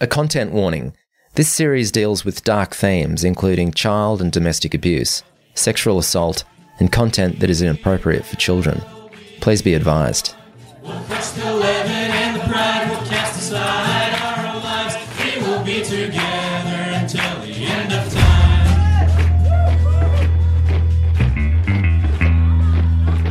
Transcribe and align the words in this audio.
A 0.00 0.06
content 0.06 0.52
warning. 0.52 0.94
This 1.34 1.48
series 1.48 1.90
deals 1.90 2.24
with 2.24 2.44
dark 2.44 2.72
themes, 2.72 3.24
including 3.24 3.72
child 3.72 4.22
and 4.22 4.30
domestic 4.30 4.72
abuse, 4.72 5.24
sexual 5.54 5.98
assault, 5.98 6.44
and 6.78 6.92
content 6.92 7.40
that 7.40 7.50
is 7.50 7.62
inappropriate 7.62 8.24
for 8.24 8.36
children. 8.36 8.80
Please 9.40 9.60
be 9.60 9.74
advised. 9.74 10.36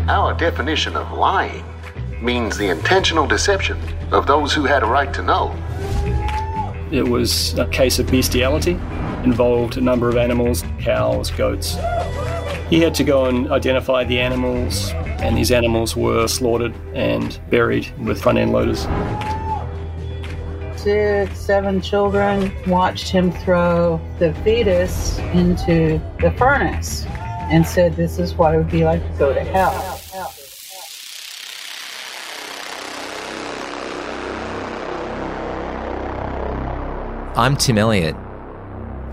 Our 0.10 0.34
definition 0.34 0.98
of 0.98 1.18
lying 1.18 1.64
means 2.22 2.58
the 2.58 2.68
intentional 2.68 3.26
deception 3.26 3.80
of 4.12 4.28
those 4.28 4.54
who 4.54 4.66
had 4.66 4.84
a 4.84 4.86
right 4.86 5.14
to 5.14 5.24
know. 5.24 5.56
It 6.92 7.08
was 7.08 7.58
a 7.60 7.68
case 7.68 8.00
of 8.00 8.08
bestiality, 8.08 8.80
involved 9.24 9.78
a 9.78 9.82
number 9.82 10.08
of 10.08 10.16
animals 10.16 10.64
cows, 10.80 11.32
goats. 11.32 11.76
He 12.70 12.80
had 12.80 12.94
to 12.96 13.04
go 13.04 13.26
and 13.26 13.52
identify 13.52 14.04
the 14.04 14.20
animals, 14.20 14.92
and 15.20 15.38
these 15.38 15.52
animals 15.52 15.96
were 15.96 16.28
slaughtered 16.28 16.74
and 16.94 17.40
buried 17.50 17.92
with 18.00 18.22
front 18.22 18.38
end 18.38 18.52
loaders. 18.52 18.88
Six, 20.80 21.38
seven 21.38 21.82
children 21.82 22.52
watched 22.68 23.10
him 23.10 23.32
throw 23.32 24.00
the 24.20 24.34
fetus 24.36 25.18
into 25.34 26.00
the 26.22 26.32
furnace 26.38 27.06
and 27.52 27.68
said, 27.68 27.96
This 27.96 28.20
is 28.20 28.36
what 28.36 28.54
it 28.54 28.58
would 28.58 28.72
be 28.72 28.86
like 28.86 29.02
to 29.02 29.18
go 29.18 29.34
to 29.34 29.44
hell. 29.44 30.00
I'm 37.38 37.56
Tim 37.56 37.78
Elliott. 37.78 38.16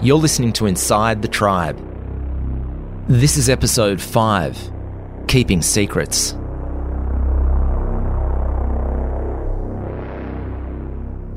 You're 0.01 0.17
listening 0.17 0.55
to 0.55 0.65
Inside 0.65 1.21
the 1.21 1.29
Tribe. 1.29 1.79
This 3.07 3.37
is 3.37 3.51
episode 3.51 4.01
5 4.01 4.73
Keeping 5.29 5.61
Secrets. 5.61 6.33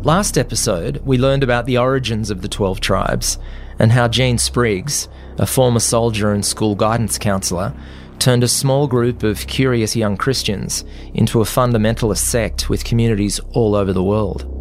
Last 0.06 0.38
episode, 0.38 1.02
we 1.04 1.18
learned 1.18 1.44
about 1.44 1.66
the 1.66 1.78
origins 1.78 2.30
of 2.30 2.42
the 2.42 2.48
12 2.48 2.80
tribes 2.80 3.38
and 3.78 3.92
how 3.92 4.08
Gene 4.08 4.38
Spriggs, 4.38 5.10
a 5.38 5.46
former 5.46 5.82
soldier 5.82 6.32
and 6.32 6.46
school 6.46 6.74
guidance 6.74 7.18
counsellor, 7.18 7.74
turned 8.18 8.46
a 8.46 8.48
small 8.48 8.88
group 8.88 9.24
of 9.24 9.46
curious 9.48 9.98
young 9.98 10.16
Christians 10.16 10.86
into 11.14 11.42
a 11.42 11.44
fundamentalist 11.44 12.20
sect 12.20 12.70
with 12.70 12.86
communities 12.86 13.42
all 13.52 13.76
over 13.76 13.92
the 13.92 14.02
world. 14.02 14.57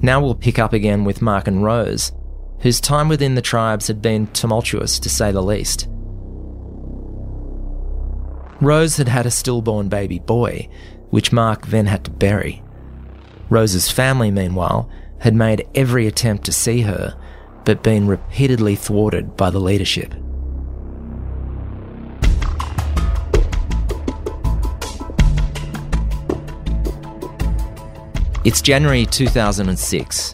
Now 0.00 0.20
we'll 0.20 0.34
pick 0.34 0.58
up 0.58 0.72
again 0.72 1.04
with 1.04 1.22
Mark 1.22 1.48
and 1.48 1.62
Rose, 1.62 2.12
whose 2.60 2.80
time 2.80 3.08
within 3.08 3.34
the 3.34 3.42
tribes 3.42 3.88
had 3.88 4.00
been 4.00 4.28
tumultuous 4.28 4.98
to 5.00 5.08
say 5.08 5.32
the 5.32 5.42
least. 5.42 5.88
Rose 8.60 8.96
had 8.96 9.08
had 9.08 9.26
a 9.26 9.30
stillborn 9.30 9.88
baby 9.88 10.18
boy, 10.18 10.68
which 11.10 11.32
Mark 11.32 11.66
then 11.66 11.86
had 11.86 12.04
to 12.04 12.10
bury. 12.10 12.62
Rose's 13.50 13.90
family, 13.90 14.30
meanwhile, 14.30 14.90
had 15.20 15.34
made 15.34 15.66
every 15.74 16.06
attempt 16.06 16.44
to 16.44 16.52
see 16.52 16.82
her, 16.82 17.18
but 17.64 17.82
been 17.82 18.06
repeatedly 18.06 18.76
thwarted 18.76 19.36
by 19.36 19.50
the 19.50 19.60
leadership. 19.60 20.14
It's 28.44 28.62
January 28.62 29.04
2006. 29.04 30.32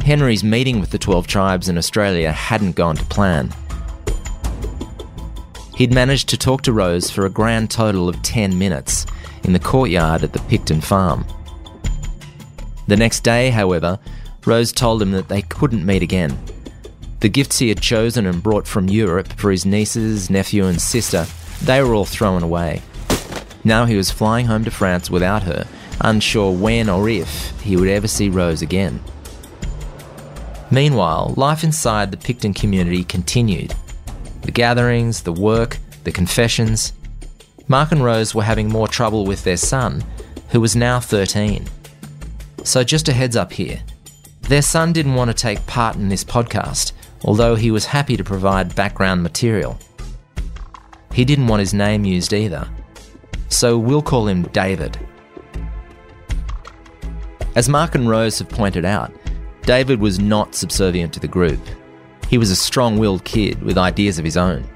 Henry's 0.00 0.44
meeting 0.44 0.78
with 0.78 0.90
the 0.90 0.98
12 0.98 1.26
tribes 1.26 1.68
in 1.68 1.76
Australia 1.76 2.30
hadn't 2.30 2.76
gone 2.76 2.94
to 2.94 3.04
plan. 3.06 3.52
He'd 5.74 5.92
managed 5.92 6.28
to 6.28 6.38
talk 6.38 6.62
to 6.62 6.72
Rose 6.72 7.10
for 7.10 7.26
a 7.26 7.30
grand 7.30 7.68
total 7.68 8.08
of 8.08 8.22
10 8.22 8.56
minutes 8.56 9.06
in 9.42 9.52
the 9.52 9.58
courtyard 9.58 10.22
at 10.22 10.32
the 10.32 10.38
Picton 10.38 10.80
farm. 10.80 11.26
The 12.86 12.96
next 12.96 13.24
day, 13.24 13.50
however, 13.50 13.98
Rose 14.46 14.70
told 14.70 15.02
him 15.02 15.10
that 15.10 15.28
they 15.28 15.42
couldn't 15.42 15.84
meet 15.84 16.02
again. 16.02 16.38
The 17.18 17.28
gifts 17.28 17.58
he 17.58 17.68
had 17.70 17.82
chosen 17.82 18.26
and 18.26 18.40
brought 18.40 18.68
from 18.68 18.88
Europe 18.88 19.32
for 19.32 19.50
his 19.50 19.66
nieces, 19.66 20.30
nephew, 20.30 20.66
and 20.66 20.80
sister, 20.80 21.26
they 21.60 21.82
were 21.82 21.92
all 21.92 22.04
thrown 22.04 22.44
away. 22.44 22.82
Now 23.64 23.84
he 23.84 23.96
was 23.96 24.12
flying 24.12 24.46
home 24.46 24.64
to 24.64 24.70
France 24.70 25.10
without 25.10 25.42
her 25.42 25.66
unsure 26.00 26.52
when 26.52 26.88
or 26.88 27.08
if 27.08 27.58
he 27.60 27.76
would 27.76 27.88
ever 27.88 28.08
see 28.08 28.28
Rose 28.28 28.62
again. 28.62 29.00
Meanwhile, 30.70 31.34
life 31.36 31.62
inside 31.62 32.10
the 32.10 32.16
Picton 32.16 32.52
community 32.52 33.04
continued. 33.04 33.74
The 34.42 34.50
gatherings, 34.50 35.22
the 35.22 35.32
work, 35.32 35.78
the 36.04 36.12
confessions. 36.12 36.92
Mark 37.68 37.92
and 37.92 38.04
Rose 38.04 38.34
were 38.34 38.42
having 38.42 38.68
more 38.68 38.88
trouble 38.88 39.24
with 39.24 39.44
their 39.44 39.56
son, 39.56 40.04
who 40.50 40.60
was 40.60 40.76
now 40.76 41.00
13. 41.00 41.66
So, 42.64 42.82
just 42.82 43.08
a 43.08 43.12
heads 43.12 43.36
up 43.36 43.52
here 43.52 43.80
their 44.42 44.62
son 44.62 44.92
didn't 44.92 45.16
want 45.16 45.28
to 45.28 45.34
take 45.34 45.66
part 45.66 45.96
in 45.96 46.08
this 46.08 46.22
podcast, 46.22 46.92
although 47.24 47.56
he 47.56 47.72
was 47.72 47.86
happy 47.86 48.16
to 48.16 48.22
provide 48.22 48.76
background 48.76 49.24
material. 49.24 49.76
He 51.12 51.24
didn't 51.24 51.48
want 51.48 51.60
his 51.60 51.74
name 51.74 52.04
used 52.04 52.32
either. 52.32 52.68
So, 53.48 53.76
we'll 53.78 54.02
call 54.02 54.28
him 54.28 54.42
David. 54.44 54.98
As 57.56 57.70
Mark 57.70 57.94
and 57.94 58.06
Rose 58.06 58.38
have 58.38 58.50
pointed 58.50 58.84
out, 58.84 59.10
David 59.62 59.98
was 59.98 60.18
not 60.18 60.54
subservient 60.54 61.14
to 61.14 61.20
the 61.20 61.26
group. 61.26 61.58
He 62.28 62.36
was 62.36 62.50
a 62.50 62.56
strong 62.56 62.98
willed 62.98 63.24
kid 63.24 63.62
with 63.62 63.78
ideas 63.78 64.18
of 64.18 64.26
his 64.26 64.36
own. 64.36 64.68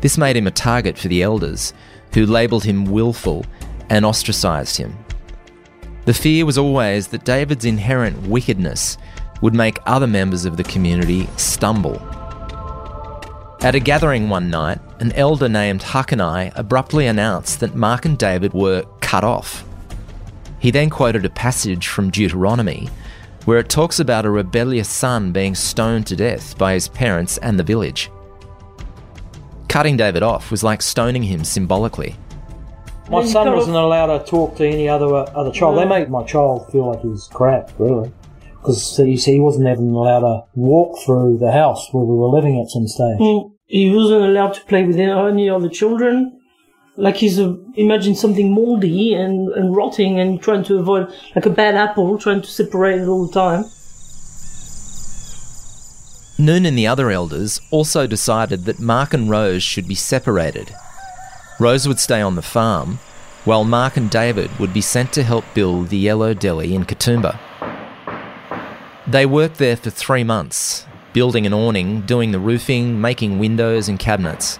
This 0.00 0.18
made 0.18 0.36
him 0.36 0.48
a 0.48 0.50
target 0.50 0.98
for 0.98 1.06
the 1.06 1.22
elders, 1.22 1.72
who 2.12 2.26
labelled 2.26 2.64
him 2.64 2.86
willful 2.86 3.46
and 3.88 4.04
ostracised 4.04 4.76
him. 4.76 4.98
The 6.06 6.12
fear 6.12 6.44
was 6.44 6.58
always 6.58 7.06
that 7.08 7.24
David's 7.24 7.64
inherent 7.64 8.20
wickedness 8.26 8.98
would 9.40 9.54
make 9.54 9.78
other 9.86 10.08
members 10.08 10.44
of 10.44 10.56
the 10.56 10.64
community 10.64 11.28
stumble. 11.36 12.00
At 13.60 13.76
a 13.76 13.80
gathering 13.80 14.28
one 14.28 14.50
night, 14.50 14.80
an 14.98 15.12
elder 15.12 15.48
named 15.48 15.82
Hakanai 15.82 16.52
abruptly 16.56 17.06
announced 17.06 17.60
that 17.60 17.76
Mark 17.76 18.04
and 18.06 18.18
David 18.18 18.52
were 18.54 18.84
cut 19.00 19.22
off. 19.22 19.64
He 20.64 20.70
then 20.70 20.88
quoted 20.88 21.26
a 21.26 21.28
passage 21.28 21.88
from 21.88 22.08
Deuteronomy 22.08 22.88
where 23.44 23.58
it 23.58 23.68
talks 23.68 24.00
about 24.00 24.24
a 24.24 24.30
rebellious 24.30 24.88
son 24.88 25.30
being 25.30 25.54
stoned 25.54 26.06
to 26.06 26.16
death 26.16 26.56
by 26.56 26.72
his 26.72 26.88
parents 26.88 27.36
and 27.36 27.58
the 27.58 27.62
village. 27.62 28.10
Cutting 29.68 29.98
David 29.98 30.22
off 30.22 30.50
was 30.50 30.64
like 30.64 30.80
stoning 30.80 31.22
him 31.22 31.44
symbolically. 31.44 32.16
My 33.10 33.26
son 33.26 33.52
wasn't 33.52 33.76
allowed 33.76 34.16
to 34.16 34.24
talk 34.24 34.56
to 34.56 34.66
any 34.66 34.88
other 34.88 35.14
uh, 35.14 35.24
other 35.34 35.52
child. 35.52 35.76
They 35.76 35.84
made 35.84 36.08
my 36.08 36.24
child 36.24 36.72
feel 36.72 36.92
like 36.92 37.02
he 37.02 37.08
was 37.08 37.28
crap, 37.30 37.70
really. 37.78 38.10
Because 38.52 38.98
you 38.98 39.18
see, 39.18 39.34
he 39.34 39.40
wasn't 39.40 39.68
even 39.68 39.90
allowed 39.90 40.20
to 40.20 40.44
walk 40.54 40.98
through 41.04 41.36
the 41.40 41.52
house 41.52 41.92
where 41.92 42.04
we 42.04 42.16
were 42.16 42.28
living 42.28 42.58
at 42.58 42.70
some 42.70 42.88
stage. 42.88 43.18
Well, 43.20 43.52
He 43.66 43.94
wasn't 43.94 44.22
allowed 44.22 44.54
to 44.54 44.64
play 44.64 44.82
with 44.84 44.96
any 44.96 45.50
other 45.50 45.68
children 45.68 46.40
like 46.96 47.16
he's 47.16 47.38
uh, 47.38 47.50
a, 47.50 47.58
imagine 47.74 48.14
something 48.14 48.52
moldy 48.52 49.14
and, 49.14 49.48
and 49.52 49.74
rotting 49.74 50.18
and 50.18 50.40
trying 50.42 50.62
to 50.64 50.78
avoid 50.78 51.12
like 51.34 51.46
a 51.46 51.50
bad 51.50 51.74
apple 51.74 52.18
trying 52.18 52.40
to 52.40 52.48
separate 52.48 53.00
it 53.00 53.08
all 53.08 53.26
the 53.26 53.32
time 53.32 53.64
Noon 56.36 56.66
and 56.66 56.76
the 56.76 56.86
other 56.88 57.12
elders 57.12 57.60
also 57.70 58.08
decided 58.08 58.64
that 58.64 58.80
Mark 58.80 59.14
and 59.14 59.30
Rose 59.30 59.62
should 59.62 59.86
be 59.86 59.94
separated. 59.94 60.74
Rose 61.60 61.86
would 61.86 62.00
stay 62.00 62.20
on 62.20 62.34
the 62.34 62.42
farm, 62.42 62.98
while 63.44 63.62
Mark 63.62 63.96
and 63.96 64.10
David 64.10 64.50
would 64.58 64.74
be 64.74 64.80
sent 64.80 65.12
to 65.12 65.22
help 65.22 65.44
build 65.54 65.90
the 65.90 65.96
Yellow 65.96 66.34
Deli 66.34 66.74
in 66.74 66.84
Katoomba. 66.84 67.38
They 69.06 69.26
worked 69.26 69.58
there 69.58 69.76
for 69.76 69.90
three 69.90 70.24
months, 70.24 70.86
building 71.12 71.46
an 71.46 71.54
awning, 71.54 72.00
doing 72.00 72.32
the 72.32 72.40
roofing, 72.40 73.00
making 73.00 73.38
windows 73.38 73.88
and 73.88 73.98
cabinets. 73.98 74.58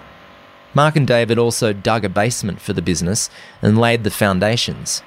Mark 0.74 0.96
and 0.96 1.06
David 1.06 1.38
also 1.38 1.72
dug 1.72 2.04
a 2.04 2.08
basement 2.08 2.60
for 2.60 2.72
the 2.72 2.82
business 2.82 3.30
and 3.62 3.78
laid 3.78 4.02
the 4.02 4.10
foundations. 4.10 5.02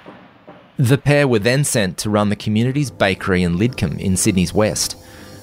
The 0.77 0.97
pair 0.97 1.27
were 1.27 1.39
then 1.39 1.63
sent 1.63 1.97
to 1.99 2.09
run 2.09 2.29
the 2.29 2.35
community's 2.35 2.91
bakery 2.91 3.43
in 3.43 3.57
Lidcombe 3.57 3.99
in 3.99 4.15
Sydney's 4.15 4.53
west, 4.53 4.95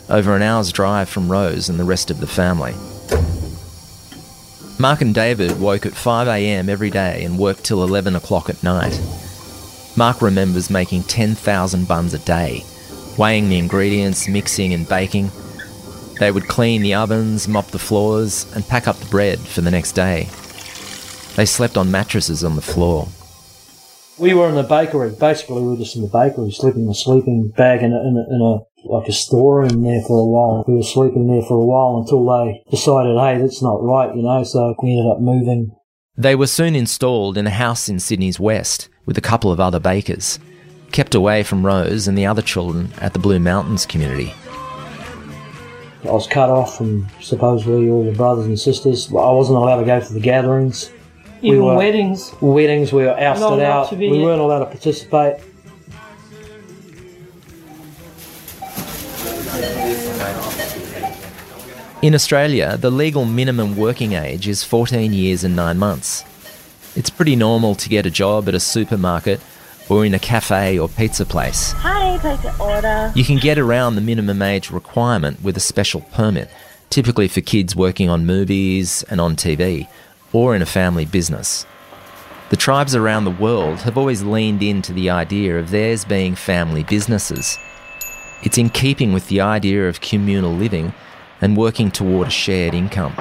over 0.08 0.34
an 0.34 0.42
hour's 0.42 0.72
drive 0.72 1.08
from 1.08 1.30
Rose 1.30 1.68
and 1.68 1.78
the 1.78 1.84
rest 1.84 2.10
of 2.10 2.20
the 2.20 2.26
family. 2.26 2.74
Mark 4.78 5.02
and 5.02 5.14
David 5.14 5.60
woke 5.60 5.86
at 5.86 5.92
5am 5.92 6.68
every 6.68 6.90
day 6.90 7.24
and 7.24 7.38
worked 7.38 7.64
till 7.64 7.84
11 7.84 8.16
o'clock 8.16 8.48
at 8.48 8.62
night. 8.62 8.98
Mark 9.96 10.22
remembers 10.22 10.70
making 10.70 11.02
10,000 11.04 11.86
buns 11.86 12.14
a 12.14 12.18
day, 12.20 12.64
weighing 13.18 13.48
the 13.48 13.58
ingredients, 13.58 14.26
mixing 14.26 14.72
and 14.72 14.88
baking, 14.88 15.30
they 16.18 16.30
would 16.30 16.48
clean 16.48 16.82
the 16.82 16.94
ovens, 16.94 17.48
mop 17.48 17.68
the 17.68 17.78
floors, 17.78 18.50
and 18.54 18.66
pack 18.66 18.86
up 18.86 18.96
the 18.96 19.06
bread 19.06 19.38
for 19.38 19.60
the 19.60 19.70
next 19.70 19.92
day. 19.92 20.28
They 21.36 21.46
slept 21.46 21.76
on 21.76 21.90
mattresses 21.90 22.44
on 22.44 22.56
the 22.56 22.62
floor. 22.62 23.08
We 24.18 24.34
were 24.34 24.48
in 24.48 24.54
the 24.54 24.62
bakery. 24.62 25.10
Basically, 25.10 25.60
we 25.60 25.70
were 25.70 25.76
just 25.76 25.96
in 25.96 26.02
the 26.02 26.08
bakery, 26.08 26.52
sleeping 26.52 26.84
in 26.84 26.90
a 26.90 26.94
sleeping 26.94 27.48
bag 27.56 27.82
in 27.82 27.92
a, 27.92 28.00
in 28.00 28.16
a, 28.16 28.34
in 28.34 28.40
a 28.40 28.58
like 28.86 29.08
a 29.08 29.12
storeroom 29.12 29.82
there 29.82 30.02
for 30.02 30.20
a 30.20 30.26
while. 30.26 30.64
We 30.68 30.76
were 30.76 30.82
sleeping 30.82 31.26
there 31.26 31.42
for 31.42 31.54
a 31.54 31.64
while 31.64 31.98
until 31.98 32.24
they 32.24 32.62
decided, 32.70 33.18
hey, 33.18 33.38
that's 33.38 33.62
not 33.62 33.82
right, 33.82 34.14
you 34.14 34.22
know. 34.22 34.44
So 34.44 34.74
we 34.82 34.90
ended 34.90 35.10
up 35.10 35.20
moving. 35.20 35.74
They 36.16 36.36
were 36.36 36.46
soon 36.46 36.76
installed 36.76 37.36
in 37.36 37.46
a 37.46 37.50
house 37.50 37.88
in 37.88 37.98
Sydney's 37.98 38.38
west 38.38 38.88
with 39.04 39.18
a 39.18 39.22
couple 39.22 39.50
of 39.50 39.58
other 39.58 39.80
bakers, 39.80 40.38
kept 40.92 41.14
away 41.14 41.42
from 41.42 41.66
Rose 41.66 42.06
and 42.06 42.16
the 42.16 42.26
other 42.26 42.42
children 42.42 42.92
at 43.00 43.14
the 43.14 43.18
Blue 43.18 43.40
Mountains 43.40 43.84
community. 43.84 44.32
I 46.04 46.12
was 46.12 46.26
cut 46.26 46.50
off 46.50 46.76
from 46.76 47.08
supposedly 47.20 47.88
all 47.88 48.04
the 48.04 48.12
brothers 48.12 48.44
and 48.44 48.58
sisters. 48.60 49.08
I 49.08 49.30
wasn't 49.30 49.56
allowed 49.56 49.80
to 49.80 49.86
go 49.86 50.00
to 50.00 50.12
the 50.12 50.20
gatherings. 50.20 50.90
Even 51.40 51.64
were- 51.64 51.76
weddings. 51.76 52.30
Weddings, 52.40 52.92
we 52.92 53.04
were 53.04 53.18
ousted 53.18 53.60
out. 53.60 53.88
to 53.88 53.96
be- 53.96 54.10
we 54.10 54.20
weren't 54.20 54.40
allowed 54.40 54.60
to 54.60 54.66
participate. 54.66 55.36
In 62.02 62.14
Australia, 62.14 62.76
the 62.76 62.90
legal 62.90 63.24
minimum 63.24 63.76
working 63.76 64.12
age 64.12 64.46
is 64.46 64.62
14 64.62 65.14
years 65.14 65.42
and 65.42 65.56
9 65.56 65.78
months. 65.78 66.22
It's 66.94 67.08
pretty 67.08 67.34
normal 67.34 67.74
to 67.76 67.88
get 67.88 68.04
a 68.04 68.10
job 68.10 68.46
at 68.46 68.54
a 68.54 68.60
supermarket 68.60 69.40
or 69.88 70.04
in 70.04 70.14
a 70.14 70.18
cafe 70.18 70.78
or 70.78 70.88
pizza 70.88 71.24
place. 71.24 71.72
Hi, 71.72 72.16
take 72.18 72.44
an 72.44 72.60
order. 72.60 73.12
You 73.14 73.24
can 73.24 73.38
get 73.38 73.58
around 73.58 73.94
the 73.94 74.00
minimum 74.00 74.42
age 74.42 74.70
requirement 74.70 75.42
with 75.42 75.56
a 75.56 75.60
special 75.60 76.00
permit, 76.12 76.50
typically 76.90 77.28
for 77.28 77.40
kids 77.40 77.76
working 77.76 78.08
on 78.08 78.26
movies 78.26 79.02
and 79.10 79.20
on 79.20 79.36
TV, 79.36 79.88
or 80.32 80.54
in 80.56 80.62
a 80.62 80.66
family 80.66 81.04
business. 81.04 81.66
The 82.50 82.56
tribes 82.56 82.94
around 82.94 83.24
the 83.24 83.30
world 83.30 83.80
have 83.80 83.98
always 83.98 84.22
leaned 84.22 84.62
into 84.62 84.92
the 84.92 85.10
idea 85.10 85.58
of 85.58 85.70
theirs 85.70 86.04
being 86.04 86.34
family 86.34 86.84
businesses. 86.84 87.58
It's 88.42 88.58
in 88.58 88.70
keeping 88.70 89.12
with 89.12 89.28
the 89.28 89.40
idea 89.40 89.88
of 89.88 90.00
communal 90.00 90.52
living 90.52 90.92
and 91.40 91.56
working 91.56 91.90
toward 91.90 92.28
a 92.28 92.30
shared 92.30 92.74
income. 92.74 93.14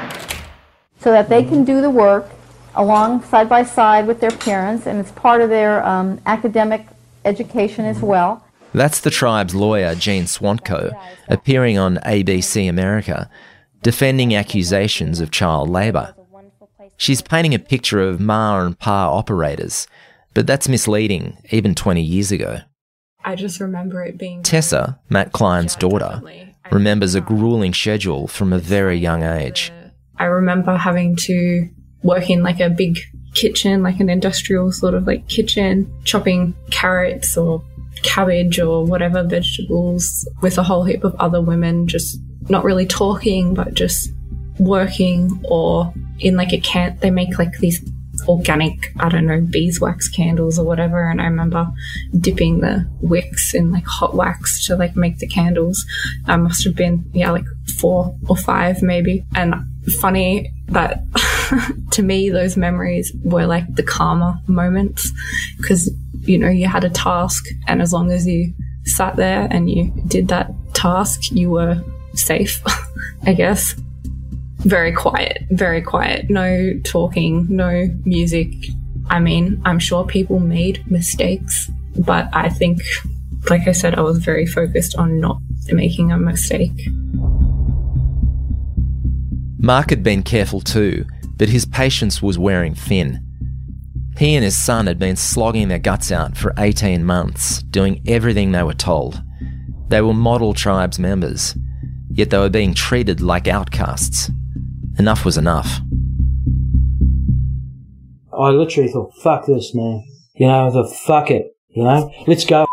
so 0.99 1.11
that 1.11 1.29
they 1.29 1.43
can 1.43 1.65
do 1.65 1.81
the 1.81 1.89
work 1.89 2.29
along 2.75 3.23
side 3.23 3.49
by 3.49 3.63
side 3.63 4.07
with 4.07 4.19
their 4.19 4.31
parents, 4.31 4.85
and 4.85 4.99
it's 4.99 5.11
part 5.11 5.41
of 5.41 5.49
their 5.49 5.85
um, 5.85 6.19
academic 6.25 6.87
education 7.25 7.85
as 7.85 7.99
well. 7.99 8.45
That's 8.73 9.01
the 9.01 9.11
tribe's 9.11 9.53
lawyer, 9.53 9.93
Jean 9.95 10.23
Swantko, 10.23 10.91
appearing 11.27 11.77
on 11.77 11.97
ABC 11.97 12.67
America, 12.67 13.29
defending 13.83 14.35
accusations 14.35 15.19
of 15.19 15.29
child 15.29 15.69
labour. 15.69 16.15
She's 16.97 17.21
painting 17.21 17.53
a 17.53 17.59
picture 17.59 18.01
of 18.01 18.19
Ma 18.19 18.59
and 18.59 18.77
Pa 18.77 19.11
operators, 19.11 19.87
but 20.33 20.47
that's 20.47 20.67
misleading 20.67 21.37
even 21.51 21.75
20 21.75 22.01
years 22.01 22.31
ago. 22.31 22.61
I 23.25 23.35
just 23.35 23.59
remember 23.59 24.03
it 24.03 24.17
being 24.17 24.43
Tessa, 24.43 24.99
Matt 25.09 25.31
Klein's 25.31 25.75
daughter, 25.75 26.21
remembers 26.71 27.15
a 27.15 27.21
grueling 27.21 27.73
schedule 27.73 28.27
from 28.27 28.51
a 28.51 28.59
very 28.59 28.97
young 28.97 29.23
age. 29.23 29.71
I 30.17 30.25
remember 30.25 30.77
having 30.77 31.15
to 31.17 31.69
work 32.03 32.29
in 32.29 32.43
like 32.43 32.59
a 32.59 32.69
big 32.69 32.99
kitchen, 33.33 33.83
like 33.83 33.99
an 33.99 34.09
industrial 34.09 34.71
sort 34.71 34.93
of 34.93 35.07
like 35.07 35.27
kitchen, 35.27 35.91
chopping 36.03 36.53
carrots 36.71 37.37
or 37.37 37.63
cabbage 38.03 38.59
or 38.59 38.85
whatever 38.85 39.23
vegetables 39.23 40.27
with 40.41 40.57
a 40.57 40.63
whole 40.63 40.83
heap 40.83 41.03
of 41.03 41.15
other 41.15 41.41
women, 41.41 41.87
just 41.87 42.19
not 42.49 42.63
really 42.63 42.85
talking, 42.85 43.53
but 43.53 43.73
just 43.73 44.09
working 44.59 45.41
or 45.45 45.93
in 46.19 46.35
like 46.35 46.53
a 46.53 46.59
can, 46.59 46.97
they 47.01 47.09
make 47.09 47.39
like 47.39 47.57
these 47.59 47.83
organic, 48.27 48.93
I 48.99 49.09
don't 49.09 49.25
know, 49.25 49.41
beeswax 49.41 50.07
candles 50.07 50.59
or 50.59 50.65
whatever. 50.65 51.09
And 51.09 51.21
I 51.21 51.25
remember 51.25 51.67
dipping 52.19 52.59
the 52.59 52.87
wicks 53.01 53.53
in 53.53 53.71
like 53.71 53.85
hot 53.85 54.15
wax 54.15 54.65
to 54.67 54.75
like 54.75 54.95
make 54.95 55.17
the 55.17 55.27
candles. 55.27 55.83
I 56.27 56.37
must 56.37 56.63
have 56.65 56.75
been, 56.75 57.09
yeah, 57.13 57.31
like 57.31 57.45
four 57.79 58.15
or 58.29 58.37
five 58.37 58.81
maybe. 58.81 59.25
And 59.35 59.55
funny 59.99 60.53
that 60.67 61.03
to 61.91 62.03
me, 62.03 62.29
those 62.29 62.57
memories 62.57 63.11
were 63.23 63.45
like 63.45 63.75
the 63.75 63.83
karma 63.83 64.41
moments 64.47 65.11
because, 65.57 65.91
you 66.21 66.37
know, 66.37 66.49
you 66.49 66.67
had 66.67 66.83
a 66.83 66.89
task 66.89 67.45
and 67.67 67.81
as 67.81 67.93
long 67.93 68.11
as 68.11 68.27
you 68.27 68.53
sat 68.85 69.15
there 69.15 69.47
and 69.49 69.69
you 69.69 69.91
did 70.07 70.27
that 70.29 70.51
task, 70.73 71.31
you 71.31 71.49
were 71.49 71.81
safe, 72.15 72.61
I 73.25 73.33
guess 73.33 73.75
very 74.63 74.93
quiet, 74.93 75.43
very 75.51 75.81
quiet. 75.81 76.29
No 76.29 76.73
talking, 76.83 77.47
no 77.49 77.87
music. 78.05 78.49
I 79.09 79.19
mean, 79.19 79.61
I'm 79.65 79.79
sure 79.79 80.05
people 80.05 80.39
made 80.39 80.89
mistakes, 80.89 81.69
but 81.97 82.29
I 82.33 82.49
think, 82.49 82.81
like 83.49 83.67
I 83.67 83.73
said, 83.73 83.95
I 83.95 84.01
was 84.01 84.19
very 84.19 84.45
focused 84.45 84.95
on 84.95 85.19
not 85.19 85.37
making 85.67 86.11
a 86.11 86.17
mistake. 86.17 86.87
Mark 89.59 89.89
had 89.89 90.03
been 90.03 90.23
careful 90.23 90.61
too, 90.61 91.05
but 91.35 91.49
his 91.49 91.65
patience 91.65 92.21
was 92.21 92.37
wearing 92.37 92.75
thin. 92.75 93.19
He 94.17 94.35
and 94.35 94.43
his 94.43 94.55
son 94.55 94.87
had 94.87 94.99
been 94.99 95.15
slogging 95.15 95.69
their 95.69 95.79
guts 95.79 96.11
out 96.11 96.37
for 96.37 96.53
18 96.57 97.03
months, 97.03 97.63
doing 97.63 98.01
everything 98.05 98.51
they 98.51 98.63
were 98.63 98.73
told. 98.73 99.21
They 99.87 100.01
were 100.01 100.13
model 100.13 100.53
tribes 100.53 100.99
members, 100.99 101.55
yet 102.11 102.29
they 102.29 102.37
were 102.37 102.49
being 102.49 102.73
treated 102.73 103.21
like 103.21 103.47
outcasts. 103.47 104.29
Enough 104.99 105.25
was 105.25 105.37
enough. 105.37 105.79
I 108.37 108.49
literally 108.49 108.91
thought, 108.91 109.13
fuck 109.21 109.45
this, 109.47 109.73
man. 109.73 110.03
You 110.35 110.47
know, 110.47 110.71
the 110.71 110.87
fuck 110.87 111.31
it. 111.31 111.55
You 111.69 111.83
know, 111.83 112.11
let's 112.27 112.45
go. 112.45 112.65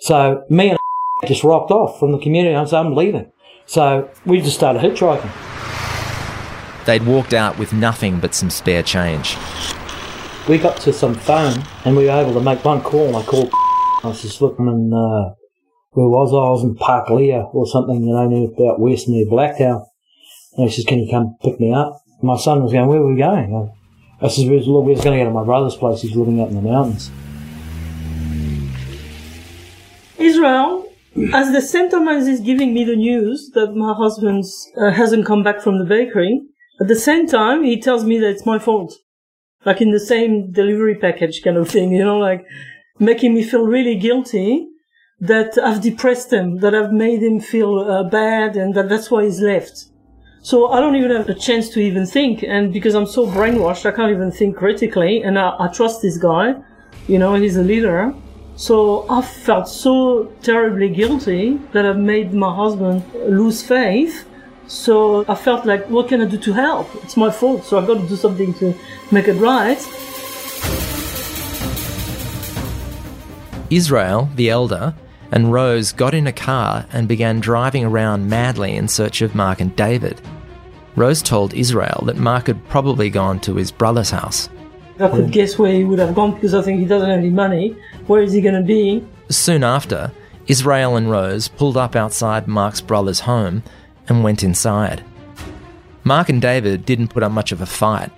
So 0.00 0.44
me 0.50 0.70
and 0.70 0.78
just 1.26 1.44
rocked 1.44 1.70
off 1.70 1.98
from 1.98 2.12
the 2.12 2.18
community. 2.18 2.54
I 2.54 2.64
said, 2.64 2.80
I'm 2.80 2.94
leaving. 2.94 3.30
So 3.66 4.10
we 4.26 4.40
just 4.40 4.56
started 4.56 4.82
hitchhiking. 4.82 5.49
They'd 6.90 7.06
walked 7.06 7.34
out 7.34 7.56
with 7.56 7.72
nothing 7.72 8.18
but 8.18 8.34
some 8.34 8.50
spare 8.50 8.82
change. 8.82 9.36
We 10.48 10.58
got 10.58 10.76
to 10.80 10.92
some 10.92 11.14
phone 11.14 11.62
and 11.84 11.96
we 11.96 12.06
were 12.06 12.10
able 12.10 12.34
to 12.34 12.40
make 12.40 12.64
one 12.64 12.80
call. 12.80 13.14
I 13.14 13.22
called. 13.22 13.52
I 14.02 14.08
was 14.08 14.20
just 14.22 14.42
looking 14.42 14.66
in, 14.66 14.92
uh, 14.92 15.34
where 15.92 16.08
was 16.08 16.32
I? 16.32 16.38
I 16.38 16.50
was 16.50 16.64
in 16.64 16.74
Parklea 16.74 17.54
or 17.54 17.64
something, 17.68 18.02
you 18.02 18.12
know, 18.12 18.28
near 18.28 18.48
about 18.48 18.80
west 18.80 19.06
near 19.06 19.24
Blacktown. 19.26 19.86
And 20.56 20.68
he 20.68 20.74
says, 20.74 20.84
can 20.84 20.98
you 20.98 21.08
come 21.08 21.36
pick 21.40 21.60
me 21.60 21.72
up? 21.72 22.02
My 22.22 22.36
son 22.36 22.60
was 22.60 22.72
going, 22.72 22.88
where 22.88 22.98
are 22.98 23.06
we 23.06 23.16
going? 23.16 23.72
I 24.20 24.26
says, 24.26 24.46
"Look, 24.46 24.66
we're 24.66 24.80
we 24.80 24.92
was 24.94 25.04
going 25.04 25.16
to 25.16 25.24
go 25.24 25.30
to 25.30 25.34
my 25.34 25.44
brother's 25.44 25.76
place. 25.76 26.02
He's 26.02 26.16
living 26.16 26.40
up 26.40 26.48
in 26.48 26.56
the 26.56 26.62
mountains. 26.62 27.12
Israel, 30.18 30.92
as 31.34 31.52
the 31.52 31.62
same 31.62 31.88
time 31.88 32.08
as 32.08 32.26
he's 32.26 32.40
giving 32.40 32.74
me 32.74 32.82
the 32.82 32.96
news 32.96 33.52
that 33.54 33.76
my 33.76 33.94
husband 33.94 34.42
uh, 34.76 34.90
hasn't 34.90 35.24
come 35.24 35.44
back 35.44 35.60
from 35.60 35.78
the 35.78 35.84
bakery, 35.84 36.40
at 36.80 36.88
the 36.88 36.96
same 36.96 37.26
time 37.26 37.64
he 37.64 37.80
tells 37.80 38.04
me 38.04 38.18
that 38.18 38.30
it's 38.30 38.46
my 38.46 38.58
fault. 38.58 38.94
Like 39.64 39.80
in 39.80 39.90
the 39.90 40.00
same 40.00 40.52
delivery 40.52 40.94
package 40.94 41.42
kind 41.42 41.56
of 41.56 41.68
thing, 41.68 41.92
you 41.98 42.04
know, 42.04 42.18
like 42.18 42.44
making 42.98 43.34
me 43.34 43.42
feel 43.42 43.66
really 43.66 43.96
guilty 43.96 44.66
that 45.20 45.58
I've 45.58 45.82
depressed 45.82 46.32
him, 46.32 46.60
that 46.60 46.74
I've 46.74 46.92
made 46.92 47.22
him 47.22 47.40
feel 47.40 47.78
uh, 47.80 48.04
bad 48.04 48.56
and 48.56 48.74
that 48.74 48.88
that's 48.88 49.10
why 49.10 49.24
he's 49.24 49.40
left. 49.40 49.86
So 50.42 50.68
I 50.68 50.80
don't 50.80 50.96
even 50.96 51.10
have 51.10 51.28
a 51.28 51.34
chance 51.34 51.68
to 51.70 51.80
even 51.80 52.06
think. 52.06 52.42
And 52.42 52.72
because 52.72 52.94
I'm 52.94 53.06
so 53.06 53.26
brainwashed, 53.26 53.84
I 53.84 53.94
can't 53.94 54.10
even 54.10 54.30
think 54.30 54.56
critically. 54.56 55.22
And 55.22 55.38
I, 55.38 55.54
I 55.58 55.68
trust 55.68 56.00
this 56.00 56.16
guy, 56.16 56.54
you 57.06 57.18
know, 57.18 57.34
he's 57.34 57.56
a 57.56 57.62
leader. 57.62 58.14
So 58.56 59.06
I 59.10 59.20
felt 59.20 59.68
so 59.68 60.32
terribly 60.42 60.88
guilty 60.88 61.58
that 61.72 61.84
I've 61.84 61.98
made 61.98 62.32
my 62.32 62.54
husband 62.54 63.04
lose 63.14 63.62
faith. 63.62 64.26
So 64.70 65.24
I 65.26 65.34
felt 65.34 65.66
like, 65.66 65.90
what 65.90 66.06
can 66.06 66.20
I 66.20 66.26
do 66.26 66.38
to 66.38 66.52
help? 66.52 66.94
It's 67.02 67.16
my 67.16 67.28
fault. 67.28 67.64
So 67.64 67.76
I've 67.76 67.88
got 67.88 68.00
to 68.00 68.06
do 68.06 68.14
something 68.14 68.54
to 68.54 68.72
make 69.10 69.26
it 69.26 69.34
right. 69.34 69.76
Israel, 73.68 74.28
the 74.36 74.48
elder, 74.48 74.94
and 75.32 75.52
Rose 75.52 75.90
got 75.92 76.14
in 76.14 76.28
a 76.28 76.32
car 76.32 76.86
and 76.92 77.08
began 77.08 77.40
driving 77.40 77.84
around 77.84 78.28
madly 78.28 78.76
in 78.76 78.86
search 78.86 79.22
of 79.22 79.34
Mark 79.34 79.60
and 79.60 79.74
David. 79.74 80.20
Rose 80.94 81.20
told 81.20 81.52
Israel 81.52 82.04
that 82.06 82.18
Mark 82.18 82.46
had 82.46 82.64
probably 82.68 83.10
gone 83.10 83.40
to 83.40 83.56
his 83.56 83.72
brother's 83.72 84.10
house. 84.10 84.48
I 85.00 85.08
could 85.08 85.24
hmm. 85.24 85.30
guess 85.30 85.58
where 85.58 85.72
he 85.72 85.82
would 85.82 85.98
have 85.98 86.14
gone 86.14 86.34
because 86.34 86.54
I 86.54 86.62
think 86.62 86.78
he 86.78 86.86
doesn't 86.86 87.10
have 87.10 87.18
any 87.18 87.30
money. 87.30 87.76
Where 88.06 88.22
is 88.22 88.32
he 88.32 88.40
going 88.40 88.54
to 88.54 88.62
be? 88.62 89.04
Soon 89.30 89.64
after, 89.64 90.12
Israel 90.46 90.94
and 90.94 91.10
Rose 91.10 91.48
pulled 91.48 91.76
up 91.76 91.96
outside 91.96 92.46
Mark's 92.46 92.80
brother's 92.80 93.20
home 93.20 93.64
and 94.10 94.22
went 94.22 94.42
inside. 94.42 95.02
Mark 96.04 96.28
and 96.28 96.42
David 96.42 96.84
didn't 96.84 97.08
put 97.08 97.22
up 97.22 97.32
much 97.32 97.52
of 97.52 97.60
a 97.60 97.66
fight. 97.66 98.10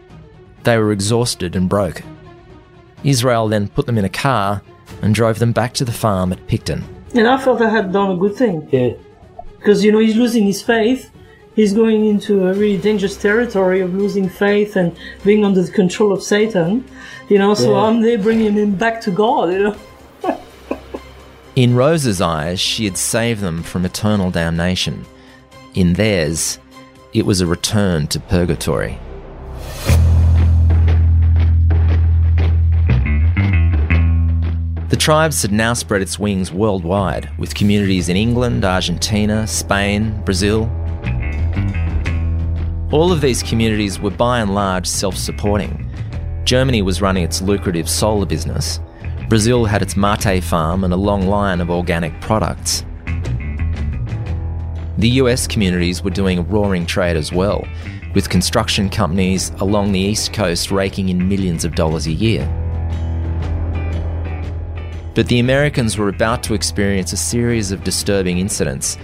They 0.65 0.79
were 0.79 0.93
exhausted 0.93 1.55
and 1.57 1.69
broke. 1.69 2.03
Israel 3.05 3.49
then 3.49 3.69
put 3.69 3.87
them 3.87 3.99
in 3.99 4.05
a 4.05 4.09
car 4.09 4.63
and 5.03 5.15
drove 5.15 5.39
them 5.39 5.53
back 5.53 5.75
to 5.75 5.85
the 5.85 5.93
farm 5.93 6.33
at 6.33 6.47
Picton. 6.47 6.85
And 7.15 7.27
I 7.29 7.37
felt 7.37 7.61
I 7.61 7.69
had 7.69 7.93
done 7.93 8.13
a 8.13 8.17
good 8.17 8.35
thing. 8.37 8.69
Yeah. 8.71 8.91
Because, 9.59 9.85
you 9.85 9.93
know, 9.93 9.99
he's 9.99 10.17
losing 10.17 10.45
his 10.45 10.63
faith. 10.63 11.11
he's 11.55 11.75
going 11.75 12.07
into 12.07 12.47
a 12.49 12.55
really 12.55 12.79
dangerous 12.79 13.17
territory 13.17 13.81
of 13.81 13.95
losing 13.95 14.29
faith 14.29 14.75
and 14.77 14.97
being 15.25 15.45
under 15.45 15.61
the 15.63 15.71
control 15.73 16.13
of 16.13 16.23
Satan. 16.23 16.85
You 17.29 17.39
know, 17.39 17.55
so 17.55 17.73
Yeah. 17.73 17.83
I'm 17.87 18.01
there 18.01 18.19
bringing 18.19 18.55
him 18.55 18.75
back 18.77 19.01
to 19.03 19.11
God. 19.11 19.53
You 19.53 19.59
know. 19.65 19.77
In 21.57 21.75
Rose's 21.75 22.21
eyes, 22.21 22.61
she 22.61 22.85
had 22.87 22.97
saved 22.97 23.41
them 23.43 23.63
from 23.63 23.85
eternal 23.85 24.31
damnation. 24.31 25.05
In 25.75 25.95
theirs, 25.95 26.59
it 27.15 27.25
was 27.25 27.41
a 27.41 27.47
return 27.47 28.07
to 28.09 28.21
purgatory. 28.21 28.99
The 34.91 34.99
tribes 34.99 35.41
had 35.41 35.51
now 35.51 35.73
spread 35.73 36.03
its 36.03 36.19
wings 36.19 36.53
worldwide, 36.53 37.31
with 37.39 37.55
communities 37.55 38.11
in 38.11 38.19
England, 38.19 38.67
Argentina, 38.67 39.47
Spain, 39.47 40.21
Brazil. 40.27 40.65
All 42.93 43.11
of 43.11 43.23
these 43.23 43.43
communities 43.43 43.99
were 43.99 44.11
by 44.11 44.41
and 44.41 44.55
large 44.55 44.87
self 44.87 45.17
supporting. 45.17 45.91
Germany 46.45 46.83
was 46.83 47.01
running 47.01 47.25
its 47.25 47.41
lucrative 47.41 47.89
solar 47.89 48.27
business. 48.27 48.79
Brazil 49.31 49.65
had 49.65 49.81
its 49.81 49.97
mate 49.97 50.45
farm 50.45 50.85
and 50.85 50.93
a 50.93 50.99
long 50.99 51.29
line 51.29 51.63
of 51.63 51.71
organic 51.71 52.21
products. 52.21 52.85
The 54.99 55.09
US 55.09 55.47
communities 55.47 56.03
were 56.03 56.11
doing 56.11 56.39
a 56.39 56.43
roaring 56.43 56.85
trade 56.85 57.17
as 57.17 57.33
well, 57.33 57.67
with 58.15 58.29
construction 58.29 58.91
companies 58.91 59.51
along 59.59 59.93
the 59.93 60.01
east 60.01 60.35
coast 60.35 60.71
raking 60.71 61.09
in 61.09 61.29
millions 61.29 61.65
of 61.65 61.75
dollars 61.75 62.07
a 62.07 62.13
year. 62.13 62.47
But 65.15 65.29
the 65.29 65.39
Americans 65.39 65.97
were 65.97 66.09
about 66.09 66.43
to 66.45 66.55
experience 66.55 67.13
a 67.13 67.17
series 67.17 67.73
of 67.73 67.85
disturbing 67.85 68.39
incidents, 68.39 68.99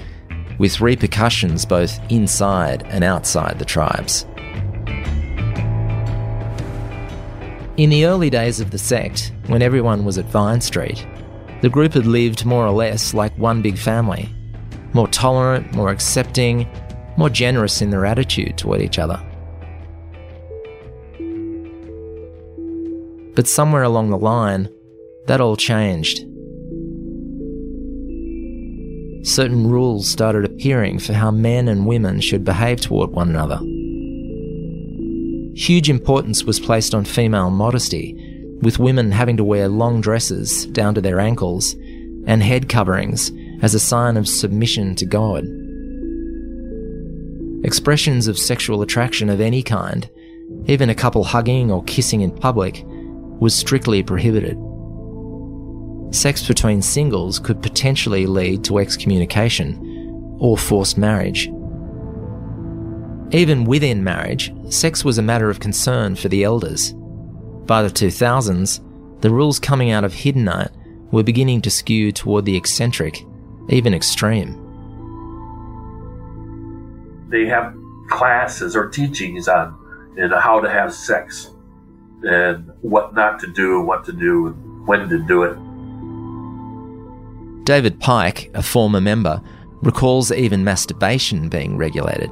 with 0.58 0.80
repercussions 0.80 1.64
both 1.64 1.98
inside 2.10 2.82
and 2.88 3.02
outside 3.02 3.58
the 3.58 3.64
tribes. 3.64 4.26
In 7.78 7.90
the 7.90 8.06
early 8.06 8.28
days 8.28 8.60
of 8.60 8.72
the 8.72 8.78
sect, 8.78 9.32
when 9.46 9.62
everyone 9.62 10.04
was 10.04 10.18
at 10.18 10.24
Vine 10.26 10.60
Street, 10.60 11.06
the 11.62 11.68
group 11.68 11.94
had 11.94 12.06
lived 12.06 12.44
more 12.44 12.66
or 12.66 12.72
less 12.72 13.14
like 13.14 13.36
one 13.38 13.62
big 13.62 13.78
family, 13.78 14.28
more 14.92 15.08
tolerant, 15.08 15.74
more 15.74 15.90
accepting, 15.90 16.66
more 17.16 17.30
generous 17.30 17.82
in 17.82 17.90
their 17.90 18.06
attitude 18.06 18.56
toward 18.56 18.80
each 18.80 18.98
other. 18.98 19.20
But 23.34 23.46
somewhere 23.46 23.82
along 23.82 24.10
the 24.10 24.18
line, 24.18 24.68
that 25.26 25.40
all 25.40 25.56
changed. 25.56 26.18
Certain 29.26 29.68
rules 29.68 30.08
started 30.08 30.44
appearing 30.44 30.98
for 30.98 31.12
how 31.12 31.30
men 31.30 31.68
and 31.68 31.86
women 31.86 32.20
should 32.20 32.44
behave 32.44 32.80
toward 32.80 33.10
one 33.10 33.28
another. 33.28 33.58
Huge 35.54 35.90
importance 35.90 36.44
was 36.44 36.60
placed 36.60 36.94
on 36.94 37.04
female 37.04 37.50
modesty, 37.50 38.14
with 38.62 38.78
women 38.78 39.12
having 39.12 39.36
to 39.36 39.44
wear 39.44 39.68
long 39.68 40.00
dresses 40.00 40.66
down 40.66 40.94
to 40.94 41.00
their 41.00 41.20
ankles 41.20 41.74
and 42.26 42.42
head 42.42 42.68
coverings 42.68 43.30
as 43.62 43.74
a 43.74 43.80
sign 43.80 44.16
of 44.16 44.28
submission 44.28 44.94
to 44.96 45.06
God. 45.06 45.44
Expressions 47.64 48.28
of 48.28 48.38
sexual 48.38 48.82
attraction 48.82 49.28
of 49.28 49.40
any 49.40 49.62
kind, 49.62 50.08
even 50.66 50.90
a 50.90 50.94
couple 50.94 51.24
hugging 51.24 51.70
or 51.70 51.82
kissing 51.84 52.20
in 52.20 52.30
public, 52.30 52.84
was 52.86 53.54
strictly 53.54 54.02
prohibited. 54.02 54.56
Sex 56.14 56.46
between 56.46 56.80
singles 56.80 57.38
could 57.38 57.62
potentially 57.62 58.26
lead 58.26 58.64
to 58.64 58.78
excommunication 58.78 60.36
or 60.40 60.56
forced 60.56 60.96
marriage. 60.96 61.50
Even 63.30 63.64
within 63.64 64.02
marriage, 64.02 64.52
sex 64.70 65.04
was 65.04 65.18
a 65.18 65.22
matter 65.22 65.50
of 65.50 65.60
concern 65.60 66.14
for 66.14 66.28
the 66.28 66.44
elders. 66.44 66.94
By 67.66 67.82
the 67.82 67.90
2000s, 67.90 68.80
the 69.20 69.30
rules 69.30 69.58
coming 69.58 69.90
out 69.90 70.04
of 70.04 70.14
Hiddenite 70.14 70.72
were 71.12 71.22
beginning 71.22 71.60
to 71.62 71.70
skew 71.70 72.12
toward 72.12 72.46
the 72.46 72.56
eccentric, 72.56 73.22
even 73.68 73.94
extreme. 73.94 74.64
They 77.28 77.46
have 77.46 77.74
classes 78.08 78.74
or 78.74 78.88
teachings 78.88 79.48
on 79.48 79.76
in 80.16 80.30
how 80.30 80.60
to 80.60 80.68
have 80.68 80.92
sex 80.92 81.50
and 82.22 82.72
what 82.80 83.14
not 83.14 83.38
to 83.40 83.46
do, 83.46 83.80
what 83.80 84.04
to 84.06 84.12
do, 84.12 84.48
and 84.48 84.86
when 84.86 85.08
to 85.08 85.18
do 85.18 85.42
it. 85.44 85.56
David 87.64 88.00
Pike, 88.00 88.50
a 88.54 88.62
former 88.62 89.00
member, 89.00 89.42
recalls 89.82 90.32
even 90.32 90.64
masturbation 90.64 91.48
being 91.48 91.76
regulated. 91.76 92.30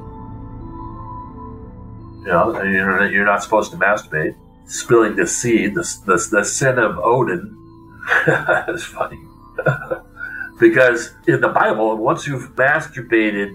You 2.19 2.33
know, 2.33 2.61
you're, 2.63 3.09
you're 3.11 3.25
not 3.25 3.43
supposed 3.43 3.71
to 3.71 3.77
masturbate. 3.77 4.35
Spilling 4.65 5.15
the 5.15 5.27
seed, 5.27 5.75
the, 5.75 5.83
the, 6.05 6.27
the 6.31 6.43
sin 6.43 6.77
of 6.77 6.97
Onan. 6.97 7.55
it's 8.67 8.83
funny. 8.83 9.19
because 10.59 11.13
in 11.27 11.41
the 11.41 11.49
Bible, 11.49 11.95
once 11.97 12.27
you've 12.27 12.55
masturbated, 12.55 13.51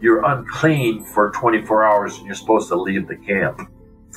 you're 0.00 0.24
unclean 0.24 1.04
for 1.04 1.30
24 1.30 1.84
hours 1.84 2.16
and 2.16 2.26
you're 2.26 2.34
supposed 2.34 2.68
to 2.68 2.76
leave 2.76 3.08
the 3.08 3.16
camp, 3.16 3.60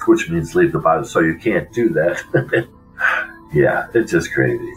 which 0.08 0.30
means 0.30 0.56
leave 0.56 0.72
the 0.72 0.80
Bible. 0.80 1.06
So 1.06 1.20
you 1.20 1.38
can't 1.38 1.72
do 1.72 1.90
that. 1.90 2.68
yeah, 3.54 3.88
it's 3.94 4.12
just 4.12 4.34
crazy. 4.34 4.74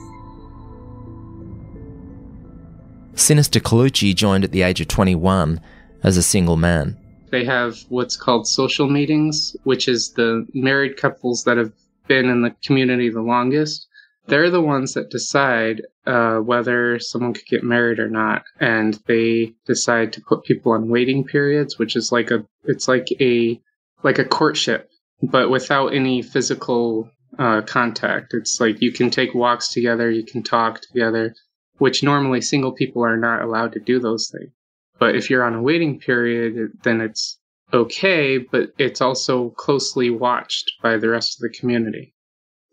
Sinister 3.15 3.59
Colucci 3.59 4.15
joined 4.15 4.45
at 4.45 4.53
the 4.53 4.62
age 4.62 4.81
of 4.81 4.88
21 4.88 5.61
as 6.05 6.17
a 6.17 6.23
single 6.23 6.57
man. 6.57 6.97
They 7.31 7.45
have 7.45 7.79
what's 7.88 8.17
called 8.17 8.47
social 8.47 8.88
meetings, 8.88 9.57
which 9.65 9.88
is 9.88 10.12
the 10.12 10.47
married 10.55 10.97
couples 10.97 11.45
that 11.45 11.57
have 11.57 11.73
been 12.07 12.27
in 12.27 12.43
the 12.43 12.55
community 12.65 13.11
the 13.11 13.21
longest. 13.21 13.88
They're 14.28 14.50
the 14.50 14.61
ones 14.61 14.92
that 14.92 15.11
decide 15.11 15.82
uh, 16.06 16.37
whether 16.37 16.99
someone 16.99 17.32
could 17.32 17.47
get 17.47 17.64
married 17.64 17.99
or 17.99 18.11
not, 18.11 18.42
and 18.61 18.92
they 19.06 19.54
decide 19.64 20.12
to 20.12 20.20
put 20.20 20.44
people 20.44 20.73
on 20.73 20.90
waiting 20.90 21.25
periods, 21.25 21.78
which 21.78 21.97
is 21.97 22.12
like 22.12 22.30
a 22.30 22.44
it's 22.64 22.88
like 22.88 23.06
a 23.20 23.58
like 24.02 24.18
a 24.18 24.26
courtship, 24.26 24.90
but 25.23 25.50
without 25.50 25.94
any 25.94 26.20
physical 26.20 27.11
uh, 27.38 27.62
contact. 27.62 28.35
It's 28.35 28.61
like 28.61 28.82
you 28.82 28.92
can 28.92 29.11
take 29.11 29.35
walks 29.35 29.73
together, 29.73 30.11
you 30.11 30.25
can 30.25 30.42
talk 30.42 30.80
together, 30.82 31.35
which 31.78 32.02
normally 32.02 32.42
single 32.42 32.73
people 32.73 33.04
are 33.04 33.16
not 33.16 33.42
allowed 33.42 33.73
to 33.73 33.80
do 33.80 33.99
those 33.99 34.30
things. 34.30 34.52
But 34.99 35.14
if 35.14 35.30
you're 35.30 35.44
on 35.44 35.54
a 35.54 35.62
waiting 35.62 36.00
period, 36.00 36.73
then 36.82 37.00
it's 37.00 37.38
okay, 37.73 38.38
but 38.38 38.70
it's 38.78 39.00
also 39.00 39.50
closely 39.50 40.11
watched 40.11 40.73
by 40.82 40.97
the 40.97 41.08
rest 41.08 41.38
of 41.38 41.42
the 41.42 41.56
community. 41.58 42.14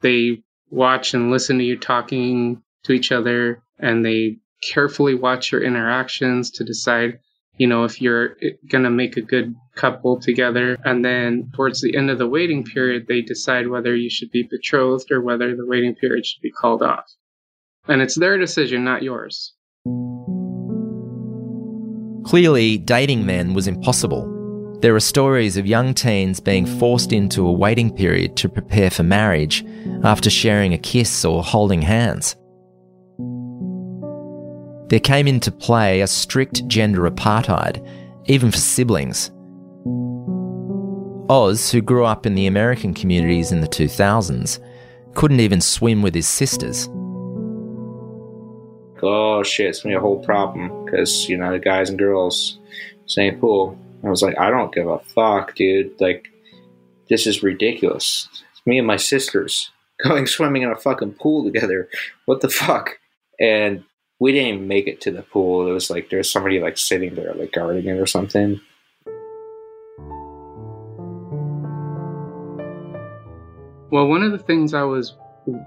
They 0.01 0.43
watch 0.75 1.13
and 1.13 1.31
listen 1.31 1.57
to 1.57 1.63
you 1.63 1.79
talking 1.79 2.61
to 2.83 2.91
each 2.91 3.11
other, 3.11 3.63
and 3.79 4.05
they 4.05 4.37
carefully 4.71 5.15
watch 5.15 5.51
your 5.51 5.63
interactions 5.63 6.51
to 6.51 6.63
decide, 6.63 7.19
you 7.57 7.67
know, 7.67 7.85
if 7.85 8.01
you're 8.01 8.35
going 8.69 8.83
to 8.83 8.89
make 8.89 9.15
a 9.15 9.21
good 9.21 9.55
couple 9.75 10.19
together. 10.19 10.77
And 10.83 11.03
then 11.03 11.51
towards 11.55 11.81
the 11.81 11.95
end 11.95 12.09
of 12.09 12.17
the 12.17 12.27
waiting 12.27 12.63
period, 12.63 13.05
they 13.07 13.21
decide 13.21 13.67
whether 13.67 13.95
you 13.95 14.09
should 14.09 14.31
be 14.31 14.47
betrothed 14.49 15.11
or 15.11 15.21
whether 15.21 15.55
the 15.55 15.65
waiting 15.65 15.95
period 15.95 16.25
should 16.25 16.41
be 16.41 16.51
called 16.51 16.83
off. 16.83 17.05
And 17.87 18.01
it's 18.01 18.15
their 18.15 18.37
decision, 18.37 18.83
not 18.83 19.03
yours. 19.03 19.53
Clearly, 22.25 22.77
dating 22.79 23.25
men 23.25 23.53
was 23.53 23.67
impossible. 23.67 24.34
There 24.85 24.95
are 24.95 24.99
stories 24.99 25.57
of 25.57 25.65
young 25.65 25.95
teens 25.95 26.39
being 26.39 26.67
forced 26.67 27.11
into 27.11 27.47
a 27.47 27.51
waiting 27.51 27.91
period 27.91 28.37
to 28.37 28.47
prepare 28.47 28.91
for 28.91 29.01
marriage 29.01 29.65
after 30.03 30.29
sharing 30.29 30.75
a 30.75 30.77
kiss 30.77 31.25
or 31.25 31.41
holding 31.41 31.81
hands. 31.81 32.35
There 34.89 34.99
came 34.99 35.27
into 35.27 35.51
play 35.51 36.01
a 36.01 36.07
strict 36.07 36.67
gender 36.67 37.09
apartheid, 37.09 37.83
even 38.25 38.51
for 38.51 38.59
siblings. 38.59 39.31
Oz, 41.31 41.71
who 41.71 41.81
grew 41.81 42.05
up 42.05 42.27
in 42.27 42.35
the 42.35 42.45
American 42.45 42.93
communities 42.93 43.51
in 43.51 43.61
the 43.61 43.67
2000s, 43.67 44.59
couldn't 45.15 45.39
even 45.39 45.61
swim 45.61 46.03
with 46.03 46.13
his 46.13 46.27
sisters. 46.27 46.87
oh 49.01 49.41
shit, 49.41 49.65
it's 49.65 49.81
gonna 49.81 49.95
be 49.95 49.97
a 49.97 49.99
whole 49.99 50.23
problem 50.23 50.85
because 50.85 51.27
you 51.27 51.37
know 51.37 51.53
the 51.53 51.57
guys 51.57 51.89
and 51.89 51.97
girls 51.97 52.59
same 53.07 53.39
pool. 53.39 53.79
I 54.05 54.09
was 54.09 54.21
like, 54.21 54.37
I 54.37 54.49
don't 54.51 54.73
give 54.73 54.87
a 54.87 54.99
fuck, 54.99 55.55
dude. 55.55 55.99
Like, 55.99 56.27
this 57.09 57.25
is 57.25 57.41
ridiculous. 57.41 58.29
It's 58.51 58.65
me 58.65 58.77
and 58.77 58.87
my 58.87 58.97
sisters 58.97 59.71
going 60.03 60.27
swimming 60.27 60.61
in 60.61 60.71
a 60.71 60.75
fucking 60.75 61.13
pool 61.13 61.43
together. 61.43 61.89
What 62.25 62.41
the 62.41 62.49
fuck? 62.49 62.99
And 63.39 63.83
we 64.19 64.31
didn't 64.31 64.55
even 64.55 64.67
make 64.67 64.87
it 64.87 65.01
to 65.01 65.11
the 65.11 65.23
pool. 65.23 65.67
It 65.67 65.71
was 65.71 65.89
like 65.89 66.09
there's 66.09 66.31
somebody 66.31 66.59
like 66.59 66.77
sitting 66.77 67.15
there, 67.15 67.33
like 67.33 67.51
guarding 67.51 67.85
it 67.85 67.99
or 67.99 68.05
something. 68.05 68.61
Well, 73.91 74.07
one 74.07 74.23
of 74.23 74.31
the 74.31 74.39
things 74.39 74.73
I 74.73 74.83
was 74.83 75.15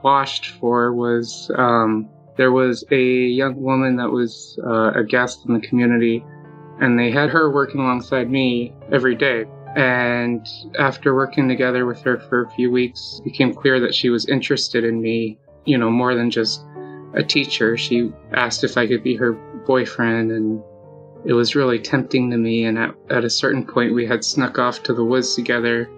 washed 0.03 0.51
for 0.61 0.93
was 0.93 1.51
um, 1.57 2.09
there 2.37 2.53
was 2.53 2.85
a 2.91 3.03
young 3.03 3.61
woman 3.61 3.97
that 3.97 4.11
was 4.11 4.59
uh, 4.65 4.93
a 4.95 5.05
guest 5.05 5.47
in 5.47 5.55
the 5.55 5.61
community, 5.61 6.25
and 6.81 6.99
they 6.99 7.11
had 7.11 7.31
her 7.31 7.51
working 7.51 7.81
alongside 7.81 8.31
me 8.31 8.73
every 8.93 9.15
day. 9.15 9.45
And 9.77 10.47
after 10.79 11.15
working 11.15 11.49
together 11.49 11.87
with 11.87 12.01
her 12.03 12.19
for 12.19 12.43
a 12.43 12.51
few 12.51 12.71
weeks, 12.71 13.19
it 13.21 13.25
became 13.25 13.55
clear 13.55 13.81
that 13.81 13.95
she 13.95 14.11
was 14.11 14.27
interested 14.27 14.85
in 14.85 15.01
me, 15.01 15.39
you 15.65 15.77
know, 15.79 15.91
more 15.91 16.15
than 16.15 16.31
just 16.31 16.65
a 17.15 17.23
teacher. 17.23 17.77
She 17.77 18.13
asked 18.33 18.65
if 18.65 18.77
I 18.77 18.87
could 18.87 19.03
be 19.03 19.15
her 19.17 19.33
boyfriend, 19.67 20.33
and 20.33 20.63
it 21.25 21.33
was 21.33 21.55
really 21.55 21.79
tempting 21.79 22.31
to 22.31 22.37
me. 22.37 22.65
And 22.65 22.79
at, 22.79 22.95
at 23.11 23.25
a 23.25 23.31
certain 23.31 23.65
point, 23.67 23.95
we 23.95 24.07
had 24.07 24.25
snuck 24.25 24.59
off 24.59 24.83
to 24.85 24.95
the 24.95 25.05
woods 25.05 25.35
together, 25.35 25.91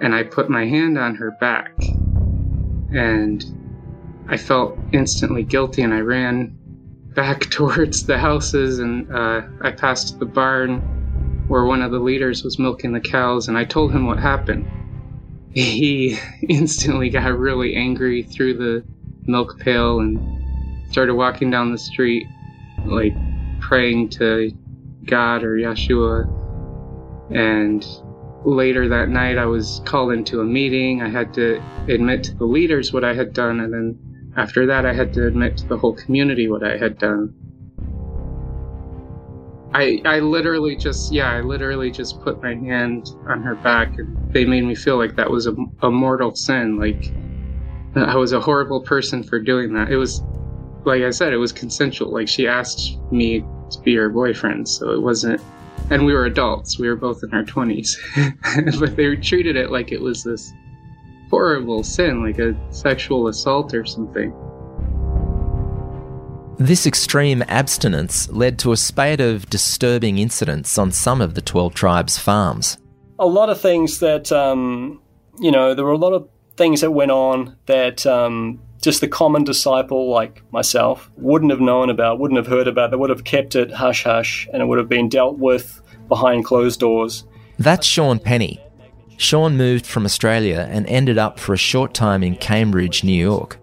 and 0.00 0.14
I 0.14 0.22
put 0.22 0.48
my 0.48 0.64
hand 0.64 0.98
on 0.98 1.14
her 1.16 1.32
back. 1.40 1.74
And 2.94 3.44
I 4.28 4.36
felt 4.36 4.78
instantly 4.92 5.42
guilty, 5.42 5.82
and 5.82 5.92
I 5.92 6.00
ran 6.00 6.58
back 7.14 7.40
towards 7.50 8.04
the 8.04 8.18
houses, 8.18 8.78
and 8.78 9.10
uh, 9.12 9.42
I 9.60 9.70
passed 9.72 10.18
the 10.18 10.26
barn 10.26 10.80
where 11.48 11.64
one 11.64 11.82
of 11.82 11.90
the 11.90 11.98
leaders 11.98 12.42
was 12.42 12.58
milking 12.58 12.92
the 12.92 13.00
cows, 13.00 13.48
and 13.48 13.58
I 13.58 13.64
told 13.64 13.92
him 13.92 14.06
what 14.06 14.18
happened. 14.18 14.64
He 15.52 16.18
instantly 16.48 17.10
got 17.10 17.38
really 17.38 17.74
angry, 17.74 18.22
threw 18.22 18.54
the 18.54 18.84
milk 19.26 19.58
pail, 19.60 20.00
and 20.00 20.20
started 20.90 21.14
walking 21.14 21.50
down 21.50 21.72
the 21.72 21.78
street, 21.78 22.26
like 22.86 23.14
praying 23.60 24.10
to 24.10 24.52
God 25.06 25.42
or 25.44 25.56
Yeshua. 25.56 26.24
And 27.34 27.84
later 28.44 28.88
that 28.88 29.08
night, 29.08 29.38
I 29.38 29.46
was 29.46 29.80
called 29.84 30.12
into 30.12 30.40
a 30.40 30.44
meeting. 30.44 31.02
I 31.02 31.08
had 31.08 31.34
to 31.34 31.60
admit 31.88 32.24
to 32.24 32.34
the 32.36 32.44
leaders 32.44 32.92
what 32.92 33.04
I 33.04 33.14
had 33.14 33.32
done, 33.32 33.60
and 33.60 33.72
then 33.72 34.11
after 34.36 34.66
that, 34.66 34.86
I 34.86 34.94
had 34.94 35.12
to 35.14 35.26
admit 35.26 35.58
to 35.58 35.68
the 35.68 35.76
whole 35.78 35.94
community 35.94 36.48
what 36.48 36.64
I 36.64 36.76
had 36.78 36.98
done. 36.98 37.34
I, 39.74 40.02
I 40.04 40.18
literally 40.20 40.76
just 40.76 41.12
yeah 41.12 41.30
I 41.30 41.40
literally 41.40 41.90
just 41.90 42.20
put 42.20 42.42
my 42.42 42.54
hand 42.54 43.06
on 43.26 43.42
her 43.42 43.56
back 43.56 43.92
and 43.96 44.18
they 44.34 44.44
made 44.44 44.64
me 44.64 44.74
feel 44.74 44.98
like 44.98 45.16
that 45.16 45.30
was 45.30 45.46
a, 45.46 45.54
a 45.80 45.90
mortal 45.90 46.34
sin 46.34 46.78
like 46.78 47.02
I 47.96 48.16
was 48.16 48.32
a 48.32 48.40
horrible 48.40 48.82
person 48.82 49.22
for 49.22 49.38
doing 49.38 49.74
that. 49.74 49.90
It 49.90 49.96
was 49.96 50.20
like 50.84 51.02
I 51.02 51.10
said 51.10 51.32
it 51.32 51.38
was 51.38 51.52
consensual. 51.52 52.12
Like 52.12 52.28
she 52.28 52.46
asked 52.46 52.98
me 53.10 53.40
to 53.40 53.78
be 53.84 53.94
her 53.96 54.10
boyfriend 54.10 54.68
so 54.68 54.90
it 54.90 55.00
wasn't 55.02 55.40
and 55.90 56.04
we 56.04 56.12
were 56.12 56.26
adults. 56.26 56.78
We 56.78 56.88
were 56.88 56.96
both 56.96 57.20
in 57.22 57.32
our 57.32 57.44
20s 57.44 58.78
but 58.80 58.96
they 58.96 59.16
treated 59.16 59.56
it 59.56 59.70
like 59.70 59.90
it 59.90 60.02
was 60.02 60.22
this 60.22 60.52
horrible 61.32 61.82
sin 61.82 62.22
like 62.22 62.38
a 62.38 62.54
sexual 62.70 63.26
assault 63.26 63.72
or 63.72 63.86
something 63.86 64.32
this 66.58 66.86
extreme 66.86 67.42
abstinence 67.48 68.28
led 68.30 68.58
to 68.60 68.72
a 68.72 68.76
spate 68.76 69.20
of 69.20 69.48
disturbing 69.50 70.18
incidents 70.18 70.78
on 70.78 70.92
some 70.92 71.20
of 71.20 71.34
the 71.34 71.40
12 71.40 71.74
tribes' 71.74 72.18
farms. 72.18 72.78
A 73.18 73.26
lot 73.26 73.48
of 73.48 73.60
things 73.60 73.98
that, 73.98 74.30
um, 74.30 75.00
you 75.40 75.50
know, 75.50 75.74
there 75.74 75.84
were 75.84 75.92
a 75.92 75.98
lot 75.98 76.12
of 76.12 76.28
things 76.56 76.82
that 76.82 76.92
went 76.92 77.10
on 77.10 77.56
that 77.66 78.06
um, 78.06 78.60
just 78.80 79.00
the 79.00 79.08
common 79.08 79.44
disciple 79.44 80.10
like 80.10 80.42
myself 80.52 81.10
wouldn't 81.16 81.50
have 81.50 81.60
known 81.60 81.90
about, 81.90 82.20
wouldn't 82.20 82.38
have 82.38 82.46
heard 82.46 82.68
about. 82.68 82.90
They 82.90 82.96
would 82.96 83.10
have 83.10 83.24
kept 83.24 83.56
it 83.56 83.72
hush 83.72 84.04
hush 84.04 84.48
and 84.52 84.62
it 84.62 84.66
would 84.66 84.78
have 84.78 84.88
been 84.88 85.08
dealt 85.08 85.38
with 85.38 85.80
behind 86.08 86.44
closed 86.44 86.80
doors. 86.80 87.24
That's 87.58 87.86
Sean 87.86 88.18
Penny. 88.18 88.60
Sean 89.16 89.56
moved 89.56 89.86
from 89.86 90.04
Australia 90.04 90.66
and 90.70 90.86
ended 90.86 91.18
up 91.18 91.38
for 91.38 91.52
a 91.52 91.58
short 91.58 91.94
time 91.94 92.22
in 92.22 92.36
Cambridge, 92.36 93.04
New 93.04 93.12
York. 93.12 93.58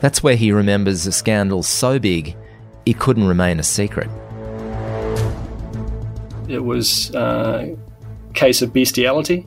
That's 0.00 0.22
where 0.22 0.36
he 0.36 0.52
remembers 0.52 1.06
a 1.06 1.12
scandal 1.12 1.62
so 1.62 1.98
big 1.98 2.36
it 2.86 2.98
couldn't 2.98 3.26
remain 3.26 3.58
a 3.58 3.62
secret. 3.62 4.10
It 6.48 6.64
was 6.64 7.14
a 7.14 7.76
case 8.34 8.62
of 8.62 8.72
bestiality 8.72 9.46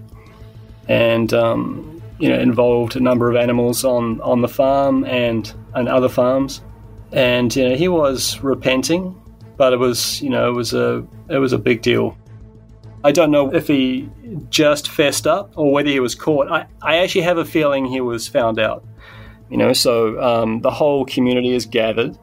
and 0.88 1.34
um, 1.34 2.02
you 2.20 2.30
know 2.30 2.40
involved 2.40 2.96
a 2.96 3.00
number 3.00 3.30
of 3.30 3.36
animals 3.36 3.84
on, 3.84 4.20
on 4.22 4.42
the 4.42 4.48
farm 4.48 5.06
and, 5.06 5.54
and 5.76 5.88
other 5.88 6.10
farms. 6.10 6.62
And 7.12 7.56
you 7.56 7.70
know, 7.70 7.76
he 7.76 7.88
was 7.88 8.42
repenting, 8.42 9.16
but 9.58 9.74
it 9.74 9.78
was 9.78 10.22
you 10.22 10.30
know 10.30 10.50
it 10.50 10.54
was 10.54 10.74
a 10.74 11.06
it 11.30 11.38
was 11.38 11.54
a 11.54 11.58
big 11.58 11.82
deal. 11.82 12.18
I 13.04 13.12
don't 13.12 13.32
know 13.32 13.54
if 13.54 13.68
he 13.68 14.10
just 14.50 14.90
fessed 14.90 15.28
up 15.28 15.52
or 15.56 15.72
whether 15.72 15.90
he 15.90 16.00
was 16.00 16.16
caught. 16.16 16.52
I, 16.52 16.68
I 16.82 16.98
actually 16.98 17.22
have 17.22 17.38
a 17.38 17.46
feeling 17.46 17.86
he 17.86 18.02
was 18.02 18.28
found 18.28 18.60
out. 18.60 18.86
You 19.50 19.58
know, 19.58 19.74
so 19.74 20.22
um, 20.22 20.62
the 20.62 20.72
whole 20.72 21.06
community 21.06 21.54
is 21.54 21.66
gathered. 21.66 22.18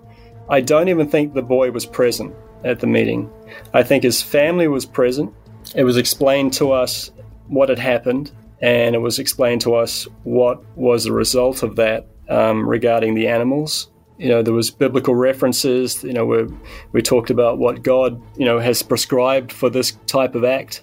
I 0.48 0.60
don't 0.60 0.88
even 0.88 1.08
think 1.08 1.32
the 1.32 1.42
boy 1.42 1.70
was 1.70 1.86
present 1.86 2.34
at 2.64 2.80
the 2.80 2.86
meeting. 2.86 3.30
I 3.72 3.82
think 3.82 4.02
his 4.02 4.22
family 4.22 4.68
was 4.68 4.84
present. 4.84 5.32
It 5.74 5.84
was 5.84 5.96
explained 5.96 6.52
to 6.54 6.72
us 6.72 7.10
what 7.46 7.68
had 7.68 7.78
happened, 7.78 8.32
and 8.60 8.94
it 8.94 8.98
was 8.98 9.18
explained 9.18 9.62
to 9.62 9.74
us 9.74 10.06
what 10.24 10.62
was 10.76 11.04
the 11.04 11.12
result 11.12 11.62
of 11.62 11.76
that 11.76 12.06
um, 12.28 12.68
regarding 12.68 13.14
the 13.14 13.28
animals. 13.28 13.90
You 14.18 14.28
know, 14.28 14.42
there 14.42 14.54
was 14.54 14.70
biblical 14.70 15.14
references. 15.14 16.04
You 16.04 16.12
know, 16.12 16.24
we 16.24 16.44
we 16.92 17.02
talked 17.02 17.30
about 17.30 17.58
what 17.58 17.82
God 17.82 18.22
you 18.36 18.44
know 18.44 18.58
has 18.58 18.82
prescribed 18.82 19.52
for 19.52 19.70
this 19.70 19.92
type 20.06 20.34
of 20.34 20.44
act. 20.44 20.82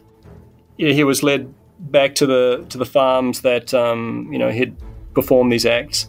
He 0.89 1.03
was 1.03 1.23
led 1.23 1.53
back 1.79 2.15
to 2.15 2.25
the 2.25 2.65
to 2.69 2.77
the 2.77 2.85
farms 2.85 3.41
that 3.41 3.73
um, 3.73 4.29
you 4.31 4.39
know 4.39 4.49
he'd 4.49 4.75
performed 5.13 5.51
these 5.51 5.65
acts 5.65 6.07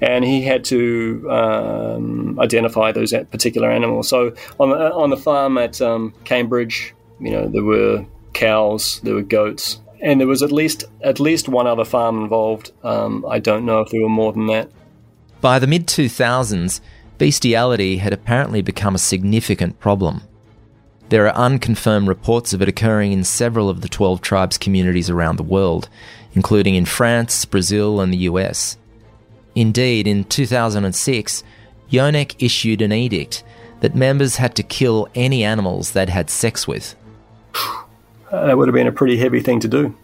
and 0.00 0.24
he 0.24 0.42
had 0.42 0.64
to 0.64 1.26
um, 1.30 2.38
identify 2.38 2.92
those 2.92 3.12
particular 3.30 3.70
animals. 3.70 4.08
So 4.08 4.34
on 4.60 4.70
the, 4.70 4.92
on 4.92 5.10
the 5.10 5.16
farm 5.16 5.56
at 5.58 5.80
um, 5.80 6.12
Cambridge, 6.24 6.94
you 7.20 7.30
know, 7.30 7.48
there 7.48 7.64
were 7.64 8.04
cows, 8.34 9.00
there 9.02 9.14
were 9.14 9.22
goats, 9.22 9.80
and 10.02 10.20
there 10.20 10.28
was 10.28 10.42
at 10.42 10.52
least 10.52 10.84
at 11.02 11.18
least 11.18 11.48
one 11.48 11.66
other 11.66 11.84
farm 11.84 12.22
involved. 12.22 12.72
Um, 12.82 13.24
I 13.28 13.38
don't 13.38 13.64
know 13.64 13.80
if 13.80 13.90
there 13.90 14.02
were 14.02 14.08
more 14.08 14.32
than 14.32 14.46
that. 14.46 14.70
By 15.40 15.58
the 15.58 15.66
mid 15.66 15.86
2000s, 15.86 16.80
bestiality 17.18 17.98
had 17.98 18.12
apparently 18.12 18.60
become 18.60 18.94
a 18.94 18.98
significant 18.98 19.80
problem. 19.80 20.22
There 21.08 21.26
are 21.28 21.36
unconfirmed 21.36 22.08
reports 22.08 22.52
of 22.52 22.60
it 22.60 22.68
occurring 22.68 23.12
in 23.12 23.22
several 23.22 23.70
of 23.70 23.80
the 23.80 23.88
12 23.88 24.20
tribes' 24.20 24.58
communities 24.58 25.08
around 25.08 25.36
the 25.36 25.44
world, 25.44 25.88
including 26.34 26.74
in 26.74 26.84
France, 26.84 27.44
Brazil, 27.44 28.00
and 28.00 28.12
the 28.12 28.28
US. 28.28 28.76
Indeed, 29.54 30.06
in 30.06 30.24
2006, 30.24 31.44
Yoneq 31.90 32.34
issued 32.38 32.82
an 32.82 32.92
edict 32.92 33.44
that 33.80 33.94
members 33.94 34.36
had 34.36 34.56
to 34.56 34.62
kill 34.62 35.08
any 35.14 35.44
animals 35.44 35.92
they'd 35.92 36.08
had 36.08 36.28
sex 36.28 36.66
with. 36.66 36.96
that 38.30 38.58
would 38.58 38.66
have 38.66 38.74
been 38.74 38.88
a 38.88 38.92
pretty 38.92 39.16
heavy 39.16 39.40
thing 39.40 39.60
to 39.60 39.68
do. 39.68 39.96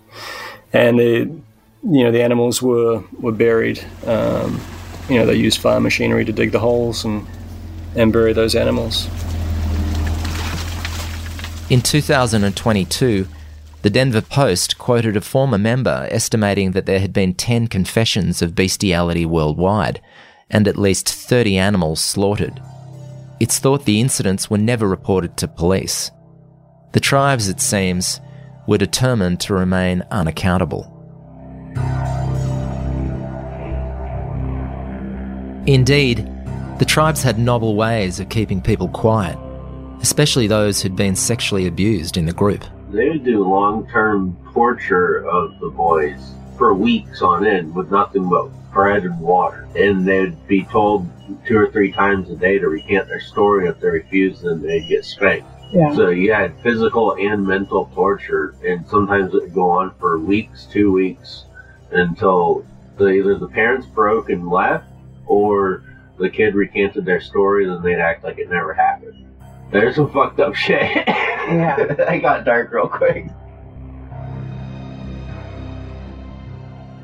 And 0.73 0.99
the, 0.99 1.19
you 1.83 2.05
know, 2.05 2.13
the 2.13 2.23
animals 2.23 2.63
were, 2.63 3.03
were 3.19 3.33
buried. 3.33 3.85
Um, 4.07 4.61
you 5.09 5.19
know, 5.19 5.27
they 5.27 5.35
used 5.35 5.61
farm 5.61 5.83
machinery 5.83 6.25
to 6.25 6.33
dig 6.33 6.53
the 6.53 6.61
holes 6.61 7.05
and, 7.05 7.27
and 7.97 8.13
bury 8.13 8.33
those 8.33 8.55
animals. 8.55 9.09
In 11.73 11.81
2022, 11.81 13.27
the 13.81 13.89
Denver 13.89 14.21
Post 14.21 14.77
quoted 14.77 15.17
a 15.17 15.23
former 15.23 15.57
member 15.57 16.07
estimating 16.11 16.73
that 16.73 16.85
there 16.85 17.01
had 17.01 17.15
been 17.15 17.33
10 17.33 17.69
confessions 17.69 18.43
of 18.43 18.55
bestiality 18.55 19.25
worldwide 19.25 20.03
and 20.51 20.69
at 20.69 20.77
least 20.77 21.09
30 21.09 21.57
animals 21.57 22.03
slaughtered. 22.03 22.61
It's 23.41 23.59
thought 23.59 23.87
the 23.87 24.03
incidents 24.03 24.51
were 24.51 24.59
never 24.59 24.87
reported 24.87 25.39
to 25.39 25.49
police. 25.49 26.11
The 26.93 27.01
tribes, 27.01 27.49
it 27.49 27.59
seems, 27.59 28.21
were 28.67 28.77
determined 28.77 29.41
to 29.41 29.55
remain 29.55 30.03
unaccountable. 30.11 30.93
Indeed, 35.67 36.31
the 36.79 36.87
tribes 36.87 37.23
had 37.23 37.39
novel 37.39 37.77
ways 37.77 38.21
of 38.21 38.29
keeping 38.29 38.61
people 38.61 38.89
quiet, 38.89 39.39
especially 40.03 40.47
those 40.47 40.83
who'd 40.83 40.97
been 40.97 41.17
sexually 41.17 41.67
abused 41.67 42.17
in 42.17 42.27
the 42.27 42.33
group 42.33 42.65
they 42.93 43.09
would 43.09 43.25
do 43.25 43.43
long-term 43.43 44.37
torture 44.53 45.27
of 45.27 45.59
the 45.61 45.71
boys 45.71 46.35
for 46.59 46.75
weeks 46.75 47.23
on 47.23 47.47
end 47.47 47.75
with 47.75 47.91
nothing 47.91 48.29
but 48.29 48.51
bread 48.73 49.05
and 49.05 49.19
water. 49.19 49.67
And 49.75 50.07
they'd 50.07 50.47
be 50.47 50.65
told 50.65 51.09
two 51.47 51.57
or 51.57 51.71
three 51.71 51.91
times 51.91 52.31
a 52.31 52.37
day 52.37 52.59
to 52.59 52.69
recant 52.69 53.09
their 53.09 53.21
story. 53.21 53.67
If 53.67 53.81
they 53.81 53.89
refused, 53.89 54.43
then 54.43 54.63
they'd 54.63 54.89
get 54.89 55.05
spanked. 55.05 55.49
Yeah. 55.73 55.95
So 55.95 56.11
you 56.11 56.33
had 56.33 56.61
physical 56.63 57.17
and 57.17 57.47
mental 57.47 57.91
torture, 57.95 58.55
and 58.63 58.87
sometimes 58.87 59.35
it 59.35 59.43
would 59.43 59.55
go 59.55 59.71
on 59.71 59.95
for 59.99 60.19
weeks, 60.19 60.67
two 60.71 60.93
weeks, 60.93 61.45
until 61.91 62.67
the, 62.99 63.09
either 63.09 63.39
the 63.39 63.49
parents 63.49 63.87
broke 63.87 64.29
and 64.29 64.49
left, 64.49 64.87
or 65.27 65.83
the 66.19 66.29
kid 66.29 66.55
recanted 66.55 67.07
their 67.07 67.23
story, 67.23 67.65
and 67.65 67.73
then 67.73 67.83
they'd 67.83 68.03
act 68.03 68.23
like 68.23 68.39
it 68.39 68.51
never 68.51 68.75
happened. 68.75 69.22
There's 69.73 69.97
some 69.97 70.13
fucked 70.13 70.39
up 70.39 70.55
shit. 70.55 70.81
Yeah. 71.07 71.97
I 72.09 72.19
got 72.19 72.45
dark 72.45 72.71
real 72.71 72.89
quick. 72.89 73.27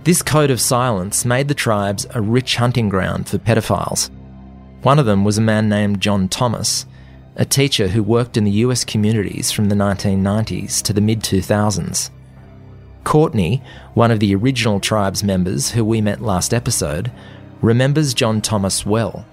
This 0.04 0.22
code 0.22 0.50
of 0.50 0.60
silence 0.60 1.24
made 1.24 1.48
the 1.48 1.54
tribes 1.54 2.06
a 2.14 2.20
rich 2.20 2.56
hunting 2.56 2.88
ground 2.88 3.28
for 3.28 3.38
pedophiles. 3.38 4.10
One 4.82 4.98
of 4.98 5.06
them 5.06 5.24
was 5.24 5.38
a 5.38 5.42
man 5.42 5.68
named 5.68 6.00
John 6.00 6.28
Thomas, 6.28 6.86
a 7.36 7.44
teacher 7.44 7.88
who 7.88 8.02
worked 8.02 8.36
in 8.36 8.44
the 8.44 8.50
US 8.62 8.84
communities 8.84 9.50
from 9.50 9.68
the 9.68 9.74
1990s 9.74 10.82
to 10.82 10.92
the 10.92 11.00
mid 11.00 11.20
2000s. 11.20 12.10
Courtney, 13.04 13.62
one 13.94 14.10
of 14.10 14.20
the 14.20 14.34
original 14.34 14.80
tribe's 14.80 15.24
members 15.24 15.70
who 15.70 15.84
we 15.84 16.00
met 16.00 16.20
last 16.20 16.52
episode, 16.52 17.10
remembers 17.62 18.14
John 18.14 18.40
Thomas 18.40 18.84
well. 18.84 19.26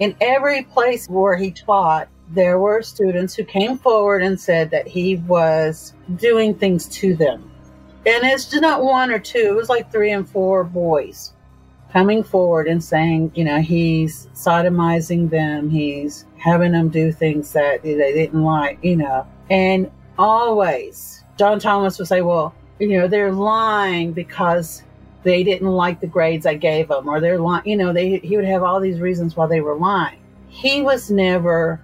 In 0.00 0.16
every 0.22 0.62
place 0.62 1.06
where 1.08 1.36
he 1.36 1.50
taught, 1.50 2.08
there 2.30 2.58
were 2.58 2.80
students 2.80 3.34
who 3.34 3.44
came 3.44 3.76
forward 3.76 4.22
and 4.22 4.40
said 4.40 4.70
that 4.70 4.88
he 4.88 5.16
was 5.16 5.92
doing 6.16 6.54
things 6.54 6.86
to 6.88 7.14
them. 7.14 7.50
And 8.06 8.24
it's 8.24 8.46
just 8.46 8.62
not 8.62 8.82
one 8.82 9.10
or 9.10 9.18
two, 9.18 9.38
it 9.38 9.54
was 9.54 9.68
like 9.68 9.92
three 9.92 10.10
and 10.10 10.26
four 10.26 10.64
boys 10.64 11.34
coming 11.92 12.22
forward 12.22 12.66
and 12.66 12.82
saying, 12.82 13.32
you 13.34 13.44
know, 13.44 13.60
he's 13.60 14.28
sodomizing 14.28 15.28
them, 15.28 15.68
he's 15.68 16.24
having 16.38 16.72
them 16.72 16.88
do 16.88 17.12
things 17.12 17.52
that 17.52 17.82
they 17.82 17.94
didn't 17.94 18.42
like, 18.42 18.78
you 18.82 18.96
know. 18.96 19.26
And 19.50 19.90
always, 20.18 21.24
John 21.36 21.58
Thomas 21.58 21.98
would 21.98 22.08
say, 22.08 22.22
well, 22.22 22.54
you 22.78 22.88
know, 22.88 23.06
they're 23.06 23.32
lying 23.32 24.12
because 24.12 24.82
they 25.22 25.42
didn't 25.44 25.68
like 25.68 26.00
the 26.00 26.06
grades 26.06 26.46
I 26.46 26.54
gave 26.54 26.88
them, 26.88 27.08
or 27.08 27.20
they're 27.20 27.38
lying, 27.38 27.68
you 27.68 27.76
know, 27.76 27.92
they, 27.92 28.18
he 28.18 28.36
would 28.36 28.46
have 28.46 28.62
all 28.62 28.80
these 28.80 29.00
reasons 29.00 29.36
why 29.36 29.46
they 29.46 29.60
were 29.60 29.76
lying. 29.76 30.18
He 30.48 30.82
was 30.82 31.10
never 31.10 31.80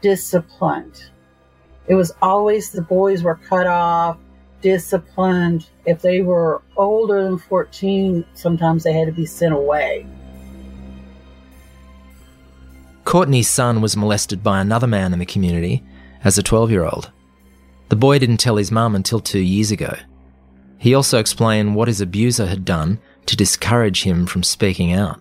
disciplined. 0.00 1.04
It 1.86 1.94
was 1.94 2.12
always 2.20 2.70
the 2.70 2.82
boys 2.82 3.22
were 3.22 3.36
cut 3.36 3.66
off, 3.66 4.18
disciplined. 4.60 5.68
If 5.86 6.02
they 6.02 6.20
were 6.20 6.62
older 6.76 7.22
than 7.22 7.38
14, 7.38 8.24
sometimes 8.34 8.84
they 8.84 8.92
had 8.92 9.06
to 9.06 9.12
be 9.12 9.26
sent 9.26 9.54
away. 9.54 10.06
Courtney's 13.04 13.48
son 13.48 13.80
was 13.80 13.96
molested 13.96 14.42
by 14.42 14.60
another 14.60 14.86
man 14.86 15.14
in 15.14 15.18
the 15.18 15.24
community 15.24 15.82
as 16.24 16.36
a 16.36 16.42
12 16.42 16.70
year 16.70 16.84
old. 16.84 17.10
The 17.88 17.96
boy 17.96 18.18
didn't 18.18 18.36
tell 18.36 18.56
his 18.56 18.70
mum 18.70 18.94
until 18.94 19.18
two 19.18 19.38
years 19.38 19.70
ago. 19.70 19.94
He 20.78 20.94
also 20.94 21.18
explained 21.18 21.74
what 21.74 21.88
his 21.88 22.00
abuser 22.00 22.46
had 22.46 22.64
done 22.64 23.00
to 23.26 23.36
discourage 23.36 24.04
him 24.04 24.26
from 24.26 24.42
speaking 24.42 24.92
out. 24.92 25.20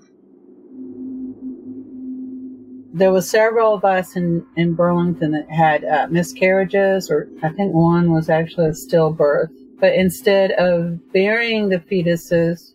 There 2.94 3.12
were 3.12 3.22
several 3.22 3.74
of 3.74 3.84
us 3.84 4.16
in, 4.16 4.46
in 4.56 4.74
Burlington 4.74 5.32
that 5.32 5.50
had 5.50 5.84
uh, 5.84 6.08
miscarriages, 6.10 7.12
or 7.12 7.28
I 7.44 7.50
think 7.50 7.74
one 7.74 8.12
was 8.12 8.30
actually 8.30 8.68
a 8.68 8.72
stillbirth. 8.72 9.50
But 9.80 9.94
instead 9.94 10.52
of 10.52 11.00
burying 11.12 11.70
the 11.70 11.80
fetuses, 11.80 12.74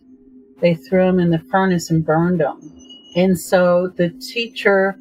they 0.61 0.75
threw 0.75 1.05
them 1.05 1.19
in 1.19 1.31
the 1.31 1.39
furnace 1.39 1.89
and 1.89 2.05
burned 2.05 2.39
them. 2.39 2.59
And 3.15 3.37
so 3.37 3.91
the 3.97 4.09
teacher 4.09 4.95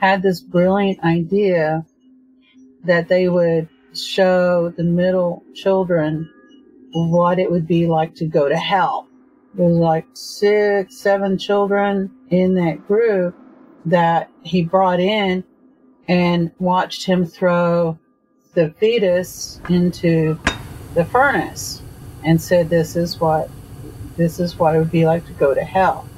had 0.00 0.22
this 0.22 0.40
brilliant 0.40 1.02
idea 1.02 1.84
that 2.84 3.08
they 3.08 3.28
would 3.28 3.68
show 3.94 4.72
the 4.76 4.84
middle 4.84 5.42
children 5.54 6.30
what 6.92 7.38
it 7.38 7.50
would 7.50 7.66
be 7.66 7.86
like 7.86 8.14
to 8.16 8.26
go 8.26 8.48
to 8.48 8.56
hell. 8.56 9.06
There 9.54 9.66
was 9.66 9.76
like 9.76 10.06
six, 10.14 10.96
seven 10.96 11.38
children 11.38 12.10
in 12.30 12.54
that 12.54 12.86
group 12.86 13.36
that 13.86 14.30
he 14.42 14.62
brought 14.62 15.00
in 15.00 15.44
and 16.06 16.50
watched 16.58 17.04
him 17.04 17.26
throw 17.26 17.98
the 18.54 18.70
fetus 18.78 19.60
into 19.68 20.38
the 20.94 21.04
furnace 21.04 21.82
and 22.24 22.40
said 22.40 22.68
this 22.68 22.96
is 22.96 23.20
what 23.20 23.50
this 24.16 24.40
is 24.40 24.56
what 24.56 24.74
it 24.74 24.78
would 24.78 24.90
be 24.90 25.06
like 25.06 25.24
to 25.26 25.32
go 25.34 25.54
to 25.54 25.62
hell 25.62 26.08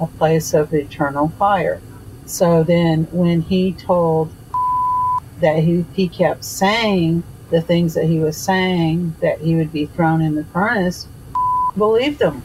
a 0.00 0.06
place 0.06 0.52
of 0.52 0.74
eternal 0.74 1.28
fire 1.30 1.80
so 2.26 2.62
then 2.62 3.04
when 3.12 3.40
he 3.40 3.72
told 3.72 4.30
that 5.40 5.58
he, 5.60 5.84
he 5.94 6.08
kept 6.08 6.44
saying 6.44 7.22
the 7.54 7.62
things 7.62 7.94
that 7.94 8.04
he 8.06 8.18
was 8.18 8.36
saying 8.36 9.14
that 9.20 9.40
he 9.40 9.54
would 9.54 9.72
be 9.72 9.86
thrown 9.86 10.20
in 10.20 10.34
the 10.34 10.44
furnace 10.46 11.06
believed 11.76 12.20
him 12.20 12.42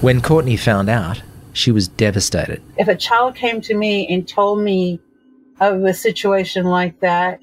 When 0.00 0.20
Courtney 0.20 0.56
found 0.56 0.88
out, 0.88 1.22
she 1.52 1.72
was 1.72 1.88
devastated. 1.88 2.62
if 2.76 2.86
a 2.86 2.94
child 2.94 3.34
came 3.34 3.60
to 3.62 3.74
me 3.74 4.06
and 4.08 4.26
told 4.28 4.60
me 4.60 5.00
of 5.60 5.82
a 5.82 5.92
situation 5.92 6.66
like 6.66 7.00
that, 7.00 7.40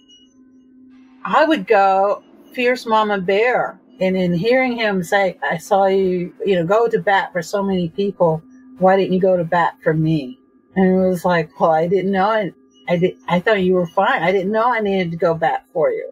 I 1.26 1.44
would 1.44 1.68
go 1.68 2.24
fierce 2.54 2.86
mama 2.86 3.20
bear. 3.20 3.78
And 4.00 4.16
in 4.16 4.34
hearing 4.34 4.78
him 4.78 5.04
say, 5.04 5.38
I 5.44 5.58
saw 5.58 5.88
you, 5.88 6.34
you 6.46 6.56
know, 6.56 6.66
go 6.66 6.88
to 6.88 7.00
bat 7.00 7.34
for 7.34 7.42
so 7.42 7.62
many 7.62 7.90
people. 7.90 8.42
Why 8.80 8.96
didn't 8.96 9.14
you 9.14 9.22
go 9.22 9.36
to 9.36 9.44
bat 9.44 9.76
for 9.84 9.94
me? 9.94 10.40
And 10.78 10.86
it 10.88 11.08
was 11.10 11.26
like, 11.26 11.60
well, 11.60 11.72
I 11.72 11.88
didn't 11.88 12.12
know. 12.14 12.32
And 12.32 12.54
I 12.88 12.98
did, 12.98 13.18
I 13.28 13.40
thought 13.40 13.64
you 13.64 13.74
were 13.74 13.88
fine. 13.88 14.24
I 14.24 14.32
didn't 14.32 14.52
know 14.52 14.72
I 14.72 14.80
needed 14.80 15.12
to 15.12 15.18
go 15.18 15.34
back 15.34 15.66
for 15.74 15.92
you. 15.92 16.12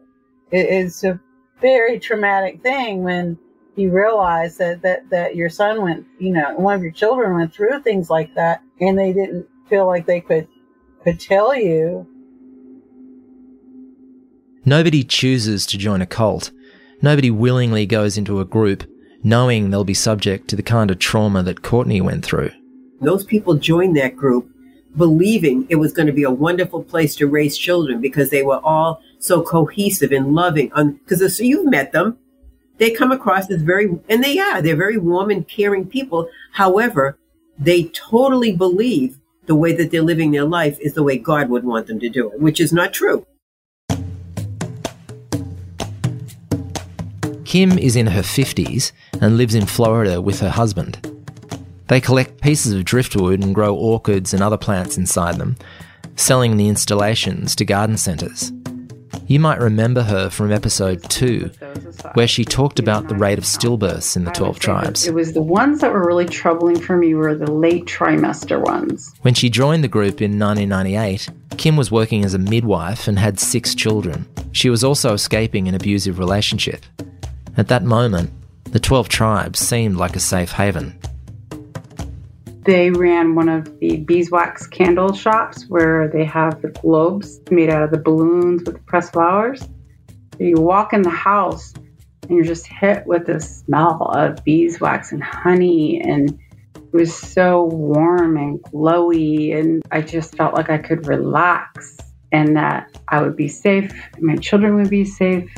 It, 0.50 0.66
it's 0.66 1.04
a 1.04 1.20
very 1.60 1.98
traumatic 1.98 2.62
thing 2.62 3.02
when 3.02 3.38
you 3.76 3.90
realize 3.90 4.56
that, 4.58 4.82
that, 4.82 5.08
that 5.10 5.36
your 5.36 5.48
son 5.48 5.82
went, 5.82 6.06
you 6.18 6.32
know, 6.32 6.54
one 6.56 6.74
of 6.74 6.82
your 6.82 6.92
children 6.92 7.34
went 7.34 7.52
through 7.54 7.82
things 7.82 8.10
like 8.10 8.34
that 8.34 8.62
and 8.80 8.98
they 8.98 9.12
didn't 9.12 9.46
feel 9.68 9.86
like 9.86 10.06
they 10.06 10.20
could, 10.20 10.48
could 11.02 11.20
tell 11.20 11.54
you. 11.54 12.06
Nobody 14.64 15.04
chooses 15.04 15.66
to 15.66 15.78
join 15.78 16.00
a 16.00 16.06
cult. 16.06 16.50
Nobody 17.02 17.30
willingly 17.30 17.86
goes 17.86 18.16
into 18.16 18.40
a 18.40 18.44
group 18.44 18.84
knowing 19.22 19.70
they'll 19.70 19.84
be 19.84 19.94
subject 19.94 20.48
to 20.48 20.56
the 20.56 20.62
kind 20.62 20.90
of 20.90 20.98
trauma 20.98 21.42
that 21.42 21.62
Courtney 21.62 22.00
went 22.00 22.24
through. 22.24 22.50
Those 23.00 23.24
people 23.24 23.54
join 23.54 23.94
that 23.94 24.16
group 24.16 24.50
believing 24.96 25.66
it 25.68 25.76
was 25.76 25.92
going 25.92 26.06
to 26.06 26.12
be 26.12 26.22
a 26.22 26.30
wonderful 26.30 26.82
place 26.82 27.16
to 27.16 27.26
raise 27.26 27.56
children 27.58 28.00
because 28.00 28.30
they 28.30 28.42
were 28.42 28.60
all 28.64 29.02
so 29.18 29.42
cohesive 29.42 30.12
and 30.12 30.34
loving. 30.34 30.70
Because 31.04 31.36
so 31.36 31.42
you've 31.42 31.70
met 31.70 31.92
them, 31.92 32.18
they 32.78 32.90
come 32.90 33.12
across 33.12 33.50
as 33.50 33.62
very, 33.62 33.98
and 34.08 34.22
they 34.22 34.38
are, 34.38 34.60
they're 34.60 34.76
very 34.76 34.98
warm 34.98 35.30
and 35.30 35.46
caring 35.46 35.86
people. 35.86 36.28
However, 36.52 37.18
they 37.58 37.84
totally 37.84 38.52
believe 38.52 39.18
the 39.46 39.54
way 39.54 39.72
that 39.74 39.90
they're 39.90 40.02
living 40.02 40.30
their 40.30 40.44
life 40.44 40.78
is 40.80 40.94
the 40.94 41.02
way 41.02 41.18
God 41.18 41.48
would 41.50 41.64
want 41.64 41.86
them 41.86 42.00
to 42.00 42.08
do 42.08 42.30
it, 42.30 42.40
which 42.40 42.60
is 42.60 42.72
not 42.72 42.92
true. 42.92 43.26
Kim 47.44 47.78
is 47.78 47.94
in 47.94 48.08
her 48.08 48.22
50s 48.22 48.90
and 49.20 49.36
lives 49.36 49.54
in 49.54 49.66
Florida 49.66 50.20
with 50.20 50.40
her 50.40 50.50
husband. 50.50 50.98
They 51.88 52.00
collect 52.00 52.40
pieces 52.40 52.72
of 52.72 52.84
driftwood 52.84 53.42
and 53.42 53.54
grow 53.54 53.74
orchids 53.74 54.32
and 54.32 54.42
other 54.42 54.56
plants 54.56 54.96
inside 54.96 55.36
them, 55.36 55.56
selling 56.16 56.56
the 56.56 56.68
installations 56.68 57.54
to 57.56 57.64
garden 57.64 57.96
centres. 57.96 58.52
You 59.26 59.40
might 59.40 59.60
remember 59.60 60.02
her 60.02 60.28
from 60.28 60.52
episode 60.52 61.02
2, 61.08 61.50
where 62.12 62.28
she 62.28 62.44
talked 62.44 62.78
about 62.78 63.08
the 63.08 63.14
rate 63.14 63.38
of 63.38 63.44
stillbirths 63.44 64.16
in 64.16 64.24
the 64.24 64.30
12 64.30 64.58
tribes. 64.58 65.06
It 65.06 65.14
was 65.14 65.32
the 65.32 65.40
ones 65.40 65.80
that 65.80 65.92
were 65.92 66.06
really 66.06 66.26
troubling 66.26 66.78
for 66.78 66.96
me 66.96 67.14
were 67.14 67.34
the 67.34 67.50
late 67.50 67.86
trimester 67.86 68.60
ones. 68.60 69.14
When 69.22 69.32
she 69.32 69.48
joined 69.48 69.82
the 69.82 69.88
group 69.88 70.20
in 70.20 70.38
1998, 70.38 71.30
Kim 71.56 71.76
was 71.76 71.90
working 71.90 72.24
as 72.24 72.34
a 72.34 72.38
midwife 72.38 73.08
and 73.08 73.18
had 73.18 73.40
six 73.40 73.74
children. 73.74 74.26
She 74.52 74.68
was 74.68 74.84
also 74.84 75.14
escaping 75.14 75.68
an 75.68 75.74
abusive 75.74 76.18
relationship. 76.18 76.84
At 77.56 77.68
that 77.68 77.82
moment, 77.82 78.30
the 78.64 78.80
12 78.80 79.08
tribes 79.08 79.58
seemed 79.58 79.96
like 79.96 80.16
a 80.16 80.20
safe 80.20 80.52
haven. 80.52 80.98
They 82.64 82.90
ran 82.90 83.34
one 83.34 83.50
of 83.50 83.78
the 83.78 83.98
beeswax 83.98 84.66
candle 84.66 85.12
shops 85.12 85.66
where 85.68 86.08
they 86.08 86.24
have 86.24 86.62
the 86.62 86.68
globes 86.68 87.38
made 87.50 87.68
out 87.68 87.82
of 87.82 87.90
the 87.90 87.98
balloons 87.98 88.62
with 88.64 88.84
pressed 88.86 89.12
flowers. 89.12 89.60
So 89.60 90.44
you 90.44 90.56
walk 90.56 90.94
in 90.94 91.02
the 91.02 91.10
house 91.10 91.74
and 92.22 92.30
you're 92.30 92.44
just 92.44 92.66
hit 92.66 93.06
with 93.06 93.26
the 93.26 93.38
smell 93.38 94.10
of 94.14 94.42
beeswax 94.44 95.12
and 95.12 95.22
honey 95.22 96.00
and 96.00 96.38
it 96.74 96.92
was 96.92 97.14
so 97.14 97.64
warm 97.64 98.38
and 98.38 98.62
glowy 98.62 99.54
and 99.54 99.82
I 99.90 100.00
just 100.00 100.34
felt 100.34 100.54
like 100.54 100.70
I 100.70 100.78
could 100.78 101.06
relax 101.06 101.98
and 102.32 102.56
that 102.56 102.90
I 103.08 103.20
would 103.20 103.36
be 103.36 103.48
safe, 103.48 103.92
my 104.20 104.36
children 104.36 104.76
would 104.76 104.88
be 104.88 105.04
safe. 105.04 105.54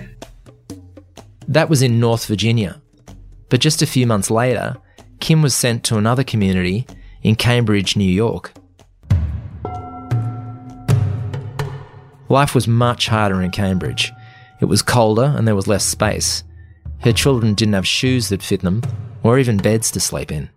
That 1.47 1.71
was 1.71 1.83
in 1.83 2.01
North 2.01 2.27
Virginia. 2.27 2.83
But 3.49 3.61
just 3.61 3.81
a 3.81 3.87
few 3.87 4.09
months 4.09 4.29
later, 4.29 4.77
Kim 5.21 5.43
was 5.43 5.55
sent 5.55 5.85
to 5.85 5.97
another 5.97 6.25
community 6.25 6.87
in 7.23 7.35
Cambridge, 7.35 7.97
New 7.97 8.05
York. 8.05 8.53
Life 12.29 12.55
was 12.55 12.67
much 12.67 13.09
harder 13.09 13.41
in 13.41 13.51
Cambridge. 13.51 14.13
It 14.61 14.67
was 14.67 14.83
colder 14.83 15.35
and 15.37 15.47
there 15.47 15.55
was 15.55 15.69
less 15.69 15.85
space. 15.85 16.43
Her 17.01 17.13
children 17.13 17.55
didn't 17.55 17.75
have 17.75 17.87
shoes 17.87 18.31
that 18.31 18.43
fit 18.43 18.63
them, 18.63 18.83
or 19.23 19.39
even 19.39 19.59
beds 19.59 19.91
to 19.93 20.01
sleep 20.01 20.33
in. 20.33 20.51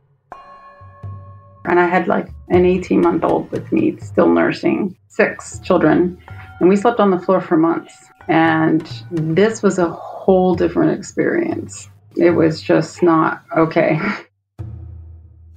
And 1.66 1.80
I 1.80 1.88
had 1.88 2.08
like 2.08 2.30
an 2.48 2.66
18 2.66 3.02
month 3.02 3.24
old 3.24 3.52
with 3.52 3.72
me, 3.72 3.98
still 3.98 4.30
nursing 4.30 4.98
six 5.10 5.60
children. 5.60 6.18
And 6.60 6.70
we 6.70 6.76
slept 6.76 7.00
on 7.00 7.12
the 7.12 7.20
floor 7.20 7.42
for 7.42 7.58
months. 7.58 7.94
And 8.28 8.90
this 9.12 9.62
was 9.62 9.78
a 9.80 9.90
whole 9.90 10.56
different 10.56 10.98
experience. 10.98 11.90
It 12.16 12.32
was 12.32 12.62
just 12.62 13.04
not 13.04 13.44
okay. 13.56 14.00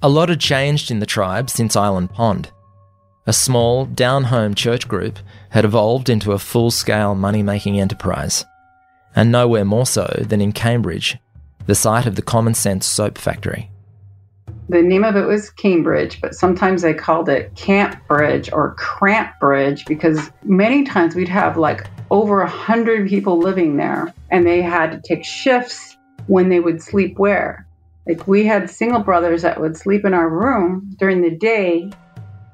A 0.05 0.09
lot 0.09 0.27
had 0.27 0.41
changed 0.41 0.91
in 0.91 0.99
the 0.99 1.05
tribe 1.05 1.49
since 1.49 1.77
Island 1.77 2.09
Pond. 2.09 2.51
A 3.25 3.31
small, 3.31 3.85
down 3.85 4.25
home 4.25 4.53
church 4.53 4.85
group 4.85 5.17
had 5.51 5.63
evolved 5.63 6.09
into 6.09 6.33
a 6.33 6.39
full 6.39 6.71
scale 6.71 7.15
money 7.15 7.41
making 7.41 7.79
enterprise, 7.79 8.43
and 9.15 9.31
nowhere 9.31 9.63
more 9.63 9.85
so 9.85 10.13
than 10.19 10.41
in 10.41 10.51
Cambridge, 10.51 11.17
the 11.67 11.73
site 11.73 12.05
of 12.05 12.15
the 12.15 12.21
Common 12.21 12.53
Sense 12.53 12.85
soap 12.85 13.17
factory. 13.17 13.71
The 14.67 14.81
name 14.81 15.05
of 15.05 15.15
it 15.15 15.25
was 15.25 15.49
Cambridge, 15.51 16.19
but 16.19 16.35
sometimes 16.35 16.81
they 16.81 16.93
called 16.93 17.29
it 17.29 17.55
Camp 17.55 18.05
Bridge 18.09 18.51
or 18.51 18.75
Cramp 18.75 19.39
Bridge 19.39 19.85
because 19.85 20.29
many 20.43 20.83
times 20.83 21.15
we'd 21.15 21.29
have 21.29 21.55
like 21.55 21.87
over 22.11 22.41
a 22.41 22.49
hundred 22.49 23.07
people 23.07 23.39
living 23.39 23.77
there, 23.77 24.13
and 24.29 24.45
they 24.45 24.61
had 24.61 24.91
to 24.91 25.01
take 25.01 25.23
shifts 25.23 25.95
when 26.27 26.49
they 26.49 26.59
would 26.59 26.81
sleep 26.81 27.17
where. 27.17 27.65
Like 28.07 28.27
we 28.27 28.45
had 28.45 28.69
single 28.69 29.01
brothers 29.01 29.43
that 29.43 29.59
would 29.59 29.77
sleep 29.77 30.05
in 30.05 30.13
our 30.13 30.29
room 30.29 30.95
during 30.99 31.21
the 31.21 31.31
day 31.31 31.89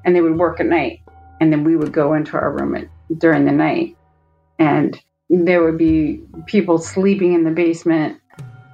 and 0.05 0.15
they 0.15 0.21
would 0.21 0.37
work 0.37 0.59
at 0.59 0.65
night. 0.65 1.01
And 1.41 1.51
then 1.51 1.63
we 1.63 1.75
would 1.75 1.91
go 1.91 2.13
into 2.13 2.33
our 2.33 2.51
room 2.51 2.75
at, 2.75 2.87
during 3.17 3.45
the 3.45 3.51
night. 3.51 3.97
And 4.59 4.99
there 5.29 5.63
would 5.63 5.77
be 5.77 6.21
people 6.45 6.77
sleeping 6.77 7.33
in 7.33 7.43
the 7.43 7.51
basement, 7.51 8.19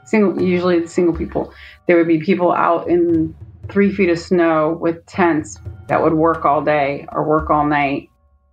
single, 0.05 0.41
usually 0.41 0.79
the 0.79 0.87
single 0.87 1.15
people. 1.15 1.53
There 1.87 1.97
would 1.97 2.07
be 2.07 2.19
people 2.19 2.51
out 2.51 2.87
in 2.87 3.35
three 3.69 3.93
feet 3.93 4.09
of 4.09 4.19
snow 4.19 4.77
with 4.79 5.05
tents 5.05 5.59
that 5.87 6.01
would 6.01 6.13
work 6.13 6.45
all 6.45 6.63
day 6.63 7.05
or 7.11 7.23
work 7.27 7.49
all 7.49 7.65
night. 7.65 8.09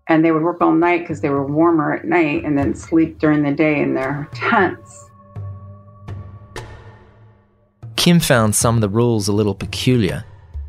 And 0.09 0.25
they 0.25 0.33
would 0.33 0.43
work 0.43 0.61
all 0.61 0.75
night 0.75 1.01
because 1.01 1.21
they 1.21 1.31
were 1.31 1.47
warmer 1.47 1.95
at 1.95 2.05
night 2.05 2.45
and 2.45 2.59
then 2.59 2.75
sleep 2.75 3.19
during 3.19 3.43
the 3.43 3.53
day 3.53 3.81
in 3.81 3.95
their 3.95 4.29
tents. 4.35 5.02
Kim 8.03 8.19
found 8.19 8.53
some 8.53 8.75
of 8.75 8.81
the 8.81 8.89
rules 8.89 9.29
a 9.29 9.33
little 9.33 9.55
peculiar. 9.55 10.25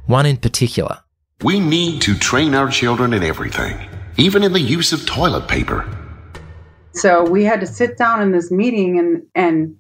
One 0.06 0.28
in 0.28 0.38
particular. 0.38 1.00
We 1.42 1.60
need 1.60 2.04
to 2.04 2.16
train 2.16 2.54
our 2.54 2.70
children 2.70 3.12
in 3.12 3.24
everything, 3.24 3.76
even 4.18 4.44
in 4.44 4.54
the 4.54 4.60
use 4.60 4.94
of 4.94 5.08
toilet 5.08 5.48
paper. 5.48 5.84
So 6.92 7.28
we 7.28 7.44
had 7.44 7.60
to 7.62 7.66
sit 7.66 7.98
down 7.98 8.22
in 8.22 8.32
this 8.32 8.52
meeting 8.52 9.00
and, 9.00 9.24
and 9.34 9.76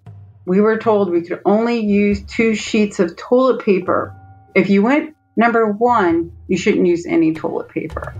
we 0.48 0.62
were 0.62 0.80
told 0.80 1.12
we 1.12 1.22
could 1.22 1.42
only 1.46 1.78
use 1.78 2.24
two 2.24 2.56
sheets 2.56 3.00
of 3.00 3.16
toilet 3.18 3.64
paper. 3.64 4.16
If 4.56 4.72
you 4.72 4.82
went 4.82 5.16
number 5.38 5.68
one, 5.68 6.32
you 6.48 6.58
shouldn't 6.58 6.88
use 6.88 7.06
any 7.06 7.36
toilet 7.36 7.70
paper. 7.70 8.16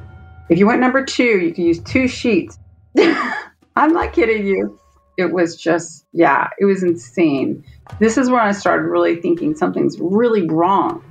If 0.48 0.60
you 0.60 0.68
went 0.68 0.80
number 0.80 1.04
two, 1.04 1.40
you 1.40 1.54
could 1.56 1.64
use 1.64 1.80
two 1.80 2.08
sheets. 2.08 2.60
I'm 3.00 3.94
not 3.94 4.14
kidding 4.14 4.46
you. 4.46 4.80
It 5.18 5.32
was 5.32 5.56
just, 5.56 6.06
yeah, 6.12 6.50
it 6.60 6.66
was 6.66 6.84
insane. 6.84 7.64
This 8.00 8.18
is 8.18 8.30
when 8.30 8.42
I 8.42 8.52
started 8.52 8.88
really 8.88 9.16
thinking 9.18 9.56
something's 9.56 10.00
really 10.00 10.48
wrong. 10.48 11.04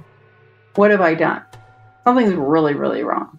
What 0.75 0.91
have 0.91 1.01
I 1.01 1.15
done? 1.15 1.43
Something's 2.05 2.35
really, 2.35 2.75
really 2.75 3.05
wrong. 3.05 3.39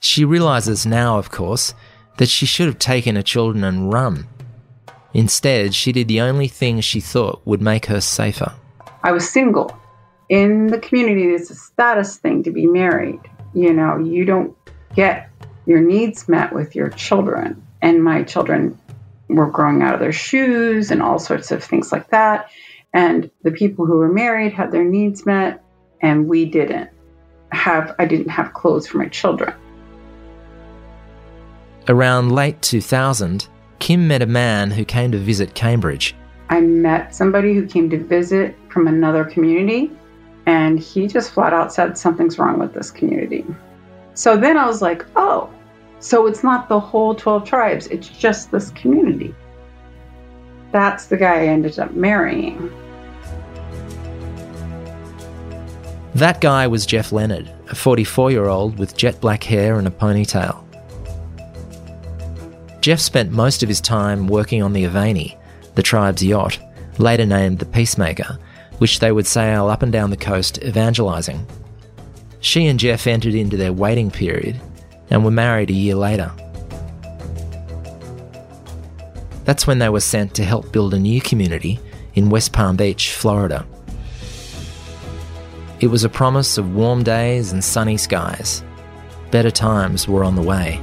She 0.00 0.24
realizes 0.24 0.86
now, 0.86 1.18
of 1.18 1.30
course, 1.30 1.74
that 2.18 2.28
she 2.28 2.46
should 2.46 2.66
have 2.66 2.78
taken 2.78 3.16
her 3.16 3.22
children 3.22 3.64
and 3.64 3.92
run. 3.92 4.28
Instead, 5.14 5.74
she 5.74 5.92
did 5.92 6.08
the 6.08 6.20
only 6.20 6.48
thing 6.48 6.80
she 6.80 7.00
thought 7.00 7.40
would 7.44 7.62
make 7.62 7.86
her 7.86 8.00
safer. 8.00 8.52
I 9.02 9.12
was 9.12 9.28
single. 9.28 9.76
In 10.28 10.68
the 10.68 10.78
community, 10.78 11.26
it's 11.34 11.50
a 11.50 11.54
status 11.54 12.16
thing 12.16 12.42
to 12.44 12.50
be 12.50 12.66
married. 12.66 13.20
You 13.52 13.72
know, 13.72 13.98
you 13.98 14.24
don't 14.24 14.56
get 14.94 15.30
your 15.66 15.80
needs 15.80 16.28
met 16.28 16.52
with 16.52 16.74
your 16.74 16.90
children. 16.90 17.64
And 17.82 18.02
my 18.02 18.22
children 18.22 18.78
were 19.28 19.50
growing 19.50 19.82
out 19.82 19.94
of 19.94 20.00
their 20.00 20.12
shoes 20.12 20.90
and 20.90 21.02
all 21.02 21.18
sorts 21.18 21.50
of 21.50 21.62
things 21.62 21.92
like 21.92 22.10
that. 22.10 22.50
And 22.92 23.30
the 23.42 23.50
people 23.50 23.86
who 23.86 23.98
were 23.98 24.12
married 24.12 24.52
had 24.52 24.70
their 24.70 24.84
needs 24.84 25.26
met, 25.26 25.64
and 26.00 26.28
we 26.28 26.44
didn't 26.44 26.90
have, 27.50 27.94
I 27.98 28.04
didn't 28.04 28.28
have 28.28 28.52
clothes 28.52 28.86
for 28.86 28.98
my 28.98 29.08
children. 29.08 29.52
Around 31.88 32.32
late 32.32 32.62
2000, 32.62 33.48
Kim 33.78 34.08
met 34.08 34.22
a 34.22 34.26
man 34.26 34.70
who 34.70 34.84
came 34.84 35.12
to 35.12 35.18
visit 35.18 35.54
Cambridge. 35.54 36.14
I 36.48 36.60
met 36.60 37.14
somebody 37.14 37.54
who 37.54 37.66
came 37.66 37.90
to 37.90 37.98
visit 37.98 38.56
from 38.68 38.86
another 38.86 39.24
community, 39.24 39.90
and 40.46 40.78
he 40.78 41.06
just 41.06 41.32
flat 41.32 41.52
out 41.52 41.72
said 41.72 41.98
something's 41.98 42.38
wrong 42.38 42.58
with 42.58 42.74
this 42.74 42.90
community. 42.90 43.44
So 44.14 44.36
then 44.36 44.56
I 44.56 44.66
was 44.66 44.80
like, 44.80 45.04
oh, 45.16 45.50
so 46.04 46.26
it's 46.26 46.44
not 46.44 46.68
the 46.68 46.78
whole 46.78 47.14
12 47.14 47.46
tribes, 47.46 47.86
it's 47.86 48.08
just 48.08 48.50
this 48.50 48.68
community. 48.72 49.34
That's 50.70 51.06
the 51.06 51.16
guy 51.16 51.44
I 51.44 51.46
ended 51.46 51.78
up 51.78 51.92
marrying. 51.92 52.70
That 56.14 56.42
guy 56.42 56.66
was 56.66 56.84
Jeff 56.84 57.10
Leonard, 57.10 57.50
a 57.70 57.74
44 57.74 58.30
year 58.30 58.48
old 58.48 58.78
with 58.78 58.94
jet 58.98 59.18
black 59.22 59.42
hair 59.44 59.78
and 59.78 59.88
a 59.88 59.90
ponytail. 59.90 60.62
Jeff 62.82 63.00
spent 63.00 63.32
most 63.32 63.62
of 63.62 63.70
his 63.70 63.80
time 63.80 64.26
working 64.26 64.62
on 64.62 64.74
the 64.74 64.84
Avani, 64.84 65.38
the 65.74 65.82
tribe's 65.82 66.22
yacht, 66.22 66.58
later 66.98 67.24
named 67.24 67.60
the 67.60 67.64
Peacemaker, 67.64 68.38
which 68.76 68.98
they 68.98 69.10
would 69.10 69.26
sail 69.26 69.68
up 69.68 69.82
and 69.82 69.90
down 69.90 70.10
the 70.10 70.18
coast 70.18 70.58
evangelising. 70.58 71.46
She 72.40 72.66
and 72.66 72.78
Jeff 72.78 73.06
entered 73.06 73.34
into 73.34 73.56
their 73.56 73.72
waiting 73.72 74.10
period 74.10 74.60
and 75.10 75.24
were 75.24 75.30
married 75.30 75.70
a 75.70 75.74
year 75.74 75.94
later. 75.94 76.32
That's 79.44 79.66
when 79.66 79.78
they 79.78 79.88
were 79.88 80.00
sent 80.00 80.34
to 80.36 80.44
help 80.44 80.72
build 80.72 80.94
a 80.94 80.98
new 80.98 81.20
community 81.20 81.78
in 82.14 82.30
West 82.30 82.52
Palm 82.52 82.76
Beach, 82.76 83.12
Florida. 83.12 83.66
It 85.80 85.88
was 85.88 86.04
a 86.04 86.08
promise 86.08 86.56
of 86.56 86.74
warm 86.74 87.02
days 87.02 87.52
and 87.52 87.62
sunny 87.62 87.98
skies. 87.98 88.62
Better 89.30 89.50
times 89.50 90.08
were 90.08 90.24
on 90.24 90.34
the 90.34 90.42
way. 90.42 90.80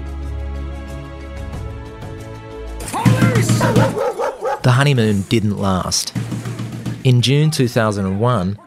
The 4.63 4.73
honeymoon 4.73 5.23
didn't 5.23 5.57
last. 5.57 6.13
In 7.03 7.23
June 7.23 7.49
2001, 7.49 8.59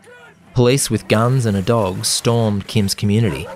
police 0.55 0.91
with 0.91 1.07
guns 1.07 1.47
and 1.47 1.57
a 1.57 1.63
dog 1.63 2.05
stormed 2.05 2.67
Kim's 2.67 2.97
community. 2.97 3.47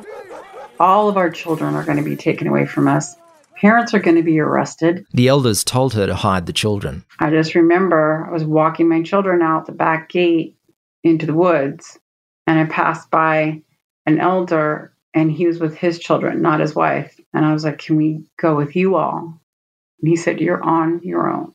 All 0.81 1.09
of 1.09 1.17
our 1.17 1.31
children 1.31 1.75
are 1.75 1.85
going 1.85 1.99
to 1.99 2.05
be 2.05 2.17
taken 2.17 2.47
away 2.47 2.67
from 2.67 2.89
us. 2.89 3.17
Parents 3.61 3.93
are 3.95 3.99
going 3.99 4.17
to 4.17 4.23
be 4.23 4.39
arrested. 4.39 5.05
The 5.13 5.29
elders 5.29 5.65
told 5.65 5.95
her 5.95 6.07
to 6.07 6.15
hide 6.15 6.47
the 6.47 6.53
children. 6.53 7.05
I 7.19 7.31
just 7.31 7.55
remember 7.55 8.27
I 8.29 8.33
was 8.33 8.45
walking 8.45 8.89
my 8.89 9.03
children 9.03 9.43
out 9.43 9.67
the 9.67 9.73
back 9.73 10.09
gate 10.11 10.57
into 11.03 11.27
the 11.27 11.35
woods, 11.35 11.99
and 12.47 12.59
I 12.59 12.65
passed 12.67 13.11
by 13.11 13.63
an 14.07 14.21
elder, 14.21 14.93
and 15.13 15.31
he 15.31 15.47
was 15.47 15.59
with 15.59 15.77
his 15.77 15.99
children, 15.99 16.41
not 16.41 16.61
his 16.61 16.75
wife. 16.75 17.19
And 17.35 17.45
I 17.45 17.53
was 17.53 17.65
like, 17.65 17.79
Can 17.79 17.97
we 17.97 18.25
go 18.41 18.55
with 18.55 18.77
you 18.77 18.95
all? 18.95 19.41
And 20.01 20.09
he 20.09 20.17
said, 20.17 20.41
You're 20.41 20.63
on 20.63 21.01
your 21.03 21.29
own. 21.29 21.55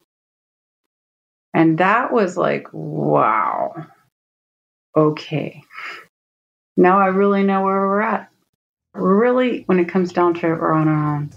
And 1.53 1.77
that 1.77 2.11
was 2.11 2.35
like, 2.35 2.67
wow. 2.71 3.85
Okay. 4.95 5.63
Now 6.75 6.99
I 6.99 7.07
really 7.07 7.43
know 7.43 7.61
where 7.63 7.79
we're 7.79 8.01
at. 8.01 8.29
Really, 8.93 9.63
when 9.65 9.79
it 9.79 9.89
comes 9.89 10.13
down 10.13 10.35
to 10.35 10.53
it, 10.53 10.59
we're 10.59 10.71
on 10.71 10.87
our 10.87 11.15
own. 11.15 11.29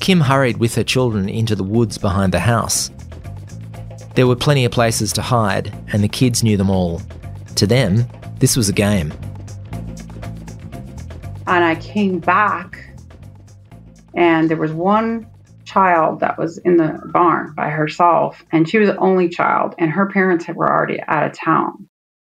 Kim 0.00 0.20
hurried 0.20 0.56
with 0.56 0.74
her 0.74 0.82
children 0.82 1.28
into 1.28 1.54
the 1.54 1.62
woods 1.62 1.98
behind 1.98 2.32
the 2.32 2.40
house. 2.40 2.90
There 4.14 4.26
were 4.26 4.36
plenty 4.36 4.64
of 4.64 4.72
places 4.72 5.12
to 5.14 5.22
hide, 5.22 5.72
and 5.92 6.02
the 6.02 6.08
kids 6.08 6.42
knew 6.42 6.56
them 6.56 6.70
all. 6.70 7.02
To 7.56 7.66
them, 7.66 8.06
this 8.38 8.56
was 8.56 8.68
a 8.68 8.72
game. 8.72 9.12
And 11.46 11.64
I 11.64 11.76
came 11.76 12.18
back, 12.18 12.82
and 14.14 14.48
there 14.48 14.56
was 14.56 14.72
one 14.72 15.26
child 15.64 16.20
that 16.20 16.38
was 16.38 16.58
in 16.58 16.78
the 16.78 17.00
barn 17.12 17.52
by 17.54 17.70
herself, 17.70 18.42
and 18.50 18.68
she 18.68 18.78
was 18.78 18.88
the 18.88 18.96
only 18.96 19.28
child, 19.28 19.74
and 19.78 19.90
her 19.90 20.06
parents 20.06 20.46
were 20.48 20.70
already 20.70 21.00
out 21.06 21.24
of 21.24 21.32
town. 21.32 21.88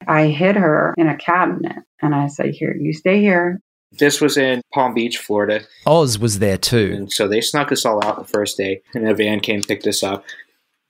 I 0.08 0.28
hid 0.28 0.56
her 0.56 0.94
in 0.96 1.06
a 1.06 1.16
cabinet, 1.16 1.76
and 2.00 2.14
I 2.14 2.28
said, 2.28 2.54
Here, 2.54 2.74
you 2.74 2.92
stay 2.92 3.20
here. 3.20 3.60
This 3.92 4.20
was 4.20 4.36
in 4.36 4.62
Palm 4.72 4.94
Beach, 4.94 5.18
Florida. 5.18 5.60
Oz 5.86 6.18
was 6.18 6.38
there 6.38 6.58
too. 6.58 6.92
And 6.94 7.12
so 7.12 7.28
they 7.28 7.40
snuck 7.40 7.72
us 7.72 7.84
all 7.84 8.04
out 8.04 8.18
the 8.18 8.24
first 8.24 8.56
day, 8.56 8.82
and 8.94 9.08
a 9.08 9.14
van 9.14 9.40
came, 9.40 9.62
picked 9.62 9.86
us 9.86 10.02
up, 10.02 10.24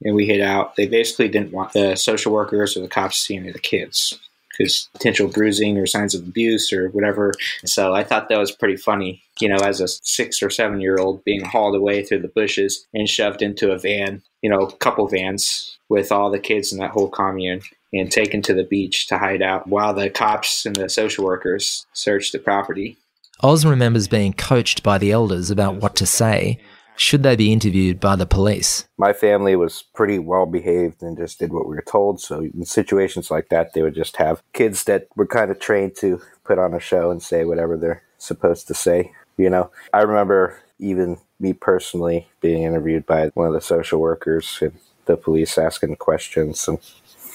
and 0.02 0.14
we 0.14 0.26
hid 0.26 0.40
out. 0.40 0.76
They 0.76 0.86
basically 0.86 1.28
didn't 1.28 1.52
want 1.52 1.72
the 1.72 1.96
social 1.96 2.32
workers 2.32 2.76
or 2.76 2.80
the 2.80 2.88
cops 2.88 3.16
to 3.16 3.22
see 3.22 3.36
any 3.36 3.48
of 3.48 3.54
the 3.54 3.60
kids 3.60 4.18
because 4.58 4.88
potential 4.92 5.28
bruising 5.28 5.78
or 5.78 5.86
signs 5.86 6.14
of 6.14 6.26
abuse 6.26 6.72
or 6.72 6.88
whatever. 6.88 7.32
So 7.64 7.94
I 7.94 8.02
thought 8.02 8.28
that 8.28 8.38
was 8.38 8.50
pretty 8.50 8.76
funny, 8.76 9.22
you 9.40 9.48
know, 9.48 9.58
as 9.58 9.80
a 9.80 9.88
six 9.88 10.42
or 10.42 10.50
seven 10.50 10.80
year 10.80 10.98
old 10.98 11.22
being 11.24 11.44
hauled 11.44 11.76
away 11.76 12.02
through 12.02 12.22
the 12.22 12.28
bushes 12.28 12.86
and 12.92 13.08
shoved 13.08 13.42
into 13.42 13.70
a 13.70 13.78
van, 13.78 14.22
you 14.42 14.50
know, 14.50 14.62
a 14.62 14.76
couple 14.76 15.06
vans 15.06 15.78
with 15.88 16.10
all 16.10 16.30
the 16.30 16.38
kids 16.38 16.72
in 16.72 16.78
that 16.80 16.90
whole 16.90 17.08
commune 17.08 17.60
and 17.92 18.10
taken 18.10 18.42
to 18.42 18.54
the 18.54 18.64
beach 18.64 19.06
to 19.08 19.18
hide 19.18 19.42
out 19.42 19.66
while 19.66 19.94
the 19.94 20.10
cops 20.10 20.66
and 20.66 20.76
the 20.76 20.88
social 20.88 21.24
workers 21.24 21.86
searched 21.92 22.32
the 22.32 22.38
property. 22.38 22.96
Oz 23.40 23.64
remembers 23.64 24.08
being 24.08 24.32
coached 24.32 24.82
by 24.82 24.98
the 24.98 25.12
elders 25.12 25.50
about 25.50 25.76
what 25.76 25.94
to 25.96 26.06
say 26.06 26.58
should 26.98 27.22
they 27.22 27.36
be 27.36 27.52
interviewed 27.52 28.00
by 28.00 28.16
the 28.16 28.26
police? 28.26 28.88
My 28.98 29.12
family 29.12 29.54
was 29.54 29.84
pretty 29.94 30.18
well 30.18 30.46
behaved 30.46 31.00
and 31.00 31.16
just 31.16 31.38
did 31.38 31.52
what 31.52 31.68
we 31.68 31.76
were 31.76 31.82
told. 31.82 32.20
So 32.20 32.40
in 32.40 32.64
situations 32.64 33.30
like 33.30 33.50
that, 33.50 33.72
they 33.72 33.82
would 33.82 33.94
just 33.94 34.16
have 34.16 34.42
kids 34.52 34.82
that 34.84 35.06
were 35.14 35.26
kind 35.26 35.52
of 35.52 35.60
trained 35.60 35.94
to 35.98 36.20
put 36.42 36.58
on 36.58 36.74
a 36.74 36.80
show 36.80 37.12
and 37.12 37.22
say 37.22 37.44
whatever 37.44 37.76
they're 37.76 38.02
supposed 38.18 38.66
to 38.66 38.74
say. 38.74 39.12
You 39.36 39.48
know, 39.48 39.70
I 39.92 40.02
remember 40.02 40.60
even 40.80 41.18
me 41.38 41.52
personally 41.52 42.26
being 42.40 42.64
interviewed 42.64 43.06
by 43.06 43.28
one 43.34 43.46
of 43.46 43.52
the 43.52 43.60
social 43.60 44.00
workers 44.00 44.58
and 44.60 44.72
the 45.06 45.16
police 45.16 45.56
asking 45.56 45.96
questions 45.96 46.66
and 46.66 46.78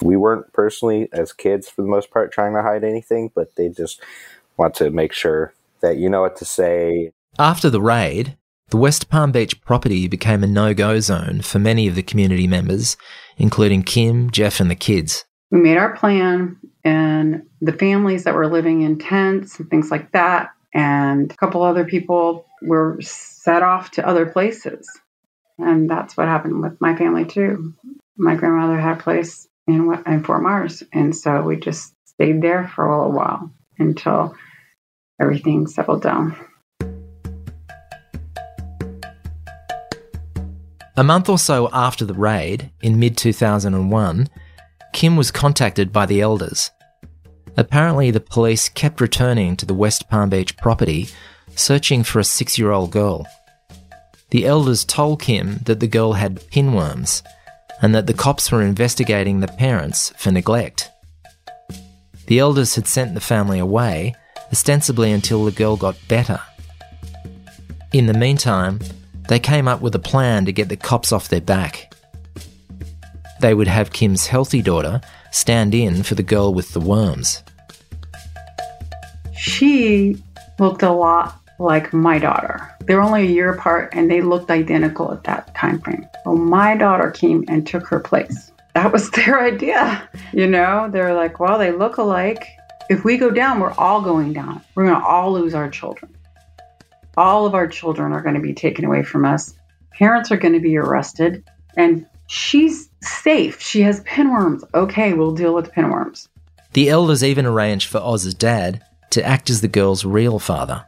we 0.01 0.15
weren't 0.15 0.51
personally 0.53 1.07
as 1.13 1.33
kids 1.33 1.69
for 1.69 1.81
the 1.81 1.87
most 1.87 2.11
part 2.11 2.31
trying 2.31 2.53
to 2.53 2.61
hide 2.61 2.83
anything 2.83 3.31
but 3.35 3.55
they 3.55 3.69
just 3.69 4.01
want 4.57 4.73
to 4.75 4.89
make 4.89 5.13
sure 5.13 5.53
that 5.81 5.97
you 5.97 6.09
know 6.09 6.21
what 6.21 6.37
to 6.37 6.45
say. 6.45 7.11
After 7.37 7.69
the 7.69 7.81
raid 7.81 8.37
the 8.69 8.77
west 8.77 9.09
palm 9.09 9.31
beach 9.31 9.61
property 9.61 10.07
became 10.07 10.43
a 10.43 10.47
no-go 10.47 10.99
zone 10.99 11.41
for 11.41 11.59
many 11.59 11.87
of 11.87 11.95
the 11.95 12.03
community 12.03 12.47
members 12.47 12.97
including 13.37 13.83
kim 13.83 14.29
jeff 14.31 14.59
and 14.59 14.69
the 14.69 14.75
kids. 14.75 15.25
We 15.51 15.59
made 15.59 15.77
our 15.77 15.95
plan 15.95 16.57
and 16.83 17.43
the 17.61 17.73
families 17.73 18.23
that 18.23 18.33
were 18.33 18.51
living 18.51 18.81
in 18.81 18.97
tents 18.97 19.59
and 19.59 19.69
things 19.69 19.91
like 19.91 20.11
that 20.11 20.51
and 20.73 21.31
a 21.31 21.35
couple 21.35 21.61
other 21.61 21.85
people 21.85 22.47
were 22.61 22.97
set 23.01 23.61
off 23.61 23.91
to 23.91 24.07
other 24.07 24.25
places. 24.25 24.89
And 25.59 25.89
that's 25.89 26.17
what 26.17 26.27
happened 26.27 26.61
with 26.61 26.79
my 26.81 26.95
family 26.95 27.25
too. 27.25 27.73
My 28.17 28.35
grandmother 28.35 28.79
had 28.79 28.99
a 28.99 29.03
place 29.03 29.47
in, 29.67 29.93
in 30.05 30.23
Fort 30.23 30.43
Myers, 30.43 30.83
and 30.91 31.15
so 31.15 31.41
we 31.41 31.57
just 31.57 31.93
stayed 32.05 32.41
there 32.41 32.67
for 32.67 32.85
a 32.85 32.97
little 32.97 33.13
while 33.13 33.51
until 33.79 34.35
everything 35.21 35.67
settled 35.67 36.01
down. 36.01 36.35
A 40.95 41.03
month 41.03 41.27
or 41.27 41.39
so 41.39 41.69
after 41.73 42.05
the 42.05 42.13
raid, 42.13 42.71
in 42.81 42.99
mid 42.99 43.17
2001, 43.17 44.29
Kim 44.93 45.15
was 45.17 45.31
contacted 45.31 45.91
by 45.91 46.05
the 46.05 46.21
elders. 46.21 46.69
Apparently, 47.57 48.11
the 48.11 48.19
police 48.19 48.69
kept 48.69 49.01
returning 49.01 49.55
to 49.57 49.65
the 49.65 49.73
West 49.73 50.07
Palm 50.09 50.29
Beach 50.29 50.55
property 50.57 51.07
searching 51.55 52.03
for 52.03 52.19
a 52.19 52.23
six 52.23 52.57
year 52.57 52.71
old 52.71 52.91
girl. 52.91 53.25
The 54.29 54.45
elders 54.45 54.85
told 54.85 55.21
Kim 55.21 55.57
that 55.65 55.79
the 55.79 55.87
girl 55.87 56.13
had 56.13 56.41
pinworms 56.51 57.21
and 57.83 57.93
that 57.93 58.07
the 58.07 58.13
cops 58.13 58.49
were 58.49 58.61
investigating 58.61 59.41
the 59.41 59.47
parents 59.47 60.13
for 60.15 60.31
neglect. 60.31 60.89
The 62.27 62.39
elders 62.39 62.75
had 62.75 62.87
sent 62.87 63.13
the 63.13 63.19
family 63.19 63.59
away, 63.59 64.15
ostensibly 64.53 65.11
until 65.11 65.43
the 65.43 65.51
girl 65.51 65.75
got 65.75 65.97
better. 66.07 66.39
In 67.91 68.05
the 68.05 68.13
meantime, 68.13 68.79
they 69.27 69.37
came 69.37 69.67
up 69.67 69.81
with 69.81 69.93
a 69.95 69.99
plan 69.99 70.45
to 70.45 70.53
get 70.53 70.69
the 70.69 70.77
cops 70.77 71.11
off 71.11 71.27
their 71.27 71.41
back. 71.41 71.93
They 73.41 73.53
would 73.53 73.67
have 73.67 73.91
Kim's 73.91 74.27
healthy 74.27 74.61
daughter 74.61 75.01
stand 75.31 75.75
in 75.75 76.03
for 76.03 76.15
the 76.15 76.23
girl 76.23 76.53
with 76.53 76.71
the 76.71 76.79
worms. 76.79 77.43
She 79.35 80.23
looked 80.57 80.83
a 80.83 80.91
lot 80.91 81.42
like 81.63 81.93
my 81.93 82.19
daughter. 82.19 82.69
They're 82.81 83.01
only 83.01 83.23
a 83.23 83.31
year 83.31 83.53
apart 83.53 83.89
and 83.93 84.11
they 84.11 84.21
looked 84.21 84.51
identical 84.51 85.11
at 85.11 85.23
that 85.23 85.55
time 85.55 85.79
frame. 85.79 86.05
Well, 86.25 86.35
my 86.35 86.75
daughter 86.75 87.09
came 87.09 87.45
and 87.47 87.65
took 87.65 87.87
her 87.87 87.99
place. 87.99 88.51
That 88.75 88.91
was 88.91 89.09
their 89.11 89.41
idea. 89.41 90.07
You 90.33 90.47
know, 90.47 90.89
they're 90.91 91.15
like, 91.15 91.39
well, 91.39 91.57
they 91.57 91.71
look 91.71 91.97
alike. 91.97 92.45
If 92.89 93.05
we 93.05 93.17
go 93.17 93.31
down, 93.31 93.59
we're 93.59 93.73
all 93.73 94.01
going 94.01 94.33
down. 94.33 94.61
We're 94.75 94.85
going 94.85 94.99
to 94.99 95.05
all 95.05 95.33
lose 95.33 95.53
our 95.53 95.69
children. 95.69 96.15
All 97.15 97.45
of 97.45 97.55
our 97.55 97.67
children 97.67 98.11
are 98.11 98.21
going 98.21 98.35
to 98.35 98.41
be 98.41 98.53
taken 98.53 98.85
away 98.85 99.03
from 99.03 99.23
us. 99.23 99.55
Parents 99.91 100.31
are 100.31 100.37
going 100.37 100.53
to 100.53 100.59
be 100.59 100.77
arrested. 100.77 101.43
And 101.77 102.05
she's 102.27 102.89
safe. 103.01 103.61
She 103.61 103.81
has 103.81 104.01
pinworms. 104.01 104.63
Okay, 104.73 105.13
we'll 105.13 105.33
deal 105.33 105.53
with 105.53 105.71
pinworms. 105.71 106.27
The 106.73 106.89
elders 106.89 107.23
even 107.23 107.45
arranged 107.45 107.87
for 107.87 107.99
Oz's 107.99 108.33
dad 108.33 108.83
to 109.11 109.23
act 109.23 109.49
as 109.49 109.61
the 109.61 109.67
girl's 109.67 110.03
real 110.03 110.39
father 110.39 110.83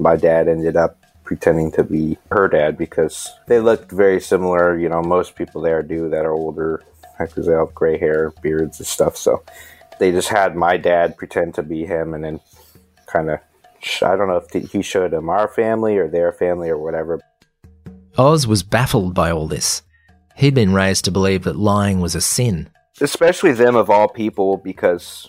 my 0.00 0.16
dad 0.16 0.48
ended 0.48 0.76
up 0.76 0.96
pretending 1.24 1.70
to 1.72 1.84
be 1.84 2.18
her 2.32 2.48
dad 2.48 2.76
because 2.76 3.28
they 3.46 3.60
looked 3.60 3.92
very 3.92 4.20
similar. 4.20 4.76
You 4.76 4.88
know, 4.88 5.02
most 5.02 5.36
people 5.36 5.60
there 5.60 5.82
do 5.82 6.08
that 6.08 6.24
are 6.24 6.32
older 6.32 6.82
because 7.18 7.46
they 7.46 7.52
have 7.52 7.74
gray 7.74 7.98
hair, 7.98 8.32
beards, 8.42 8.80
and 8.80 8.86
stuff. 8.86 9.16
So 9.16 9.44
they 9.98 10.10
just 10.10 10.28
had 10.28 10.56
my 10.56 10.76
dad 10.76 11.16
pretend 11.18 11.54
to 11.54 11.62
be 11.62 11.84
him 11.84 12.14
and 12.14 12.24
then 12.24 12.40
kind 13.06 13.30
of, 13.30 13.40
I 14.02 14.16
don't 14.16 14.28
know 14.28 14.42
if 14.42 14.72
he 14.72 14.82
showed 14.82 15.10
them 15.10 15.28
our 15.28 15.46
family 15.46 15.98
or 15.98 16.08
their 16.08 16.32
family 16.32 16.70
or 16.70 16.78
whatever. 16.78 17.20
Oz 18.16 18.46
was 18.46 18.62
baffled 18.62 19.14
by 19.14 19.30
all 19.30 19.46
this. 19.46 19.82
He'd 20.36 20.54
been 20.54 20.72
raised 20.72 21.04
to 21.04 21.10
believe 21.10 21.44
that 21.44 21.56
lying 21.56 22.00
was 22.00 22.14
a 22.14 22.20
sin. 22.20 22.70
Especially 23.00 23.52
them 23.52 23.76
of 23.76 23.90
all 23.90 24.08
people 24.08 24.56
because 24.56 25.28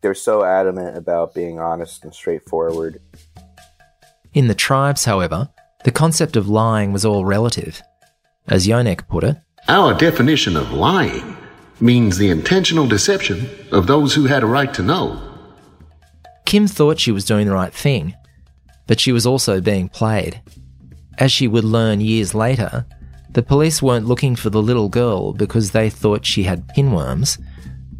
they're 0.00 0.14
so 0.14 0.44
adamant 0.44 0.96
about 0.96 1.34
being 1.34 1.58
honest 1.58 2.04
and 2.04 2.14
straightforward. 2.14 3.00
In 4.36 4.48
the 4.48 4.54
tribes, 4.54 5.06
however, 5.06 5.48
the 5.84 5.90
concept 5.90 6.36
of 6.36 6.46
lying 6.46 6.92
was 6.92 7.06
all 7.06 7.24
relative. 7.24 7.80
As 8.46 8.66
Yoneq 8.66 9.08
put 9.08 9.24
it, 9.24 9.38
Our 9.66 9.94
definition 9.94 10.58
of 10.58 10.72
lying 10.72 11.38
means 11.80 12.18
the 12.18 12.28
intentional 12.28 12.86
deception 12.86 13.48
of 13.72 13.86
those 13.86 14.14
who 14.14 14.26
had 14.26 14.42
a 14.42 14.46
right 14.46 14.74
to 14.74 14.82
know. 14.82 15.18
Kim 16.44 16.66
thought 16.66 17.00
she 17.00 17.12
was 17.12 17.24
doing 17.24 17.46
the 17.46 17.54
right 17.54 17.72
thing, 17.72 18.14
but 18.86 19.00
she 19.00 19.10
was 19.10 19.24
also 19.24 19.62
being 19.62 19.88
played. 19.88 20.42
As 21.16 21.32
she 21.32 21.48
would 21.48 21.64
learn 21.64 22.02
years 22.02 22.34
later, 22.34 22.84
the 23.30 23.42
police 23.42 23.80
weren't 23.80 24.06
looking 24.06 24.36
for 24.36 24.50
the 24.50 24.60
little 24.60 24.90
girl 24.90 25.32
because 25.32 25.70
they 25.70 25.88
thought 25.88 26.26
she 26.26 26.42
had 26.42 26.68
pinworms, 26.76 27.42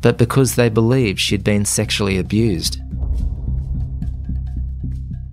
but 0.03 0.18
because 0.18 0.55
they 0.55 0.68
believed 0.68 1.18
she'd 1.18 1.42
been 1.42 1.64
sexually 1.64 2.18
abused. 2.18 2.79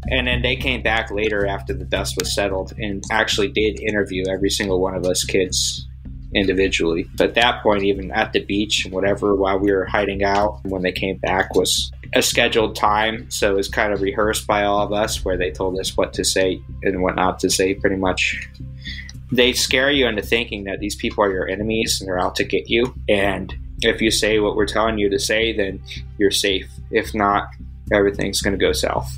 And 0.09 0.27
then 0.27 0.41
they 0.41 0.55
came 0.55 0.81
back 0.81 1.11
later 1.11 1.45
after 1.45 1.73
the 1.73 1.85
dust 1.85 2.15
was 2.17 2.33
settled 2.33 2.73
and 2.77 3.03
actually 3.11 3.49
did 3.49 3.79
interview 3.79 4.25
every 4.29 4.49
single 4.49 4.79
one 4.79 4.95
of 4.95 5.05
us 5.05 5.23
kids 5.23 5.87
individually. 6.35 7.07
At 7.19 7.35
that 7.35 7.61
point, 7.63 7.83
even 7.83 8.11
at 8.11 8.33
the 8.33 8.43
beach 8.43 8.85
and 8.85 8.93
whatever, 8.93 9.35
while 9.35 9.59
we 9.59 9.71
were 9.71 9.85
hiding 9.85 10.23
out, 10.23 10.59
when 10.65 10.81
they 10.81 10.91
came 10.91 11.17
back 11.17 11.55
was 11.55 11.91
a 12.15 12.21
scheduled 12.21 12.75
time. 12.75 13.29
So 13.29 13.51
it 13.51 13.55
was 13.55 13.67
kind 13.67 13.93
of 13.93 14.01
rehearsed 14.01 14.45
by 14.47 14.63
all 14.63 14.81
of 14.81 14.93
us 14.93 15.23
where 15.23 15.37
they 15.37 15.51
told 15.51 15.79
us 15.79 15.95
what 15.97 16.13
to 16.13 16.23
say 16.23 16.61
and 16.83 17.01
what 17.01 17.15
not 17.15 17.39
to 17.39 17.49
say, 17.49 17.73
pretty 17.73 17.95
much. 17.95 18.49
They 19.31 19.53
scare 19.53 19.91
you 19.91 20.07
into 20.07 20.21
thinking 20.21 20.65
that 20.65 20.79
these 20.79 20.95
people 20.95 21.23
are 21.23 21.31
your 21.31 21.47
enemies 21.47 21.99
and 21.99 22.07
they're 22.07 22.19
out 22.19 22.35
to 22.35 22.43
get 22.43 22.69
you. 22.69 22.93
And 23.09 23.53
if 23.79 24.01
you 24.01 24.11
say 24.11 24.39
what 24.39 24.55
we're 24.55 24.67
telling 24.67 24.99
you 24.99 25.09
to 25.09 25.19
say, 25.19 25.55
then 25.55 25.81
you're 26.17 26.31
safe. 26.31 26.69
If 26.91 27.15
not, 27.15 27.47
everything's 27.91 28.41
going 28.41 28.57
to 28.57 28.63
go 28.63 28.73
south. 28.73 29.11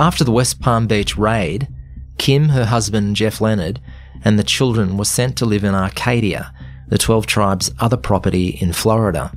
After 0.00 0.24
the 0.24 0.32
West 0.32 0.62
Palm 0.62 0.86
Beach 0.86 1.18
raid, 1.18 1.68
Kim, 2.16 2.48
her 2.48 2.64
husband 2.64 3.16
Jeff 3.16 3.38
Leonard, 3.38 3.82
and 4.24 4.38
the 4.38 4.42
children 4.42 4.96
were 4.96 5.04
sent 5.04 5.36
to 5.36 5.44
live 5.44 5.62
in 5.62 5.74
Arcadia, 5.74 6.54
the 6.88 6.96
12 6.96 7.26
tribes' 7.26 7.70
other 7.78 7.98
property 7.98 8.56
in 8.62 8.72
Florida. 8.72 9.30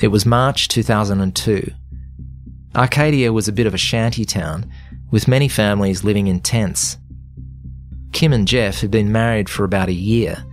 It 0.00 0.08
was 0.08 0.26
March 0.26 0.66
2002. 0.66 1.70
Arcadia 2.74 3.32
was 3.32 3.46
a 3.46 3.52
bit 3.52 3.68
of 3.68 3.74
a 3.74 3.78
shanty 3.78 4.24
town, 4.24 4.68
with 5.12 5.28
many 5.28 5.46
families 5.46 6.02
living 6.02 6.26
in 6.26 6.40
tents. 6.40 6.98
Kim 8.12 8.32
and 8.32 8.48
Jeff 8.48 8.80
had 8.80 8.90
been 8.90 9.12
married 9.12 9.48
for 9.48 9.62
about 9.62 9.88
a 9.88 9.92
year, 9.92 10.44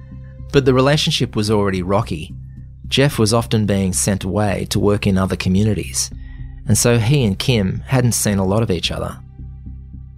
but 0.52 0.66
the 0.66 0.76
relationship 0.76 1.36
was 1.36 1.50
already 1.50 1.82
rocky. 1.82 2.36
Jeff 2.88 3.18
was 3.18 3.34
often 3.34 3.66
being 3.66 3.94
sent 3.94 4.24
away 4.24 4.68
to 4.70 4.80
work 4.80 5.08
in 5.08 5.18
other 5.18 5.36
communities, 5.36 6.12
and 6.68 6.78
so 6.78 7.00
he 7.00 7.26
and 7.26 7.40
Kim 7.40 7.80
hadn't 7.88 8.12
seen 8.12 8.38
a 8.38 8.46
lot 8.46 8.62
of 8.62 8.70
each 8.70 8.92
other. 8.92 9.18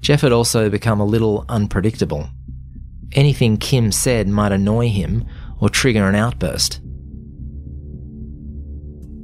Jeff 0.06 0.22
had 0.22 0.32
also 0.32 0.70
become 0.70 1.00
a 1.00 1.04
little 1.04 1.46
unpredictable. 1.50 2.30
Anything 3.14 3.58
Kim 3.58 3.92
said 3.92 4.28
might 4.28 4.52
annoy 4.52 4.88
him 4.88 5.26
or 5.60 5.68
trigger 5.68 6.08
an 6.08 6.14
outburst. 6.14 6.80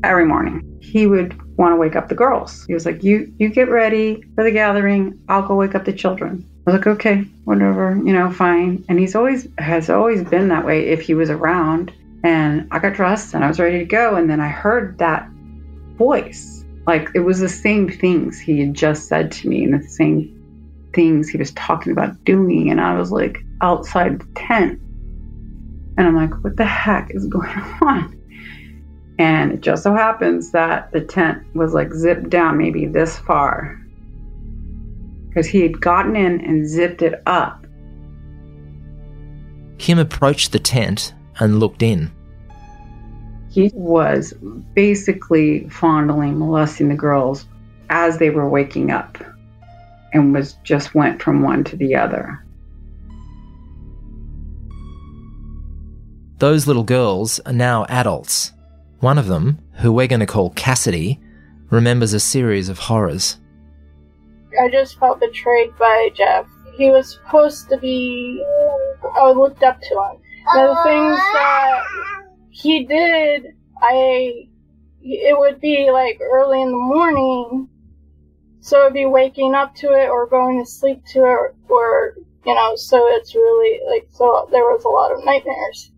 Every 0.04 0.26
morning, 0.26 0.80
he 0.82 1.06
would 1.06 1.39
want 1.56 1.74
to 1.74 1.76
wake 1.76 1.96
up 1.96 2.10
the 2.10 2.15
girls. 2.15 2.65
He 2.65 2.74
was 2.74 2.88
like, 2.88 3.04
"You, 3.04 3.32
you 3.38 3.50
get 3.50 3.70
ready 3.70 4.24
for 4.34 4.44
the 4.44 4.50
gathering. 4.50 5.20
I'll 5.30 5.48
go 5.48 5.54
wake 5.54 5.76
up 5.76 5.86
the 5.86 5.94
children." 5.94 6.44
I 6.65 6.72
was 6.72 6.80
like, 6.80 6.88
"Okay, 6.88 7.26
whatever, 7.44 8.02
you 8.04 8.12
know, 8.12 8.32
fine." 8.32 8.84
And 8.89 8.98
he's 8.98 9.13
always 9.13 9.48
has 9.60 9.88
always 9.88 10.24
been 10.24 10.48
that 10.48 10.65
way 10.65 10.88
if 10.88 11.02
he 11.02 11.13
was 11.13 11.29
around. 11.29 11.92
And 12.23 12.67
I 12.71 12.79
got 12.79 12.96
dressed 12.96 13.36
and 13.36 13.44
I 13.44 13.50
was 13.50 13.60
ready 13.60 13.77
to 13.77 13.86
go, 13.86 14.15
and 14.15 14.27
then 14.27 14.40
I 14.40 14.48
heard 14.48 14.98
that 14.98 15.29
voice. 16.00 16.65
Like 16.88 17.10
it 17.13 17.19
was 17.19 17.40
the 17.40 17.50
same 17.50 17.88
things 17.88 18.40
he 18.40 18.62
had 18.62 18.73
just 18.73 19.08
said 19.08 19.32
to 19.34 19.48
me, 19.48 19.63
and 19.63 19.75
the 19.75 19.88
same 19.88 20.40
things 20.94 21.29
he 21.29 21.37
was 21.37 21.52
talking 21.52 21.92
about 21.92 22.23
doing. 22.25 22.69
And 22.69 22.81
I 22.81 22.98
was 22.98 23.12
like 23.12 23.37
outside 23.62 24.19
the 24.19 24.27
tent. 24.35 24.79
And 25.98 26.08
I'm 26.08 26.15
like, 26.15 26.44
what 26.44 26.58
the 26.58 26.65
heck 26.65 27.12
is 27.12 27.27
going 27.27 27.50
on? 27.81 28.17
And 29.19 29.52
it 29.52 29.62
just 29.62 29.83
so 29.83 29.94
happens 29.94 30.52
that 30.52 30.92
the 30.92 31.02
tent 31.02 31.44
was 31.56 31.73
like 31.73 31.94
zipped 31.94 32.29
down 32.29 32.58
maybe 32.58 32.85
this 32.87 33.19
far. 33.19 33.79
because 35.27 35.48
he 35.48 35.62
had 35.62 35.79
gotten 35.79 36.15
in 36.15 36.42
and 36.42 36.67
zipped 36.67 37.02
it 37.02 37.21
up. 37.25 37.65
Kim 39.77 39.98
approached 40.00 40.52
the 40.52 40.60
tent 40.60 41.13
and 41.39 41.60
looked 41.60 41.81
in. 41.81 42.12
He 43.50 43.71
was 43.73 44.33
basically 44.73 45.69
fondling, 45.69 46.37
molesting 46.39 46.89
the 46.89 46.96
girls 46.96 47.46
as 47.89 48.17
they 48.17 48.29
were 48.29 48.48
waking 48.48 48.92
up 48.92 49.17
and 50.13 50.33
was 50.33 50.53
just 50.63 50.93
went 50.95 51.21
from 51.21 51.41
one 51.41 51.63
to 51.65 51.75
the 51.75 51.95
other. 51.95 52.43
Those 56.39 56.65
little 56.65 56.83
girls 56.83 57.39
are 57.41 57.53
now 57.53 57.85
adults. 57.87 58.51
One 58.99 59.17
of 59.17 59.27
them, 59.27 59.59
who 59.73 59.91
we're 59.91 60.07
going 60.07 60.21
to 60.21 60.25
call 60.25 60.49
Cassidy, 60.51 61.19
remembers 61.69 62.13
a 62.13 62.19
series 62.19 62.67
of 62.67 62.79
horrors. 62.79 63.37
I 64.59 64.69
just 64.69 64.99
felt 64.99 65.19
betrayed 65.19 65.75
by 65.77 66.09
Jeff. 66.15 66.47
He 66.75 66.89
was 66.89 67.13
supposed 67.13 67.69
to 67.69 67.77
be. 67.77 68.43
I 69.15 69.31
looked 69.31 69.63
up 69.63 69.79
to 69.81 69.87
him. 69.87 70.21
The 70.53 70.81
things 70.83 71.17
that 71.17 71.83
he 72.49 72.85
did, 72.85 73.45
I. 73.81 74.47
It 75.03 75.37
would 75.37 75.59
be 75.62 75.89
like 75.91 76.19
early 76.21 76.62
in 76.62 76.71
the 76.71 76.77
morning, 76.77 77.69
so 78.62 78.81
it'd 78.81 78.93
be 78.93 79.05
waking 79.05 79.55
up 79.55 79.75
to 79.75 79.87
it 79.87 80.07
or 80.09 80.27
going 80.27 80.63
to 80.63 80.69
sleep 80.69 81.03
to 81.13 81.19
it, 81.19 81.55
or 81.69 82.15
you 82.45 82.55
know. 82.55 82.75
So 82.75 83.07
it's 83.15 83.35
really 83.35 83.81
like 83.89 84.07
so. 84.12 84.47
There 84.51 84.63
was 84.63 84.83
a 84.85 84.89
lot 84.89 85.12
of 85.12 85.25
nightmares 85.25 85.91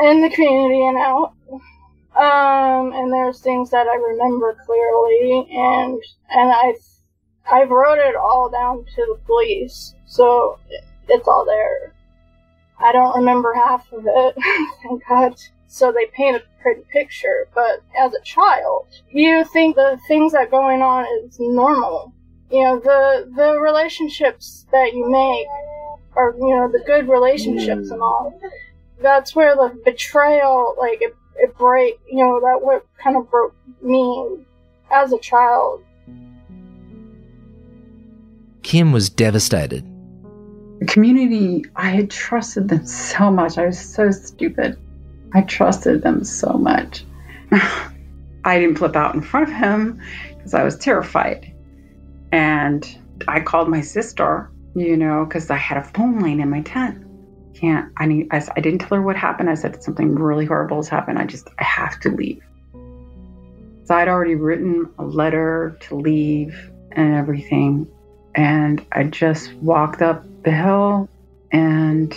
in 0.00 0.22
the 0.22 0.30
community 0.30 0.86
and 0.86 0.96
out. 0.96 1.34
Um, 2.16 2.94
and 2.94 3.12
there's 3.12 3.40
things 3.40 3.70
that 3.70 3.86
I 3.86 3.96
remember 3.96 4.56
clearly, 4.64 5.46
and 5.50 6.02
and 6.30 6.50
I 6.50 6.74
I 7.50 7.64
wrote 7.64 7.98
it 7.98 8.16
all 8.16 8.48
down 8.50 8.84
to 8.84 9.06
the 9.06 9.20
police, 9.26 9.94
so 10.06 10.58
it's 11.08 11.28
all 11.28 11.44
there. 11.44 11.92
I 12.78 12.92
don't 12.92 13.16
remember 13.16 13.54
half 13.54 13.92
of 13.92 14.04
it, 14.06 14.36
thank 14.82 15.06
God. 15.06 15.34
So 15.68 15.92
they 15.92 16.06
paint 16.06 16.36
a 16.36 16.42
pretty 16.62 16.82
picture, 16.92 17.48
but 17.54 17.82
as 17.98 18.14
a 18.14 18.20
child, 18.22 18.86
you 19.10 19.44
think 19.44 19.76
the 19.76 19.98
things 20.08 20.32
that 20.32 20.50
going 20.50 20.80
on 20.80 21.06
is 21.24 21.36
normal. 21.40 22.12
You 22.50 22.62
know, 22.62 22.78
the 22.78 23.30
the 23.34 23.58
relationships 23.58 24.66
that 24.70 24.92
you 24.94 25.10
make 25.10 25.46
are 26.16 26.34
you 26.38 26.56
know 26.56 26.70
the 26.70 26.82
good 26.86 27.08
relationships 27.08 27.90
and 27.90 28.00
all. 28.00 28.40
That's 29.00 29.34
where 29.34 29.54
the 29.56 29.78
betrayal, 29.84 30.74
like 30.78 31.02
it, 31.02 31.14
it 31.36 31.56
break. 31.58 31.98
You 32.10 32.24
know, 32.24 32.40
that 32.40 32.64
what 32.64 32.86
kind 33.02 33.16
of 33.16 33.30
broke 33.30 33.54
me 33.82 34.46
as 34.90 35.12
a 35.12 35.18
child. 35.18 35.82
Kim 38.62 38.92
was 38.92 39.10
devastated. 39.10 39.84
The 40.80 40.86
community, 40.86 41.64
I 41.74 41.90
had 41.90 42.10
trusted 42.10 42.68
them 42.68 42.86
so 42.86 43.30
much. 43.30 43.58
I 43.58 43.66
was 43.66 43.78
so 43.78 44.10
stupid. 44.10 44.78
I 45.36 45.42
trusted 45.42 46.00
them 46.00 46.24
so 46.24 46.54
much. 46.54 47.04
I 47.52 48.58
didn't 48.58 48.78
flip 48.78 48.96
out 48.96 49.14
in 49.14 49.20
front 49.20 49.50
of 49.50 49.54
him 49.54 50.00
because 50.34 50.54
I 50.54 50.64
was 50.64 50.78
terrified. 50.78 51.52
And 52.32 52.98
I 53.28 53.40
called 53.40 53.68
my 53.68 53.82
sister, 53.82 54.50
you 54.74 54.96
know, 54.96 55.26
because 55.26 55.50
I 55.50 55.56
had 55.56 55.76
a 55.76 55.84
phone 55.84 56.20
line 56.20 56.40
in 56.40 56.48
my 56.48 56.62
tent. 56.62 57.04
Can't, 57.52 57.92
I 57.98 58.06
need, 58.06 58.28
I, 58.30 58.42
I 58.56 58.60
didn't 58.60 58.78
tell 58.78 58.96
her 58.96 59.02
what 59.02 59.14
happened. 59.14 59.50
I 59.50 59.56
said 59.56 59.82
something 59.82 60.14
really 60.14 60.46
horrible 60.46 60.78
has 60.78 60.88
happened. 60.88 61.18
I 61.18 61.26
just, 61.26 61.50
I 61.58 61.64
have 61.64 62.00
to 62.00 62.08
leave. 62.08 62.42
So 63.84 63.94
I'd 63.94 64.08
already 64.08 64.36
written 64.36 64.88
a 64.98 65.04
letter 65.04 65.76
to 65.80 65.96
leave 65.96 66.70
and 66.92 67.14
everything. 67.14 67.86
And 68.34 68.82
I 68.90 69.04
just 69.04 69.52
walked 69.56 70.00
up 70.00 70.24
the 70.44 70.50
hill 70.50 71.10
and 71.52 72.16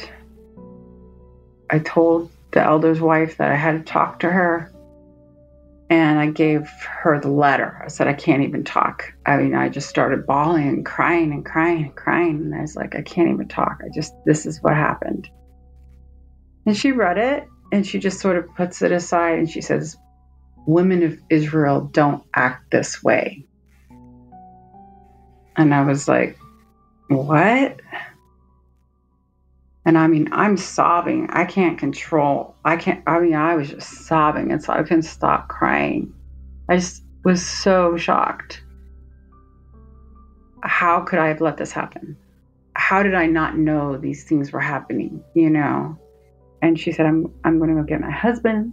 I 1.69 1.79
told 1.79 2.31
the 2.51 2.63
elder's 2.63 2.99
wife 2.99 3.37
that 3.37 3.51
I 3.51 3.55
had 3.55 3.85
to 3.85 3.91
talk 3.91 4.19
to 4.19 4.29
her. 4.29 4.71
And 5.91 6.19
I 6.19 6.27
gave 6.27 6.69
her 7.01 7.19
the 7.19 7.31
letter. 7.31 7.81
I 7.83 7.87
said, 7.87 8.07
I 8.07 8.13
can't 8.13 8.43
even 8.43 8.63
talk. 8.63 9.11
I 9.25 9.37
mean, 9.37 9.55
I 9.55 9.69
just 9.69 9.89
started 9.89 10.27
bawling 10.27 10.67
and 10.67 10.85
crying 10.85 11.31
and 11.31 11.43
crying 11.43 11.85
and 11.85 11.95
crying. 11.95 12.35
And 12.35 12.55
I 12.55 12.61
was 12.61 12.75
like, 12.75 12.95
I 12.95 13.01
can't 13.01 13.31
even 13.31 13.47
talk. 13.47 13.79
I 13.83 13.89
just, 13.89 14.13
this 14.25 14.45
is 14.45 14.61
what 14.61 14.75
happened. 14.75 15.27
And 16.67 16.77
she 16.77 16.91
read 16.91 17.17
it 17.17 17.47
and 17.71 17.85
she 17.85 17.97
just 17.97 18.19
sort 18.19 18.37
of 18.37 18.53
puts 18.55 18.83
it 18.83 18.91
aside 18.91 19.39
and 19.39 19.49
she 19.49 19.61
says, 19.61 19.97
Women 20.67 21.01
of 21.01 21.17
Israel 21.29 21.81
don't 21.81 22.23
act 22.35 22.69
this 22.69 23.01
way. 23.01 23.45
And 25.55 25.73
I 25.73 25.83
was 25.83 26.07
like, 26.07 26.37
What? 27.07 27.79
And 29.89 29.97
I 29.97 30.05
mean, 30.05 30.29
I'm 30.31 30.55
sobbing. 30.55 31.31
I 31.31 31.45
can't 31.45 31.79
control. 31.79 32.53
I 32.63 32.77
can't. 32.77 33.01
I 33.07 33.19
mean, 33.19 33.33
I 33.33 33.55
was 33.55 33.71
just 33.71 34.05
sobbing, 34.05 34.51
and 34.51 34.63
so 34.63 34.71
I 34.71 34.83
couldn't 34.83 35.01
stop 35.01 35.47
crying. 35.47 36.13
I 36.69 36.75
just 36.75 37.01
was 37.25 37.43
so 37.43 37.97
shocked. 37.97 38.61
How 40.61 41.01
could 41.01 41.17
I 41.17 41.29
have 41.29 41.41
let 41.41 41.57
this 41.57 41.71
happen? 41.71 42.15
How 42.75 43.01
did 43.01 43.15
I 43.15 43.25
not 43.25 43.57
know 43.57 43.97
these 43.97 44.25
things 44.25 44.51
were 44.51 44.59
happening? 44.59 45.23
You 45.33 45.49
know. 45.49 45.97
And 46.61 46.79
she 46.79 46.91
said, 46.91 47.07
"I'm 47.07 47.33
I'm 47.43 47.57
going 47.57 47.75
to 47.75 47.81
go 47.81 47.83
get 47.83 47.99
my 47.99 48.11
husband." 48.11 48.71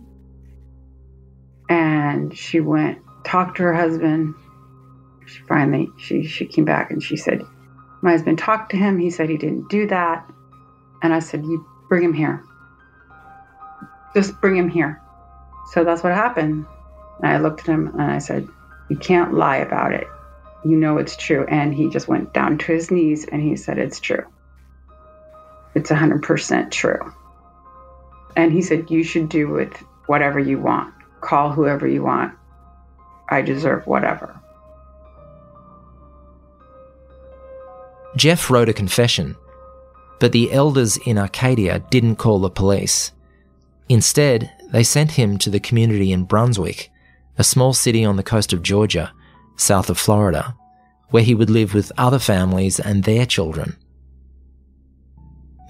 And 1.70 2.36
she 2.36 2.60
went 2.60 2.98
talked 3.24 3.56
to 3.56 3.62
her 3.62 3.74
husband. 3.74 4.34
She 5.24 5.40
finally 5.44 5.88
she 5.96 6.24
she 6.24 6.44
came 6.44 6.66
back 6.66 6.90
and 6.90 7.02
she 7.02 7.16
said, 7.16 7.40
"My 8.02 8.10
husband 8.10 8.38
talked 8.38 8.72
to 8.72 8.76
him. 8.76 8.98
He 8.98 9.08
said 9.08 9.30
he 9.30 9.38
didn't 9.38 9.70
do 9.70 9.86
that." 9.86 10.30
And 11.06 11.14
I 11.14 11.20
said, 11.20 11.44
You 11.44 11.64
bring 11.88 12.02
him 12.02 12.12
here. 12.12 12.42
Just 14.12 14.40
bring 14.40 14.56
him 14.56 14.68
here. 14.68 15.00
So 15.70 15.84
that's 15.84 16.02
what 16.02 16.12
happened. 16.12 16.66
And 17.22 17.32
I 17.32 17.38
looked 17.38 17.60
at 17.60 17.66
him 17.66 17.86
and 17.86 18.02
I 18.02 18.18
said, 18.18 18.48
You 18.88 18.96
can't 18.96 19.32
lie 19.32 19.58
about 19.58 19.92
it. 19.94 20.08
You 20.64 20.76
know 20.76 20.98
it's 20.98 21.16
true. 21.16 21.46
And 21.48 21.72
he 21.72 21.90
just 21.90 22.08
went 22.08 22.34
down 22.34 22.58
to 22.58 22.72
his 22.72 22.90
knees 22.90 23.24
and 23.24 23.40
he 23.40 23.54
said, 23.54 23.78
It's 23.78 24.00
true. 24.00 24.24
It's 25.76 25.90
100% 25.90 26.72
true. 26.72 27.14
And 28.34 28.52
he 28.52 28.62
said, 28.62 28.90
You 28.90 29.04
should 29.04 29.28
do 29.28 29.46
with 29.48 29.72
whatever 30.06 30.40
you 30.40 30.58
want. 30.58 30.92
Call 31.20 31.52
whoever 31.52 31.86
you 31.86 32.02
want. 32.02 32.34
I 33.28 33.42
deserve 33.42 33.86
whatever. 33.86 34.40
Jeff 38.16 38.50
wrote 38.50 38.68
a 38.68 38.72
confession 38.72 39.36
but 40.18 40.32
the 40.32 40.52
elders 40.52 40.96
in 40.98 41.18
Arcadia 41.18 41.80
didn't 41.90 42.16
call 42.16 42.38
the 42.38 42.50
police. 42.50 43.12
Instead, 43.88 44.50
they 44.70 44.82
sent 44.82 45.12
him 45.12 45.38
to 45.38 45.50
the 45.50 45.60
community 45.60 46.12
in 46.12 46.24
Brunswick, 46.24 46.90
a 47.38 47.44
small 47.44 47.72
city 47.72 48.04
on 48.04 48.16
the 48.16 48.22
coast 48.22 48.52
of 48.52 48.62
Georgia, 48.62 49.12
south 49.56 49.90
of 49.90 49.98
Florida, 49.98 50.56
where 51.10 51.22
he 51.22 51.34
would 51.34 51.50
live 51.50 51.74
with 51.74 51.92
other 51.96 52.18
families 52.18 52.80
and 52.80 53.04
their 53.04 53.26
children. 53.26 53.76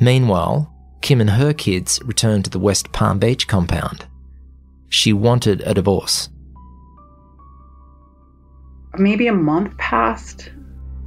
Meanwhile, 0.01 0.73
Kim 1.03 1.21
and 1.21 1.31
her 1.31 1.53
kids 1.53 2.01
returned 2.05 2.45
to 2.45 2.51
the 2.51 2.59
West 2.59 2.93
Palm 2.93 3.19
Beach 3.19 3.47
compound. 3.47 4.07
She 4.89 5.13
wanted 5.13 5.61
a 5.63 5.75
divorce. 5.75 6.29
Maybe 8.99 9.27
a 9.27 9.35
month 9.35 9.77
passed, 9.77 10.51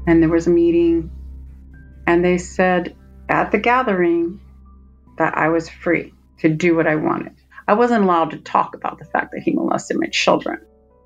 and 0.05 0.21
there 0.21 0.29
was 0.29 0.47
a 0.47 0.51
meeting, 0.51 1.09
and 2.05 2.23
they 2.23 2.37
said 2.37 2.95
at 3.30 3.51
the 3.51 3.59
gathering 3.59 4.41
that 5.17 5.38
I 5.38 5.49
was 5.49 5.69
free 5.69 6.13
to 6.39 6.49
do 6.49 6.75
what 6.75 6.88
I 6.88 6.95
wanted. 6.95 7.36
I 7.67 7.73
wasn't 7.73 8.03
allowed 8.03 8.32
to 8.32 8.38
talk 8.38 8.75
about 8.75 8.97
the 8.97 9.05
fact 9.05 9.32
that 9.32 9.43
he 9.43 9.51
molested 9.51 9.97
my 9.99 10.07
children. 10.07 10.59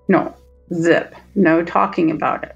No, 0.08 0.34
zip, 0.74 1.14
no 1.36 1.64
talking 1.64 2.12
about 2.12 2.46
it. 2.46 2.56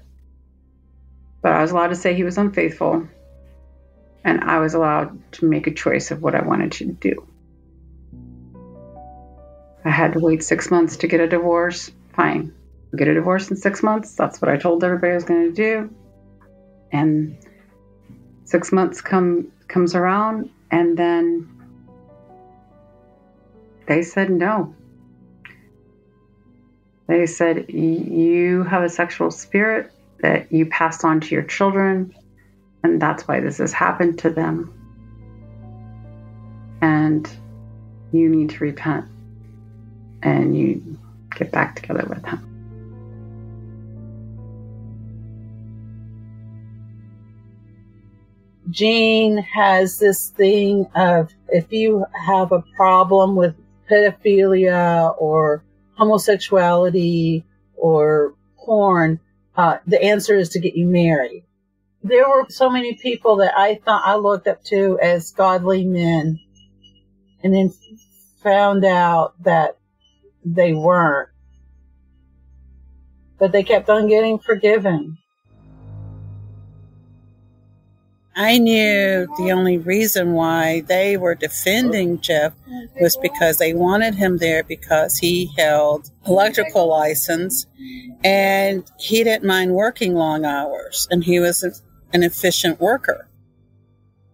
But 1.42 1.52
I 1.52 1.60
was 1.60 1.70
allowed 1.70 1.88
to 1.88 1.96
say 1.96 2.14
he 2.14 2.24
was 2.24 2.38
unfaithful, 2.38 3.06
and 4.24 4.42
I 4.42 4.60
was 4.60 4.74
allowed 4.74 5.32
to 5.32 5.46
make 5.46 5.66
a 5.66 5.74
choice 5.74 6.10
of 6.10 6.22
what 6.22 6.34
I 6.34 6.42
wanted 6.42 6.72
to 6.72 6.86
do. 6.86 7.26
I 9.84 9.90
had 9.90 10.14
to 10.14 10.20
wait 10.20 10.42
six 10.42 10.70
months 10.70 10.96
to 10.98 11.06
get 11.06 11.20
a 11.20 11.28
divorce. 11.28 11.90
Fine. 12.14 12.54
Get 12.96 13.08
a 13.08 13.14
divorce 13.14 13.50
in 13.50 13.56
six 13.56 13.82
months. 13.82 14.14
That's 14.14 14.40
what 14.40 14.50
I 14.50 14.56
told 14.56 14.82
everybody 14.82 15.12
I 15.12 15.14
was 15.14 15.24
going 15.24 15.48
to 15.48 15.52
do. 15.52 15.94
And 16.90 17.36
six 18.44 18.72
months 18.72 19.00
come 19.00 19.52
comes 19.68 19.94
around 19.94 20.50
and 20.70 20.96
then 20.96 21.48
they 23.86 24.02
said 24.02 24.30
no. 24.30 24.74
They 27.06 27.26
said, 27.26 27.70
You 27.70 28.64
have 28.64 28.82
a 28.82 28.88
sexual 28.88 29.30
spirit 29.30 29.92
that 30.20 30.52
you 30.52 30.66
passed 30.66 31.04
on 31.04 31.20
to 31.20 31.34
your 31.34 31.44
children, 31.44 32.14
and 32.82 33.00
that's 33.00 33.26
why 33.26 33.40
this 33.40 33.58
has 33.58 33.72
happened 33.72 34.18
to 34.20 34.30
them. 34.30 34.74
And 36.82 37.28
you 38.12 38.28
need 38.28 38.50
to 38.50 38.64
repent 38.64 39.06
and 40.22 40.56
you 40.56 40.98
get 41.34 41.50
back 41.50 41.76
together 41.76 42.04
with 42.08 42.24
him. 42.24 42.57
Gene 48.70 49.38
has 49.38 49.98
this 49.98 50.28
thing 50.28 50.86
of 50.94 51.30
if 51.48 51.72
you 51.72 52.04
have 52.26 52.52
a 52.52 52.62
problem 52.76 53.34
with 53.36 53.54
pedophilia 53.90 55.14
or 55.18 55.62
homosexuality 55.96 57.44
or 57.76 58.34
porn, 58.58 59.20
uh, 59.56 59.78
the 59.86 60.02
answer 60.02 60.36
is 60.36 60.50
to 60.50 60.60
get 60.60 60.76
you 60.76 60.86
married. 60.86 61.44
There 62.02 62.28
were 62.28 62.46
so 62.48 62.68
many 62.68 62.94
people 62.94 63.36
that 63.36 63.56
I 63.56 63.76
thought 63.76 64.02
I 64.04 64.16
looked 64.16 64.46
up 64.46 64.62
to 64.64 64.98
as 65.00 65.32
godly 65.32 65.84
men 65.84 66.38
and 67.42 67.54
then 67.54 67.72
found 68.42 68.84
out 68.84 69.42
that 69.42 69.78
they 70.44 70.72
weren't. 70.72 71.30
But 73.38 73.52
they 73.52 73.62
kept 73.62 73.88
on 73.88 74.08
getting 74.08 74.38
forgiven. 74.38 75.18
I 78.38 78.58
knew 78.58 79.26
the 79.36 79.50
only 79.50 79.78
reason 79.78 80.32
why 80.32 80.82
they 80.82 81.16
were 81.16 81.34
defending 81.34 82.20
Jeff 82.20 82.52
was 83.00 83.16
because 83.16 83.58
they 83.58 83.74
wanted 83.74 84.14
him 84.14 84.36
there 84.36 84.62
because 84.62 85.18
he 85.18 85.50
held 85.58 86.08
electrical 86.24 86.86
license 86.86 87.66
and 88.22 88.88
he 88.96 89.24
didn't 89.24 89.44
mind 89.44 89.72
working 89.72 90.14
long 90.14 90.44
hours 90.44 91.08
and 91.10 91.24
he 91.24 91.40
was 91.40 91.64
an 92.12 92.22
efficient 92.22 92.80
worker. 92.80 93.28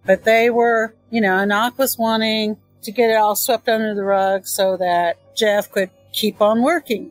But 0.05 0.25
they 0.25 0.51
were, 0.51 0.95
you 1.11 1.23
know, 1.23 1.39
Anak 1.39 1.79
was 1.79 1.97
wanting 1.97 2.59
to 2.83 2.93
get 2.93 3.09
it 3.09 3.17
all 3.17 3.35
swept 3.35 3.71
under 3.71 3.95
the 3.95 4.05
rug 4.05 4.47
so 4.47 4.77
that 4.77 5.17
Jeff 5.35 5.73
could 5.73 5.89
keep 6.13 6.43
on 6.43 6.63
working. 6.63 7.11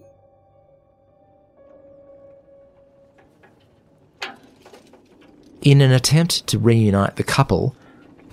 In 5.64 5.80
an 5.80 5.94
attempt 5.94 6.46
to 6.48 6.60
reunite 6.60 7.16
the 7.16 7.24
couple, 7.24 7.74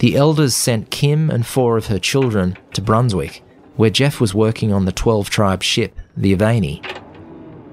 the 0.01 0.16
elders 0.16 0.57
sent 0.57 0.91
Kim 0.91 1.31
and 1.31 1.47
four 1.47 1.76
of 1.76 1.87
her 1.87 2.01
children 2.01 2.59
to 2.72 2.83
Brunswick, 2.83 3.45
where 3.76 3.89
Jeff 3.89 4.20
was 4.20 4.35
working 4.35 4.72
on 4.72 4.85
the 4.85 4.91
12 4.91 5.31
tribe 5.31 5.62
ship, 5.62 5.97
the 6.16 6.35
Avani. 6.35 6.85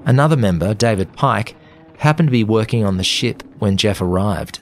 Another 0.04 0.36
member, 0.36 0.74
David 0.74 1.12
Pike, 1.12 1.56
happened 1.98 2.28
to 2.28 2.32
be 2.32 2.44
working 2.44 2.84
on 2.84 2.98
the 2.98 3.02
ship 3.02 3.42
when 3.58 3.76
Jeff 3.76 4.00
arrived. 4.00 4.60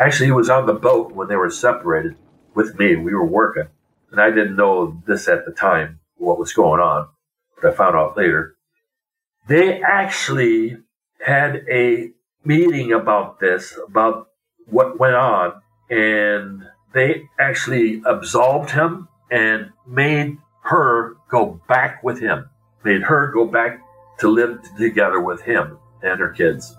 Actually, 0.00 0.26
he 0.26 0.32
was 0.32 0.50
on 0.50 0.66
the 0.66 0.74
boat 0.74 1.12
when 1.12 1.28
they 1.28 1.36
were 1.36 1.48
separated 1.48 2.16
with 2.56 2.76
me. 2.80 2.96
We 2.96 3.14
were 3.14 3.24
working. 3.24 3.68
And 4.10 4.20
I 4.20 4.30
didn't 4.30 4.56
know 4.56 5.00
this 5.06 5.28
at 5.28 5.46
the 5.46 5.52
time, 5.52 6.00
what 6.16 6.40
was 6.40 6.52
going 6.52 6.80
on, 6.80 7.06
but 7.54 7.72
I 7.72 7.76
found 7.76 7.94
out 7.94 8.16
later. 8.16 8.56
They 9.46 9.80
actually 9.80 10.78
had 11.20 11.64
a 11.70 12.10
meeting 12.46 12.92
about 12.92 13.40
this, 13.40 13.76
about 13.88 14.28
what 14.66 14.98
went 14.98 15.16
on, 15.16 15.60
and 15.90 16.62
they 16.94 17.28
actually 17.38 18.02
absolved 18.06 18.70
him 18.70 19.08
and 19.30 19.70
made 19.86 20.38
her 20.62 21.16
go 21.28 21.60
back 21.68 22.02
with 22.02 22.20
him, 22.20 22.48
made 22.84 23.02
her 23.02 23.30
go 23.32 23.46
back 23.46 23.80
to 24.18 24.28
live 24.28 24.58
together 24.78 25.20
with 25.20 25.42
him 25.42 25.78
and 26.02 26.20
her 26.20 26.30
kids. 26.30 26.76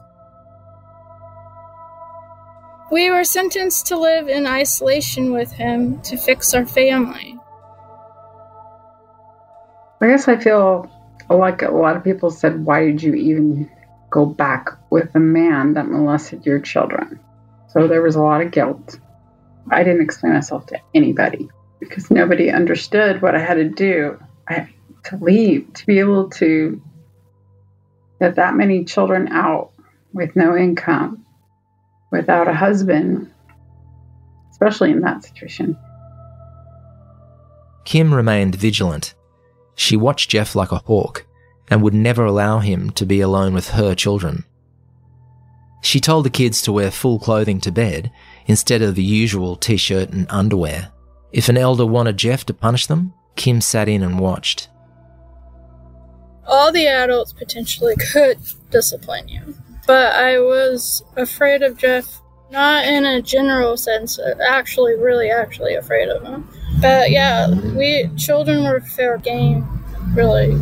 We 2.90 3.12
were 3.12 3.26
sentenced 3.26 3.86
to 3.88 4.00
live 4.00 4.30
in 4.30 4.48
isolation 4.48 5.34
with 5.34 5.52
him 5.52 6.02
to 6.04 6.16
fix 6.16 6.54
our 6.54 6.66
family. 6.66 7.38
I 10.00 10.08
guess 10.08 10.28
I 10.28 10.38
feel 10.38 10.90
like 11.30 11.62
a 11.64 11.72
lot 11.72 11.98
of 11.98 12.04
people 12.04 12.30
said, 12.30 12.64
Why 12.64 12.86
did 12.86 13.04
you 13.04 13.14
even 13.14 13.70
go 14.10 14.26
back 14.26 14.70
with 14.90 15.14
the 15.14 15.20
man 15.20 15.74
that 15.74 15.88
molested 15.88 16.46
your 16.46 16.60
children? 16.60 17.20
So 17.70 17.88
there 17.88 18.02
was 18.02 18.16
a 18.16 18.22
lot 18.22 18.42
of 18.42 18.52
guilt. 18.52 19.00
I 19.70 19.84
didn't 19.84 20.02
explain 20.02 20.34
myself 20.34 20.66
to 20.68 20.80
anybody 20.96 21.50
because 21.80 22.10
nobody 22.10 22.50
understood 22.50 23.22
what 23.22 23.36
I 23.36 23.40
had 23.40 23.56
to 23.56 23.70
do. 23.70 24.20
I 24.48 24.70
to 25.06 25.18
leave 25.18 25.72
to 25.74 25.86
be 25.86 26.00
able 26.00 26.30
to 26.30 26.82
get 28.20 28.36
that 28.36 28.56
many 28.56 28.84
children 28.84 29.28
out 29.30 29.72
with 30.14 30.36
no 30.36 30.56
income, 30.56 31.26
without 32.12 32.48
a 32.48 32.54
husband, 32.54 33.32
especially 34.52 34.92
in 34.92 35.02
that 35.02 35.24
situation. 35.24 35.78
Kim 37.86 38.14
remained 38.14 38.56
vigilant. 38.56 39.14
She 39.76 39.96
watched 39.96 40.32
Jeff 40.32 40.56
like 40.56 40.72
a 40.72 40.80
hawk 40.80 41.27
and 41.70 41.82
would 41.82 41.94
never 41.94 42.26
allow 42.26 42.60
him 42.60 42.92
to 42.92 43.06
be 43.06 43.22
alone 43.22 43.54
with 43.54 43.70
her 43.70 43.94
children. 43.94 44.46
She 45.82 46.00
told 46.00 46.26
the 46.26 46.30
kids 46.30 46.62
to 46.64 46.72
wear 46.72 46.92
full 46.92 47.20
clothing 47.20 47.62
to 47.62 47.72
bed 47.72 48.12
instead 48.46 48.82
of 48.82 48.96
the 48.96 49.04
usual 49.04 49.56
t 49.56 49.78
shirt 49.78 50.10
and 50.10 50.26
underwear. 50.30 50.92
If 51.32 51.50
an 51.50 51.58
elder 51.58 51.86
wanted 51.86 52.18
Jeff 52.18 52.46
to 52.46 52.54
punish 52.54 52.88
them, 52.88 53.14
Kim 53.36 53.62
sat 53.62 53.88
in 53.88 54.02
and 54.02 54.20
watched. 54.20 54.70
All 56.46 56.72
the 56.72 56.88
adults 56.88 57.34
potentially 57.34 57.96
could 58.12 58.40
discipline 58.72 59.28
you, 59.28 59.56
but 59.86 60.16
I 60.16 60.40
was 60.40 61.04
afraid 61.16 61.62
of 61.62 61.78
Jeff, 61.78 62.22
not 62.52 62.86
in 62.86 63.06
a 63.06 63.22
general 63.22 63.76
sense, 63.76 64.18
actually, 64.48 64.96
really, 64.96 65.30
actually 65.30 65.76
afraid 65.76 66.08
of 66.08 66.24
him. 66.24 66.50
But 66.82 67.12
yeah, 67.12 67.50
we 67.76 68.10
children 68.16 68.64
were 68.64 68.80
fair 68.80 69.18
game, 69.18 69.68
really. 70.14 70.58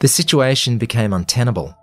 The 0.00 0.08
situation 0.08 0.78
became 0.78 1.12
untenable. 1.12 1.76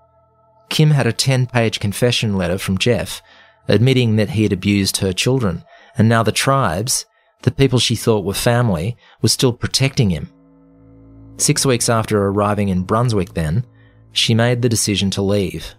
Kim 0.69 0.91
had 0.91 1.07
a 1.07 1.13
10 1.13 1.47
page 1.47 1.79
confession 1.79 2.35
letter 2.35 2.57
from 2.57 2.77
Jeff 2.77 3.21
admitting 3.67 4.15
that 4.15 4.29
he 4.29 4.43
had 4.43 4.53
abused 4.53 4.97
her 4.97 5.13
children, 5.13 5.63
and 5.97 6.07
now 6.07 6.23
the 6.23 6.31
tribes, 6.31 7.05
the 7.43 7.51
people 7.51 7.79
she 7.79 7.95
thought 7.95 8.25
were 8.25 8.33
family, 8.33 8.97
were 9.21 9.29
still 9.29 9.53
protecting 9.53 10.09
him. 10.09 10.31
Six 11.37 11.65
weeks 11.65 11.89
after 11.89 12.27
arriving 12.27 12.69
in 12.69 12.83
Brunswick, 12.83 13.33
then, 13.33 13.65
she 14.11 14.33
made 14.33 14.61
the 14.61 14.69
decision 14.69 15.11
to 15.11 15.21
leave. 15.21 15.75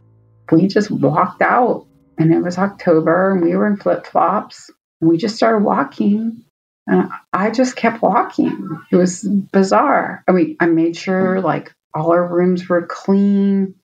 We 0.53 0.69
just 0.69 0.91
walked 0.91 1.43
out, 1.43 1.87
and 2.19 2.33
it 2.33 2.41
was 2.41 2.59
October, 2.59 3.33
and 3.33 3.43
we 3.43 3.57
were 3.57 3.67
in 3.67 3.77
flip 3.77 4.07
flops, 4.07 4.71
and 5.01 5.11
we 5.11 5.17
just 5.17 5.37
started 5.37 5.65
walking. 5.65 6.45
And 6.87 7.11
I 7.33 7.51
just 7.51 7.77
kept 7.77 8.01
walking. 8.01 8.81
It 8.91 8.97
was 8.97 9.23
bizarre. 9.23 10.25
I 10.27 10.33
mean, 10.33 10.57
I 10.59 10.67
made 10.67 10.97
sure 10.97 11.41
like 11.41 11.75
all 11.95 12.13
our 12.13 12.27
rooms 12.27 12.69
were 12.69 12.87
clean. 12.87 13.75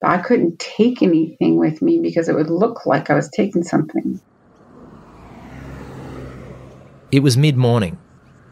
But 0.00 0.10
I 0.10 0.18
couldn't 0.18 0.58
take 0.58 1.02
anything 1.02 1.56
with 1.56 1.80
me 1.80 2.00
because 2.00 2.28
it 2.28 2.34
would 2.34 2.50
look 2.50 2.84
like 2.86 3.10
I 3.10 3.14
was 3.14 3.30
taking 3.30 3.62
something. 3.62 4.20
It 7.10 7.20
was 7.20 7.36
mid 7.36 7.56
morning. 7.56 7.98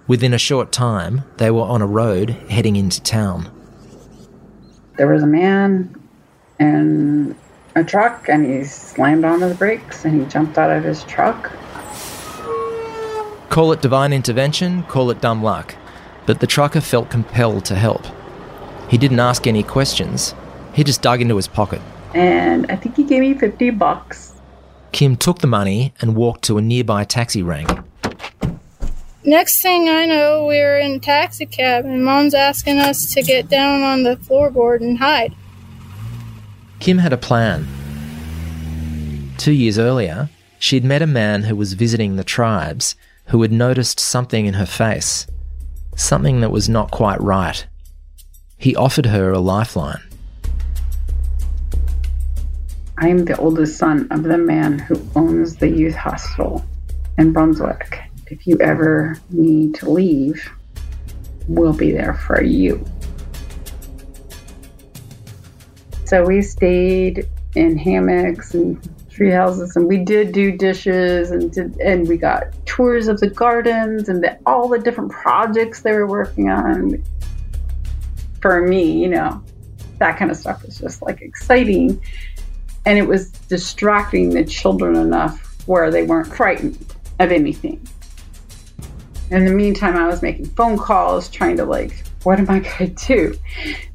Within 0.07 0.35
a 0.35 0.39
short 0.39 0.73
time, 0.73 1.23
they 1.37 1.51
were 1.51 1.63
on 1.63 1.83
a 1.83 1.87
road 1.87 2.31
heading 2.49 2.77
into 2.77 3.03
town. 3.03 3.51
There 4.97 5.09
was 5.09 5.23
a 5.23 5.27
man 5.27 5.95
in 6.59 7.37
a 7.75 7.85
truck 7.85 8.29
and 8.29 8.45
he 8.47 8.65
slammed 8.65 9.25
onto 9.25 9.49
the 9.49 9.55
brakes 9.55 10.05
and 10.05 10.21
he 10.21 10.27
jumped 10.29 10.59
out 10.59 10.71
of 10.71 10.85
his 10.85 11.03
truck. 11.05 11.51
Call 13.49 13.73
it 13.73 13.83
divine 13.83 14.13
intervention, 14.13 14.83
call 14.85 15.11
it 15.11 15.21
dumb 15.21 15.43
luck, 15.43 15.75
but 16.27 16.41
the 16.41 16.47
trucker 16.47 16.81
felt 16.81 17.11
compelled 17.11 17.65
to 17.67 17.75
help. 17.75 18.07
He 18.93 18.99
didn't 18.99 19.21
ask 19.21 19.47
any 19.47 19.63
questions, 19.63 20.35
he 20.75 20.85
just 20.85 21.01
dug 21.01 21.23
into 21.23 21.37
his 21.37 21.49
pocket. 21.49 21.81
And 22.15 22.71
I 22.71 22.77
think 22.77 22.95
he 22.95 23.05
gave 23.05 23.21
me 23.23 23.33
50 23.33 23.71
bucks. 23.71 24.35
Kim 24.93 25.17
took 25.17 25.39
the 25.39 25.47
money 25.47 25.95
and 26.03 26.15
walked 26.15 26.45
to 26.45 26.59
a 26.59 26.61
nearby 26.61 27.05
taxi 27.05 27.43
rank. 27.43 27.71
Next 29.25 29.63
thing 29.63 29.89
I 29.89 30.05
know, 30.05 30.45
we're 30.45 30.79
in 30.79 30.97
a 30.97 30.99
taxi 30.99 31.47
cab, 31.47 31.87
and 31.87 32.05
Mom's 32.05 32.35
asking 32.35 32.81
us 32.81 33.15
to 33.15 33.23
get 33.23 33.49
down 33.49 33.81
on 33.81 34.03
the 34.03 34.17
floorboard 34.17 34.83
and 34.83 34.99
hide. 34.99 35.35
Kim 36.79 36.99
had 36.99 37.15
a 37.15 37.17
plan. 37.17 37.67
Two 39.39 39.53
years 39.53 39.79
earlier, 39.79 40.29
she'd 40.59 40.85
met 40.85 41.01
a 41.01 41.07
man 41.07 41.45
who 41.45 41.57
was 41.57 41.73
visiting 41.73 42.17
the 42.17 42.25
tribes 42.25 42.95
who 43.29 43.41
had 43.41 43.53
noticed 43.53 43.99
something 43.99 44.45
in 44.45 44.53
her 44.53 44.67
face, 44.67 45.27
something 45.97 46.43
that 46.43 46.51
was 46.51 46.69
not 46.69 46.91
quite 46.91 47.23
right. 47.23 47.67
He 48.63 48.77
offered 48.77 49.07
her 49.07 49.33
a 49.33 49.41
lifeline. 49.41 50.01
I 52.97 53.09
am 53.09 53.25
the 53.25 53.37
oldest 53.37 53.77
son 53.77 54.07
of 54.13 54.23
the 54.23 54.39
man 54.39 54.79
who 54.79 55.05
owns 55.17 55.57
the 55.57 55.69
youth 55.69 55.97
hostel 55.97 56.65
in 57.19 57.33
Brunswick. 57.33 57.99
If 58.29 58.47
you 58.47 58.57
ever 58.61 59.17
need 59.31 59.75
to 59.75 59.91
leave, 59.91 60.49
we'll 61.49 61.73
be 61.73 61.91
there 61.91 62.15
for 62.15 62.41
you. 62.41 62.87
So 66.05 66.25
we 66.25 66.41
stayed 66.41 67.29
in 67.57 67.77
hammocks 67.77 68.55
and 68.55 68.79
tree 69.11 69.33
houses, 69.33 69.75
and 69.75 69.89
we 69.89 69.99
did 69.99 70.31
do 70.31 70.57
dishes, 70.57 71.33
and 71.33 71.51
did, 71.51 71.81
and 71.81 72.07
we 72.07 72.17
got 72.17 72.45
tours 72.65 73.09
of 73.09 73.19
the 73.19 73.29
gardens 73.29 74.09
and 74.09 74.23
the, 74.23 74.39
all 74.47 74.69
the 74.69 74.79
different 74.79 75.11
projects 75.11 75.83
they 75.83 75.91
were 75.95 76.07
working 76.07 76.49
on. 76.49 77.03
For 78.43 78.61
me, 78.61 79.01
you 79.01 79.09
know, 79.09 79.43
that 79.99 80.19
kind 80.19 80.31
of 80.31 80.37
stuff 80.37 80.63
was 80.67 80.79
just 80.79 81.01
like 81.01 81.23
exciting. 81.23 82.03
And 82.85 82.99
it 82.99 83.07
was 83.07 83.31
distracting 83.31 84.31
the 84.31 84.45
children 84.45 84.97
enough 84.97 85.67
where 85.67 85.91
they 85.91 86.03
weren't 86.03 86.35
frightened 86.35 86.95
of 87.21 87.33
anything. 87.33 87.81
In 89.31 89.47
the 89.47 89.53
meantime, 89.53 89.97
I 89.97 90.09
was 90.09 90.21
making 90.21 90.47
phone 90.47 90.77
calls, 90.77 91.31
trying 91.31 91.57
to, 91.57 91.65
like, 91.65 92.05
what 92.25 92.39
am 92.39 92.51
I 92.51 92.59
going 92.59 92.95
to 92.95 93.07
do? 93.07 93.39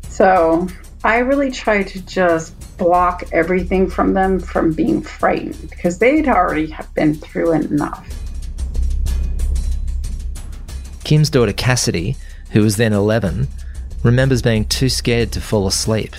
So 0.08 0.68
I 1.04 1.20
really 1.20 1.52
tried 1.52 1.88
to 1.90 2.02
just 2.06 2.54
block 2.78 3.24
everything 3.32 3.90
from 3.90 4.14
them 4.14 4.40
from 4.40 4.72
being 4.72 5.02
frightened 5.02 5.70
because 5.70 6.00
they'd 6.00 6.28
already 6.28 6.68
have 6.68 6.92
been 6.96 7.16
through 7.16 7.52
enough. 7.52 8.08
Kim's 11.04 11.30
daughter 11.30 11.54
Cassidy, 11.54 12.16
who 12.52 12.62
was 12.62 12.78
then 12.78 12.94
11, 12.94 13.48
remembers 14.04 14.42
being 14.42 14.66
too 14.66 14.90
scared 14.90 15.32
to 15.34 15.42
fall 15.42 15.68
asleep 15.68 16.16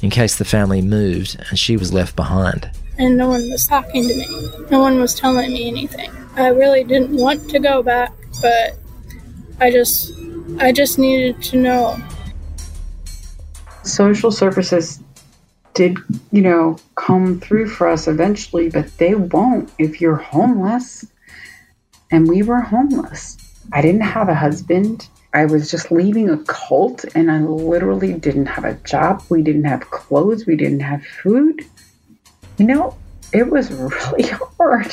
in 0.00 0.10
case 0.10 0.36
the 0.36 0.44
family 0.44 0.82
moved 0.82 1.36
and 1.48 1.58
she 1.58 1.76
was 1.76 1.92
left 1.92 2.16
behind. 2.16 2.70
And 2.98 3.16
no 3.16 3.28
one 3.28 3.48
was 3.50 3.66
talking 3.66 4.06
to 4.06 4.14
me. 4.14 4.26
No 4.70 4.80
one 4.80 5.00
was 5.00 5.14
telling 5.14 5.52
me 5.52 5.68
anything. 5.68 6.10
I 6.36 6.48
really 6.48 6.84
didn't 6.84 7.16
want 7.16 7.48
to 7.50 7.58
go 7.58 7.82
back, 7.82 8.12
but 8.40 8.76
I 9.60 9.70
just 9.70 10.12
I 10.58 10.72
just 10.72 10.98
needed 10.98 11.42
to 11.44 11.56
know. 11.56 11.96
Social 13.82 14.30
services 14.30 15.00
did, 15.74 15.96
you 16.30 16.42
know, 16.42 16.78
come 16.94 17.40
through 17.40 17.68
for 17.68 17.88
us 17.88 18.06
eventually, 18.06 18.68
but 18.68 18.96
they 18.98 19.14
won't 19.14 19.70
if 19.78 20.00
you're 20.00 20.16
homeless. 20.16 21.06
And 22.10 22.28
we 22.28 22.42
were 22.42 22.60
homeless. 22.60 23.38
I 23.72 23.80
didn't 23.80 24.02
have 24.02 24.28
a 24.28 24.34
husband. 24.34 25.08
I 25.34 25.46
was 25.46 25.70
just 25.70 25.90
leaving 25.90 26.28
a 26.28 26.38
cult 26.44 27.04
and 27.14 27.30
I 27.30 27.38
literally 27.40 28.12
didn't 28.12 28.46
have 28.46 28.64
a 28.64 28.74
job. 28.74 29.22
We 29.30 29.42
didn't 29.42 29.64
have 29.64 29.90
clothes. 29.90 30.46
We 30.46 30.56
didn't 30.56 30.80
have 30.80 31.04
food. 31.04 31.64
You 32.58 32.66
know, 32.66 32.96
it 33.32 33.48
was 33.48 33.72
really 33.72 34.28
hard. 34.58 34.92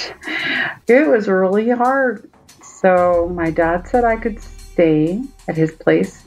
It 0.88 1.08
was 1.08 1.28
really 1.28 1.70
hard. 1.70 2.30
So 2.62 3.30
my 3.34 3.52
dad 3.52 3.88
said 3.88 4.06
I 4.06 4.16
could 4.16 4.42
stay 4.42 5.22
at 5.48 5.58
his 5.58 5.74
place. 5.74 6.26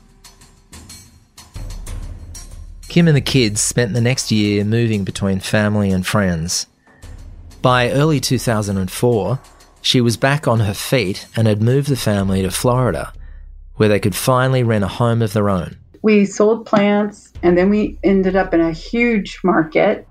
Kim 2.88 3.08
and 3.08 3.16
the 3.16 3.22
kids 3.22 3.62
spent 3.62 3.94
the 3.94 4.02
next 4.02 4.30
year 4.30 4.62
moving 4.64 5.04
between 5.04 5.40
family 5.40 5.90
and 5.90 6.06
friends. 6.06 6.66
By 7.62 7.90
early 7.90 8.20
2004, 8.20 9.40
she 9.80 10.02
was 10.02 10.18
back 10.18 10.46
on 10.46 10.60
her 10.60 10.74
feet 10.74 11.26
and 11.34 11.46
had 11.46 11.62
moved 11.62 11.88
the 11.88 11.96
family 11.96 12.42
to 12.42 12.50
Florida, 12.50 13.14
where 13.82 13.88
they 13.88 13.98
could 13.98 14.14
finally 14.14 14.62
rent 14.62 14.84
a 14.84 14.86
home 14.86 15.22
of 15.22 15.32
their 15.32 15.50
own. 15.50 15.76
We 16.02 16.24
sold 16.24 16.66
plants 16.66 17.32
and 17.42 17.58
then 17.58 17.68
we 17.68 17.98
ended 18.04 18.36
up 18.36 18.54
in 18.54 18.60
a 18.60 18.70
huge 18.70 19.40
market. 19.42 20.06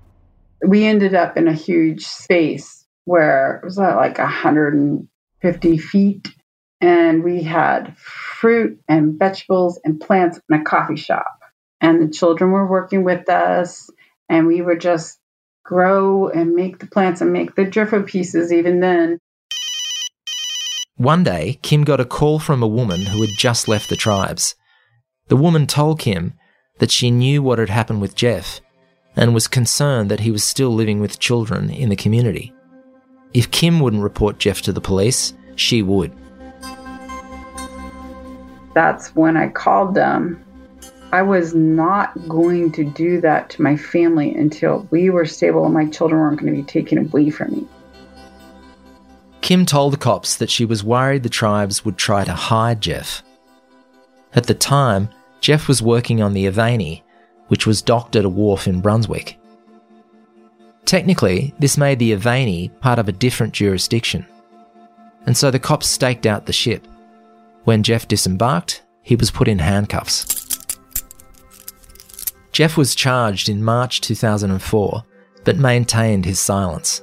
We 0.62 0.84
ended 0.84 1.14
up 1.14 1.38
in 1.38 1.48
a 1.48 1.54
huge 1.54 2.04
space 2.04 2.84
where 3.06 3.56
it 3.56 3.64
was 3.64 3.78
like 3.78 4.18
150 4.18 5.78
feet 5.78 6.28
and 6.82 7.24
we 7.24 7.42
had 7.44 7.96
fruit 7.96 8.78
and 8.88 9.18
vegetables 9.18 9.80
and 9.84 9.98
plants 9.98 10.38
and 10.50 10.60
a 10.60 10.64
coffee 10.64 10.96
shop. 10.96 11.40
And 11.80 12.02
the 12.02 12.12
children 12.12 12.50
were 12.50 12.68
working 12.68 13.04
with 13.04 13.26
us 13.30 13.88
and 14.28 14.46
we 14.46 14.60
would 14.60 14.82
just 14.82 15.18
grow 15.64 16.28
and 16.28 16.54
make 16.54 16.78
the 16.78 16.88
plants 16.88 17.22
and 17.22 17.32
make 17.32 17.54
the 17.54 17.64
Jiffo 17.64 18.06
pieces 18.06 18.52
even 18.52 18.80
then. 18.80 19.18
One 20.96 21.24
day, 21.24 21.58
Kim 21.62 21.84
got 21.84 22.00
a 22.00 22.04
call 22.04 22.38
from 22.38 22.62
a 22.62 22.68
woman 22.68 23.06
who 23.06 23.22
had 23.22 23.30
just 23.38 23.66
left 23.66 23.88
the 23.88 23.96
tribes. 23.96 24.54
The 25.28 25.36
woman 25.36 25.66
told 25.66 25.98
Kim 25.98 26.34
that 26.80 26.90
she 26.90 27.10
knew 27.10 27.42
what 27.42 27.58
had 27.58 27.70
happened 27.70 28.02
with 28.02 28.14
Jeff 28.14 28.60
and 29.16 29.32
was 29.32 29.48
concerned 29.48 30.10
that 30.10 30.20
he 30.20 30.30
was 30.30 30.44
still 30.44 30.70
living 30.70 31.00
with 31.00 31.18
children 31.18 31.70
in 31.70 31.88
the 31.88 31.96
community. 31.96 32.52
If 33.32 33.50
Kim 33.50 33.80
wouldn't 33.80 34.02
report 34.02 34.38
Jeff 34.38 34.60
to 34.62 34.72
the 34.72 34.82
police, 34.82 35.32
she 35.56 35.80
would. 35.82 36.12
That's 38.74 39.14
when 39.14 39.38
I 39.38 39.48
called 39.48 39.94
them. 39.94 40.44
I 41.12 41.22
was 41.22 41.54
not 41.54 42.28
going 42.28 42.70
to 42.72 42.84
do 42.84 43.20
that 43.22 43.48
to 43.50 43.62
my 43.62 43.76
family 43.76 44.34
until 44.34 44.86
we 44.90 45.08
were 45.08 45.24
stable 45.24 45.64
and 45.64 45.74
my 45.74 45.86
children 45.86 46.20
weren't 46.20 46.40
going 46.40 46.54
to 46.54 46.62
be 46.62 46.66
taken 46.66 46.98
away 46.98 47.30
from 47.30 47.52
me. 47.52 47.68
Kim 49.52 49.66
told 49.66 49.92
the 49.92 49.98
cops 49.98 50.36
that 50.36 50.48
she 50.48 50.64
was 50.64 50.82
worried 50.82 51.22
the 51.22 51.28
tribes 51.28 51.84
would 51.84 51.98
try 51.98 52.24
to 52.24 52.32
hide 52.32 52.80
Jeff. 52.80 53.22
At 54.34 54.46
the 54.46 54.54
time, 54.54 55.10
Jeff 55.42 55.68
was 55.68 55.82
working 55.82 56.22
on 56.22 56.32
the 56.32 56.46
Avani, 56.46 57.02
which 57.48 57.66
was 57.66 57.82
docked 57.82 58.16
at 58.16 58.24
a 58.24 58.30
wharf 58.30 58.66
in 58.66 58.80
Brunswick. 58.80 59.38
Technically, 60.86 61.52
this 61.58 61.76
made 61.76 61.98
the 61.98 62.16
Avani 62.16 62.70
part 62.80 62.98
of 62.98 63.10
a 63.10 63.12
different 63.12 63.52
jurisdiction, 63.52 64.24
and 65.26 65.36
so 65.36 65.50
the 65.50 65.58
cops 65.58 65.86
staked 65.86 66.24
out 66.24 66.46
the 66.46 66.52
ship. 66.54 66.86
When 67.64 67.82
Jeff 67.82 68.08
disembarked, 68.08 68.82
he 69.02 69.16
was 69.16 69.30
put 69.30 69.48
in 69.48 69.58
handcuffs. 69.58 70.48
Jeff 72.52 72.78
was 72.78 72.94
charged 72.94 73.50
in 73.50 73.62
March 73.62 74.00
2004, 74.00 75.04
but 75.44 75.58
maintained 75.58 76.24
his 76.24 76.40
silence. 76.40 77.02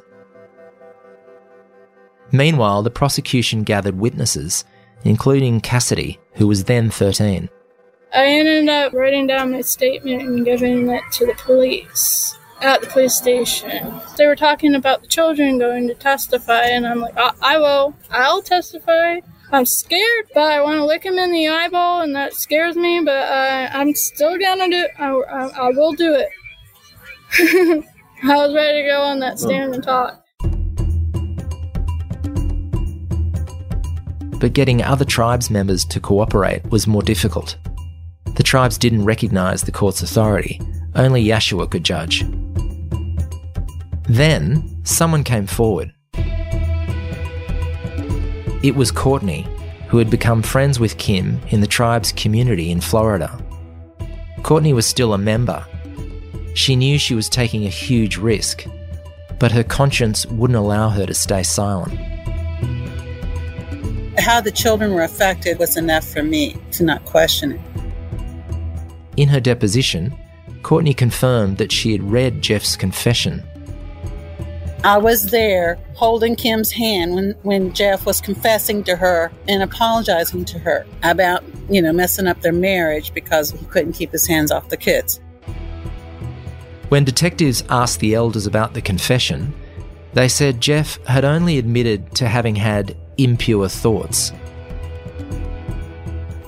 Meanwhile, 2.31 2.83
the 2.83 2.89
prosecution 2.89 3.63
gathered 3.63 3.97
witnesses, 3.97 4.65
including 5.03 5.61
Cassidy, 5.61 6.19
who 6.33 6.47
was 6.47 6.65
then 6.65 6.89
13. 6.89 7.49
I 8.13 8.25
ended 8.25 8.69
up 8.69 8.93
writing 8.93 9.27
down 9.27 9.51
my 9.51 9.61
statement 9.61 10.23
and 10.23 10.45
giving 10.45 10.89
it 10.89 11.03
to 11.13 11.25
the 11.25 11.35
police 11.35 12.37
at 12.61 12.81
the 12.81 12.87
police 12.87 13.15
station. 13.15 14.01
They 14.17 14.25
were 14.25 14.35
talking 14.35 14.75
about 14.75 15.01
the 15.01 15.07
children 15.07 15.59
going 15.59 15.87
to 15.87 15.93
testify, 15.93 16.63
and 16.63 16.87
I'm 16.87 16.99
like, 16.99 17.17
I, 17.17 17.33
I 17.41 17.57
will. 17.57 17.95
I'll 18.09 18.41
testify. 18.41 19.19
I'm 19.51 19.65
scared, 19.65 20.27
but 20.33 20.51
I 20.51 20.61
want 20.61 20.77
to 20.77 20.85
lick 20.85 21.03
him 21.03 21.17
in 21.17 21.31
the 21.31 21.47
eyeball, 21.47 22.01
and 22.01 22.15
that 22.15 22.33
scares 22.33 22.75
me, 22.75 23.01
but 23.03 23.11
uh, 23.11 23.69
I'm 23.71 23.95
still 23.95 24.37
gonna 24.37 24.69
do 24.69 24.83
it. 24.83 24.91
I, 24.99 25.09
I, 25.09 25.47
I 25.47 25.69
will 25.69 25.93
do 25.93 26.13
it. 26.15 26.29
I 28.23 28.35
was 28.35 28.53
ready 28.53 28.83
to 28.83 28.89
go 28.89 29.01
on 29.01 29.19
that 29.19 29.39
stand 29.39 29.73
and 29.73 29.83
talk. 29.83 30.18
But 34.39 34.53
getting 34.53 34.81
other 34.81 35.05
tribes 35.05 35.49
members 35.49 35.83
to 35.85 35.99
cooperate 35.99 36.65
was 36.71 36.87
more 36.87 37.03
difficult. 37.03 37.57
The 38.35 38.43
tribes 38.43 38.77
didn't 38.77 39.05
recognise 39.05 39.63
the 39.63 39.71
court's 39.71 40.01
authority, 40.01 40.61
only 40.95 41.23
Yahshua 41.23 41.69
could 41.69 41.83
judge. 41.83 42.23
Then, 44.07 44.81
someone 44.83 45.23
came 45.23 45.45
forward. 45.45 45.93
It 48.63 48.75
was 48.75 48.91
Courtney, 48.91 49.47
who 49.87 49.97
had 49.97 50.09
become 50.09 50.41
friends 50.41 50.79
with 50.79 50.97
Kim 50.97 51.39
in 51.49 51.61
the 51.61 51.67
tribe's 51.67 52.11
community 52.11 52.71
in 52.71 52.81
Florida. 52.81 53.39
Courtney 54.43 54.73
was 54.73 54.85
still 54.85 55.13
a 55.13 55.17
member. 55.17 55.65
She 56.55 56.75
knew 56.75 56.97
she 56.97 57.15
was 57.15 57.29
taking 57.29 57.65
a 57.65 57.69
huge 57.69 58.17
risk, 58.17 58.65
but 59.39 59.51
her 59.51 59.63
conscience 59.63 60.25
wouldn't 60.25 60.57
allow 60.57 60.89
her 60.89 61.05
to 61.05 61.13
stay 61.13 61.43
silent. 61.43 61.97
How 64.19 64.41
the 64.41 64.51
children 64.51 64.93
were 64.93 65.03
affected 65.03 65.59
was 65.59 65.77
enough 65.77 66.05
for 66.07 66.21
me 66.21 66.57
to 66.73 66.83
not 66.83 67.03
question 67.05 67.53
it. 67.53 67.61
In 69.17 69.29
her 69.29 69.39
deposition, 69.39 70.13
Courtney 70.61 70.93
confirmed 70.93 71.57
that 71.57 71.71
she 71.71 71.91
had 71.93 72.03
read 72.03 72.41
Jeff's 72.41 72.75
confession. 72.75 73.43
I 74.83 74.97
was 74.97 75.31
there 75.31 75.77
holding 75.95 76.35
Kim's 76.35 76.71
hand 76.71 77.13
when, 77.13 77.31
when 77.43 77.73
Jeff 77.73 78.05
was 78.05 78.21
confessing 78.21 78.83
to 78.85 78.95
her 78.95 79.31
and 79.47 79.61
apologizing 79.61 80.45
to 80.45 80.59
her 80.59 80.85
about, 81.03 81.43
you 81.69 81.81
know, 81.81 81.91
messing 81.91 82.27
up 82.27 82.41
their 82.41 82.53
marriage 82.53 83.13
because 83.13 83.51
he 83.51 83.65
couldn't 83.65 83.93
keep 83.93 84.11
his 84.11 84.25
hands 84.25 84.51
off 84.51 84.69
the 84.69 84.77
kids. 84.77 85.19
When 86.87 87.03
detectives 87.03 87.63
asked 87.69 87.99
the 87.99 88.15
elders 88.15 88.47
about 88.47 88.73
the 88.73 88.81
confession, 88.81 89.53
they 90.13 90.29
said 90.29 90.61
Jeff 90.61 90.97
had 91.05 91.25
only 91.25 91.57
admitted 91.57 92.15
to 92.15 92.27
having 92.27 92.55
had 92.55 92.95
impure 93.23 93.69
thoughts. 93.69 94.31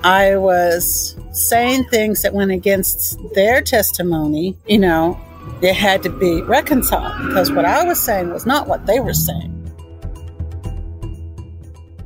I 0.03 0.36
was 0.38 1.15
saying 1.32 1.86
things 1.86 2.24
that 2.24 2.34
went 2.34 2.51
against 2.51 3.17
their 3.34 3.61
testimony, 3.61 4.57
you 4.67 4.80
know, 4.80 5.19
it 5.61 5.76
had 5.76 6.03
to 6.03 6.09
be 6.09 6.41
reconciled 6.41 7.28
because 7.28 7.51
what 7.51 7.65
I 7.65 7.84
was 7.84 8.01
saying 8.01 8.32
was 8.32 8.45
not 8.45 8.67
what 8.67 8.86
they 8.86 8.99
were 8.99 9.13
saying. 9.13 9.57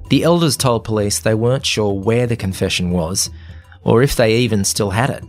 The 0.09 0.24
elders 0.24 0.55
told 0.55 0.84
police 0.84 1.20
they 1.20 1.34
weren't 1.34 1.66
sure 1.66 1.93
where 1.93 2.28
the 2.28 2.36
confession 2.36 2.91
was, 2.91 3.30
or 3.82 4.03
if 4.03 4.16
they 4.16 4.38
even 4.38 4.63
still 4.63 4.91
had 4.91 5.09
it. 5.09 5.24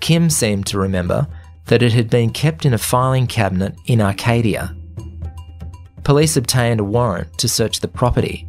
Kim 0.00 0.30
seemed 0.30 0.66
to 0.66 0.78
remember 0.78 1.26
that 1.66 1.82
it 1.82 1.92
had 1.92 2.10
been 2.10 2.30
kept 2.30 2.64
in 2.64 2.74
a 2.74 2.78
filing 2.78 3.26
cabinet 3.26 3.74
in 3.86 4.00
Arcadia. 4.00 4.74
Police 6.04 6.36
obtained 6.36 6.80
a 6.80 6.84
warrant 6.84 7.38
to 7.38 7.48
search 7.48 7.78
the 7.78 7.86
property. 7.86 8.46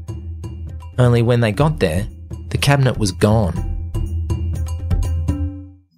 Only 0.98 1.22
when 1.22 1.42
they 1.42 1.52
got 1.52 1.80
there, 1.80 2.08
the 2.50 2.58
cabinet 2.58 2.98
was 2.98 3.12
gone. 3.12 3.70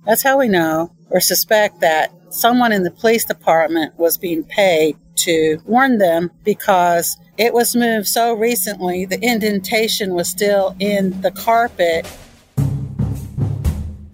That's 0.05 0.21
how 0.21 0.37
we 0.37 0.49
know 0.49 0.91
or 1.09 1.21
suspect 1.21 1.79
that 1.79 2.11
someone 2.29 2.73
in 2.73 2.83
the 2.83 2.91
police 2.91 3.23
department 3.23 3.97
was 3.97 4.17
being 4.17 4.43
paid 4.43 4.97
to 5.15 5.61
warn 5.65 5.97
them 5.97 6.29
because 6.43 7.17
it 7.37 7.53
was 7.53 7.73
moved 7.73 8.07
so 8.07 8.33
recently, 8.33 9.05
the 9.05 9.19
indentation 9.25 10.13
was 10.13 10.29
still 10.29 10.75
in 10.79 11.21
the 11.21 11.31
carpet. 11.31 12.05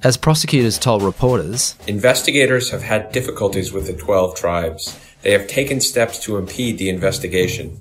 As 0.04 0.16
prosecutors 0.18 0.78
told 0.78 1.02
reporters, 1.02 1.76
investigators 1.88 2.70
have 2.70 2.84
had 2.84 3.12
difficulties 3.12 3.72
with 3.72 3.88
the 3.88 3.94
12 3.94 4.36
tribes. 4.36 4.98
They 5.22 5.32
have 5.32 5.48
taken 5.48 5.82
steps 5.82 6.20
to 6.24 6.38
impede 6.38 6.78
the 6.78 6.90
investigation. 6.90 7.78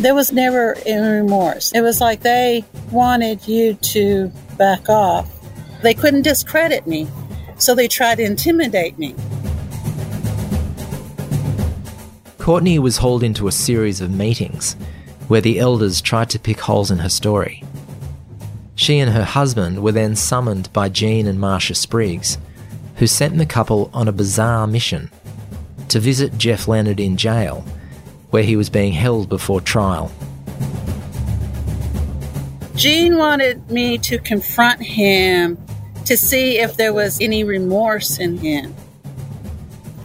There 0.00 0.14
was 0.14 0.32
never 0.32 0.76
any 0.86 1.06
remorse. 1.06 1.70
It 1.72 1.82
was 1.82 2.00
like 2.00 2.20
they 2.20 2.64
wanted 2.90 3.46
you 3.46 3.74
to 3.74 4.32
back 4.56 4.88
off. 4.88 5.30
They 5.82 5.94
couldn't 5.94 6.22
discredit 6.22 6.86
me, 6.86 7.08
so 7.56 7.74
they 7.74 7.88
tried 7.88 8.16
to 8.16 8.24
intimidate 8.24 8.98
me. 8.98 9.14
Courtney 12.38 12.78
was 12.78 12.96
hauled 12.96 13.22
into 13.22 13.46
a 13.46 13.52
series 13.52 14.00
of 14.00 14.10
meetings 14.10 14.74
where 15.28 15.40
the 15.40 15.60
elders 15.60 16.00
tried 16.00 16.30
to 16.30 16.38
pick 16.38 16.58
holes 16.58 16.90
in 16.90 16.98
her 16.98 17.08
story. 17.08 17.62
She 18.74 18.98
and 18.98 19.12
her 19.12 19.24
husband 19.24 19.82
were 19.82 19.92
then 19.92 20.16
summoned 20.16 20.72
by 20.72 20.88
Jean 20.88 21.26
and 21.28 21.38
Marsha 21.38 21.76
Spriggs, 21.76 22.38
who 23.02 23.06
sent 23.08 23.36
the 23.36 23.44
couple 23.44 23.90
on 23.92 24.06
a 24.06 24.12
bizarre 24.12 24.64
mission 24.64 25.10
to 25.88 25.98
visit 25.98 26.38
Jeff 26.38 26.68
Leonard 26.68 27.00
in 27.00 27.16
jail, 27.16 27.64
where 28.30 28.44
he 28.44 28.54
was 28.54 28.70
being 28.70 28.92
held 28.92 29.28
before 29.28 29.60
trial. 29.60 30.12
Jean 32.76 33.16
wanted 33.16 33.68
me 33.68 33.98
to 33.98 34.18
confront 34.18 34.80
him 34.80 35.58
to 36.04 36.16
see 36.16 36.60
if 36.60 36.76
there 36.76 36.94
was 36.94 37.20
any 37.20 37.42
remorse 37.42 38.20
in 38.20 38.38
him. 38.38 38.72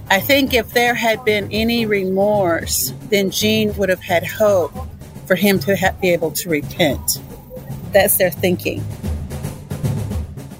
I 0.09 0.19
think 0.19 0.55
if 0.55 0.73
there 0.73 0.95
had 0.95 1.23
been 1.23 1.49
any 1.51 1.85
remorse, 1.85 2.93
then 3.11 3.29
Jean 3.29 3.77
would 3.77 3.89
have 3.89 4.01
had 4.01 4.25
hope 4.25 4.73
for 5.27 5.35
him 5.35 5.59
to 5.59 5.77
ha- 5.77 5.93
be 6.01 6.13
able 6.13 6.31
to 6.31 6.49
repent. 6.49 7.21
That's 7.91 8.17
their 8.17 8.31
thinking. 8.31 8.83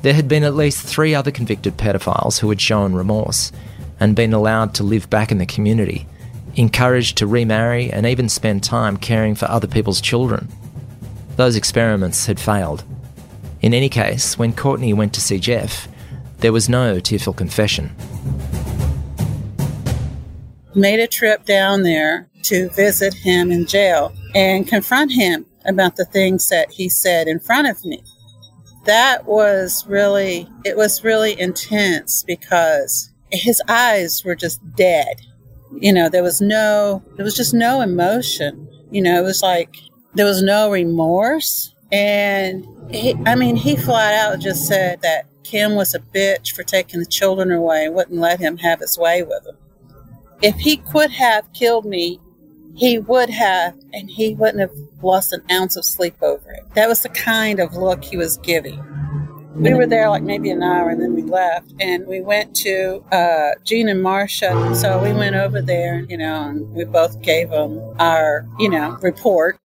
There 0.01 0.13
had 0.13 0.27
been 0.27 0.43
at 0.43 0.55
least 0.55 0.85
three 0.85 1.15
other 1.15 1.31
convicted 1.31 1.77
pedophiles 1.77 2.39
who 2.39 2.49
had 2.49 2.61
shown 2.61 2.93
remorse 2.93 3.51
and 3.99 4.15
been 4.15 4.33
allowed 4.33 4.73
to 4.75 4.83
live 4.83 5.09
back 5.09 5.31
in 5.31 5.39
the 5.39 5.45
community, 5.45 6.05
encouraged 6.55 7.17
to 7.17 7.27
remarry 7.27 7.91
and 7.91 8.05
even 8.05 8.29
spend 8.29 8.63
time 8.63 8.97
caring 8.97 9.35
for 9.35 9.49
other 9.49 9.67
people's 9.67 10.01
children. 10.01 10.49
Those 11.35 11.55
experiments 11.55 12.27
had 12.27 12.39
failed. 12.39 12.83
In 13.61 13.73
any 13.73 13.89
case, 13.89 14.37
when 14.37 14.53
Courtney 14.53 14.93
went 14.93 15.13
to 15.13 15.21
see 15.21 15.39
Jeff, 15.39 15.87
there 16.39 16.53
was 16.53 16.69
no 16.69 16.99
tearful 16.99 17.33
confession. 17.33 17.95
Made 20.75 20.99
a 20.99 21.07
trip 21.07 21.43
down 21.45 21.81
there 21.81 22.29
to 22.43 22.69
visit 22.69 23.15
him 23.15 23.51
in 23.51 23.65
jail 23.65 24.13
and 24.35 24.67
confront 24.67 25.11
him 25.11 25.45
about 25.65 25.95
the 25.95 26.05
things 26.05 26.47
that 26.49 26.71
he 26.71 26.87
said 26.87 27.27
in 27.27 27.39
front 27.39 27.67
of 27.67 27.83
me. 27.83 28.03
That 28.88 29.25
was 29.25 29.85
really, 29.88 30.49
it 30.65 30.75
was 30.75 31.03
really 31.03 31.39
intense 31.39 32.23
because 32.23 33.11
his 33.31 33.61
eyes 33.67 34.23
were 34.25 34.35
just 34.35 34.59
dead. 34.75 35.21
You 35.79 35.93
know, 35.93 36.09
there 36.09 36.23
was 36.23 36.41
no, 36.41 37.03
there 37.15 37.25
was 37.25 37.35
just 37.35 37.53
no 37.53 37.81
emotion. 37.81 38.67
You 38.89 39.01
know, 39.01 39.19
it 39.19 39.23
was 39.23 39.43
like 39.43 39.75
there 40.15 40.25
was 40.25 40.41
no 40.41 40.71
remorse. 40.71 41.73
And 41.91 42.65
he, 42.89 43.13
I 43.25 43.35
mean, 43.35 43.55
he 43.55 43.75
flat 43.75 44.13
out 44.13 44.39
just 44.39 44.65
said 44.67 45.01
that 45.01 45.25
Kim 45.43 45.75
was 45.75 45.93
a 45.93 45.99
bitch 45.99 46.53
for 46.53 46.63
taking 46.63 46.99
the 46.99 47.05
children 47.05 47.51
away 47.51 47.85
and 47.85 47.95
wouldn't 47.95 48.19
let 48.19 48.39
him 48.39 48.57
have 48.57 48.79
his 48.79 48.97
way 48.97 49.23
with 49.23 49.43
them. 49.43 49.57
If 50.41 50.55
he 50.55 50.77
could 50.77 51.11
have 51.11 51.51
killed 51.53 51.85
me, 51.85 52.19
he 52.78 52.99
would 52.99 53.32
have, 53.32 53.73
and 53.91 54.07
he 54.07 54.36
wouldn't 54.36 54.59
have 54.59 54.71
lost 55.01 55.34
an 55.34 55.41
ounce 55.51 55.75
of 55.75 55.84
sleep 55.84 56.15
over 56.21 56.51
it. 56.51 56.63
That 56.75 56.88
was 56.88 57.01
the 57.01 57.09
kind 57.09 57.59
of 57.59 57.75
look 57.75 58.03
he 58.03 58.17
was 58.17 58.38
giving. 58.38 58.84
We 59.55 59.73
were 59.73 59.88
there 59.88 60.07
like 60.09 60.21
maybe 60.21 60.51
an 60.51 60.61
hour 60.61 60.91
and 60.91 61.01
then 61.01 61.15
we 61.15 61.23
left 61.23 61.73
and 61.80 62.05
we 62.05 62.21
went 62.21 62.55
to 62.57 63.03
uh, 63.11 63.53
Jean 63.63 63.89
and 63.89 64.05
Marsha. 64.05 64.75
So 64.75 65.01
we 65.01 65.11
went 65.11 65.36
over 65.36 65.63
there, 65.63 66.01
you 66.01 66.15
know, 66.15 66.43
and 66.43 66.71
we 66.75 66.84
both 66.84 67.19
gave 67.23 67.49
them 67.49 67.82
our, 67.97 68.45
you 68.59 68.69
know, 68.69 68.99
report. 69.01 69.57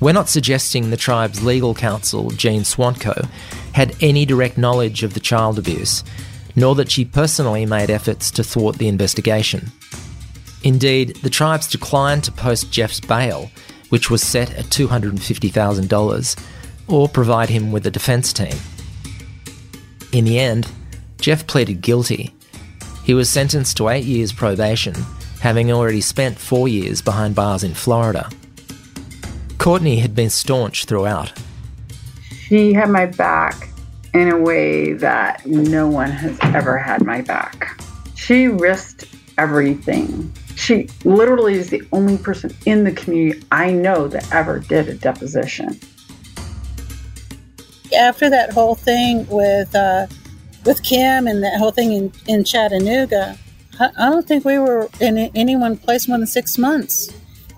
We're 0.00 0.14
not 0.14 0.30
suggesting 0.30 0.88
the 0.88 0.96
tribe's 0.96 1.44
legal 1.44 1.74
counsel, 1.74 2.30
Jean 2.30 2.62
Swantko, 2.62 3.28
had 3.74 3.94
any 4.00 4.24
direct 4.24 4.56
knowledge 4.56 5.02
of 5.02 5.12
the 5.12 5.20
child 5.20 5.58
abuse, 5.58 6.02
nor 6.56 6.74
that 6.74 6.90
she 6.90 7.04
personally 7.04 7.66
made 7.66 7.90
efforts 7.90 8.30
to 8.32 8.44
thwart 8.44 8.76
the 8.76 8.88
investigation. 8.88 9.70
Indeed, 10.62 11.16
the 11.16 11.30
tribes 11.30 11.68
declined 11.68 12.24
to 12.24 12.32
post 12.32 12.70
Jeff's 12.70 13.00
bail, 13.00 13.50
which 13.88 14.10
was 14.10 14.22
set 14.22 14.52
at 14.54 14.66
$250,000, 14.66 16.44
or 16.88 17.08
provide 17.08 17.48
him 17.48 17.72
with 17.72 17.86
a 17.86 17.90
defence 17.90 18.32
team. 18.32 18.56
In 20.12 20.24
the 20.24 20.38
end, 20.38 20.70
Jeff 21.20 21.46
pleaded 21.46 21.80
guilty. 21.80 22.34
He 23.04 23.14
was 23.14 23.30
sentenced 23.30 23.76
to 23.78 23.88
eight 23.88 24.04
years 24.04 24.32
probation, 24.32 24.94
having 25.40 25.72
already 25.72 26.00
spent 26.00 26.38
four 26.38 26.68
years 26.68 27.00
behind 27.00 27.34
bars 27.34 27.64
in 27.64 27.74
Florida. 27.74 28.28
Courtney 29.58 29.98
had 29.98 30.14
been 30.14 30.30
staunch 30.30 30.84
throughout. 30.84 31.32
She 32.30 32.72
had 32.72 32.90
my 32.90 33.06
back 33.06 33.69
in 34.14 34.30
a 34.30 34.38
way 34.38 34.92
that 34.94 35.46
no 35.46 35.88
one 35.88 36.10
has 36.10 36.38
ever 36.42 36.76
had 36.78 37.04
my 37.04 37.20
back. 37.20 37.80
She 38.16 38.48
risked 38.48 39.06
everything. 39.38 40.32
She 40.56 40.88
literally 41.04 41.54
is 41.54 41.70
the 41.70 41.82
only 41.92 42.18
person 42.18 42.54
in 42.66 42.84
the 42.84 42.92
community 42.92 43.42
I 43.50 43.70
know 43.70 44.08
that 44.08 44.30
ever 44.32 44.58
did 44.58 44.88
a 44.88 44.94
deposition. 44.94 45.78
After 47.96 48.30
that 48.30 48.52
whole 48.52 48.74
thing 48.74 49.26
with 49.28 49.74
uh, 49.74 50.06
with 50.64 50.82
Kim 50.82 51.26
and 51.26 51.42
that 51.42 51.58
whole 51.58 51.70
thing 51.70 51.92
in, 51.92 52.12
in 52.26 52.44
Chattanooga, 52.44 53.38
I, 53.80 54.10
don't 54.10 54.26
think 54.28 54.44
we 54.44 54.58
were 54.58 54.88
in 55.00 55.16
any 55.34 55.56
one 55.56 55.76
place 55.76 56.06
more 56.06 56.18
than 56.18 56.26
six 56.26 56.58
months. 56.58 57.10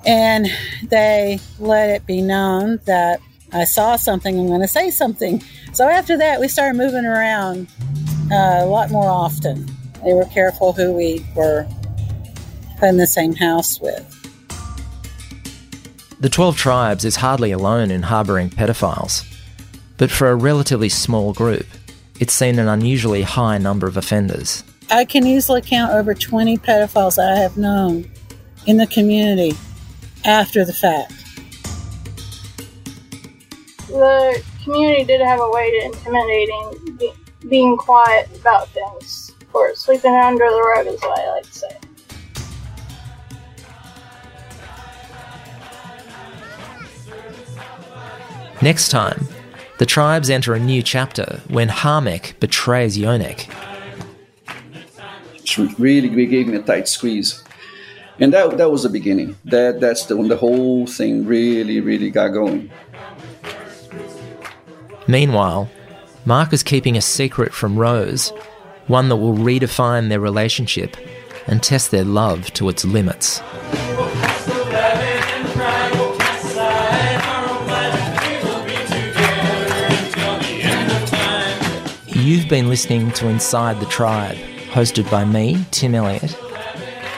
And 0.06 0.46
they 0.84 1.40
let 1.58 1.90
it 1.90 2.06
be 2.06 2.22
known 2.22 2.80
that 2.84 3.20
I 3.52 3.64
saw 3.64 3.96
something, 3.96 4.38
I'm 4.38 4.46
going 4.46 4.60
to 4.60 4.68
say 4.68 4.90
something. 4.90 5.42
So 5.72 5.88
after 5.88 6.16
that, 6.16 6.40
we 6.40 6.48
started 6.48 6.76
moving 6.76 7.04
around 7.04 7.68
uh, 8.30 8.60
a 8.60 8.66
lot 8.66 8.90
more 8.90 9.08
often. 9.08 9.66
They 10.04 10.14
were 10.14 10.24
careful 10.26 10.72
who 10.72 10.92
we 10.92 11.24
were 11.34 11.66
in 12.82 12.96
the 12.96 13.06
same 13.06 13.34
house 13.34 13.80
with. 13.80 14.18
The 16.20 16.28
12 16.28 16.56
Tribes 16.56 17.04
is 17.04 17.16
hardly 17.16 17.50
alone 17.50 17.90
in 17.90 18.02
harbouring 18.02 18.50
pedophiles, 18.50 19.24
but 19.98 20.10
for 20.10 20.28
a 20.28 20.34
relatively 20.34 20.88
small 20.88 21.32
group, 21.32 21.66
it's 22.20 22.32
seen 22.32 22.58
an 22.58 22.68
unusually 22.68 23.22
high 23.22 23.58
number 23.58 23.86
of 23.86 23.96
offenders. 23.96 24.62
I 24.90 25.04
can 25.04 25.26
easily 25.26 25.62
count 25.62 25.92
over 25.92 26.14
20 26.14 26.58
pedophiles 26.58 27.18
I 27.18 27.36
have 27.38 27.56
known 27.56 28.10
in 28.66 28.76
the 28.76 28.86
community 28.86 29.56
after 30.24 30.64
the 30.64 30.72
fact. 30.72 31.12
The 33.92 34.42
community 34.64 35.04
did 35.04 35.20
have 35.20 35.38
a 35.38 35.50
way 35.50 35.70
to 35.70 35.84
intimidating 35.84 36.96
be, 36.96 37.12
being 37.46 37.76
quiet 37.76 38.26
about 38.40 38.68
things, 38.70 39.32
or 39.52 39.74
sleeping 39.74 40.14
under 40.14 40.48
the 40.48 40.62
rug, 40.62 40.86
is 40.86 40.98
what 41.02 41.18
I 41.18 41.30
like 41.32 41.44
to 41.44 41.52
say. 41.52 41.78
Next 48.62 48.88
time, 48.88 49.28
the 49.76 49.84
tribes 49.84 50.30
enter 50.30 50.54
a 50.54 50.58
new 50.58 50.82
chapter 50.82 51.42
when 51.48 51.68
Harmek 51.68 52.40
betrays 52.40 52.96
Yoneq. 52.96 53.52
She 55.44 55.66
really 55.78 56.08
gave 56.08 56.46
me 56.46 56.56
a 56.56 56.62
tight 56.62 56.88
squeeze. 56.88 57.44
And 58.18 58.32
that, 58.32 58.56
that 58.56 58.70
was 58.70 58.84
the 58.84 58.88
beginning. 58.88 59.36
That 59.44 59.80
that's 59.80 60.06
the 60.06 60.16
when 60.16 60.28
the 60.28 60.36
whole 60.36 60.86
thing 60.86 61.26
really, 61.26 61.80
really 61.80 62.10
got 62.10 62.28
going. 62.28 62.70
Meanwhile, 65.08 65.68
Mark 66.24 66.52
is 66.52 66.62
keeping 66.62 66.96
a 66.96 67.00
secret 67.00 67.52
from 67.52 67.78
Rose, 67.78 68.32
one 68.86 69.08
that 69.08 69.16
will 69.16 69.34
redefine 69.34 70.08
their 70.08 70.20
relationship 70.20 70.96
and 71.46 71.62
test 71.62 71.90
their 71.90 72.04
love 72.04 72.52
to 72.54 72.68
its 72.68 72.84
limits. 72.84 73.40
You've 82.14 82.48
been 82.48 82.68
listening 82.68 83.10
to 83.12 83.28
Inside 83.28 83.80
the 83.80 83.86
Tribe, 83.86 84.36
hosted 84.70 85.10
by 85.10 85.24
me, 85.24 85.64
Tim 85.72 85.94
Elliott. 85.94 86.38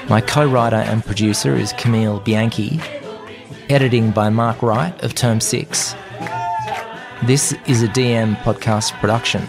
My 0.09 0.22
co 0.22 0.47
writer 0.47 0.76
and 0.76 1.05
producer 1.05 1.55
is 1.55 1.74
Camille 1.74 2.20
Bianchi. 2.20 2.80
Editing 3.68 4.11
by 4.12 4.30
Mark 4.30 4.62
Wright 4.62 4.99
of 5.03 5.14
Term 5.14 5.41
6. 5.41 5.95
This 7.27 7.55
is 7.66 7.83
a 7.83 7.89
DM 7.89 8.37
podcast 8.43 8.93
production. 9.01 9.49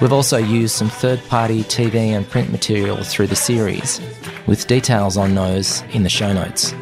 We've 0.00 0.12
also 0.12 0.36
used 0.36 0.76
some 0.76 0.88
third 0.88 1.20
party 1.26 1.64
TV 1.64 1.96
and 1.96 2.28
print 2.28 2.52
material 2.52 3.02
through 3.02 3.26
the 3.26 3.34
series, 3.34 4.00
with 4.46 4.68
details 4.68 5.16
on 5.16 5.34
those 5.34 5.82
in 5.90 6.04
the 6.04 6.08
show 6.08 6.32
notes. 6.32 6.72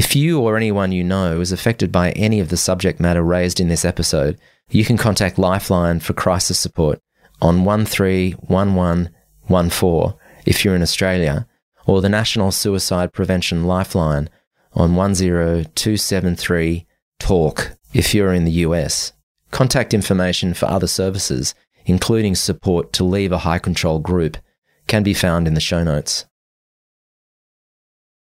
If 0.00 0.16
you 0.16 0.40
or 0.40 0.56
anyone 0.56 0.90
you 0.92 1.04
know 1.04 1.42
is 1.42 1.52
affected 1.52 1.92
by 1.92 2.12
any 2.12 2.40
of 2.40 2.48
the 2.48 2.56
subject 2.56 3.00
matter 3.00 3.22
raised 3.22 3.60
in 3.60 3.68
this 3.68 3.84
episode, 3.84 4.38
you 4.70 4.82
can 4.82 4.96
contact 4.96 5.38
Lifeline 5.38 6.00
for 6.00 6.14
crisis 6.14 6.58
support 6.58 7.02
on 7.42 7.66
131114 7.66 10.18
if 10.46 10.64
you're 10.64 10.74
in 10.74 10.80
Australia, 10.80 11.46
or 11.84 12.00
the 12.00 12.08
National 12.08 12.50
Suicide 12.50 13.12
Prevention 13.12 13.66
Lifeline 13.66 14.30
on 14.72 14.94
10273 14.94 16.86
TALK 17.18 17.72
if 17.92 18.14
you're 18.14 18.32
in 18.32 18.46
the 18.46 18.52
US. 18.52 19.12
Contact 19.50 19.92
information 19.92 20.54
for 20.54 20.64
other 20.64 20.86
services, 20.86 21.54
including 21.84 22.34
support 22.34 22.94
to 22.94 23.04
leave 23.04 23.32
a 23.32 23.44
high 23.44 23.58
control 23.58 23.98
group, 23.98 24.38
can 24.86 25.02
be 25.02 25.12
found 25.12 25.46
in 25.46 25.52
the 25.52 25.60
show 25.60 25.84
notes. 25.84 26.24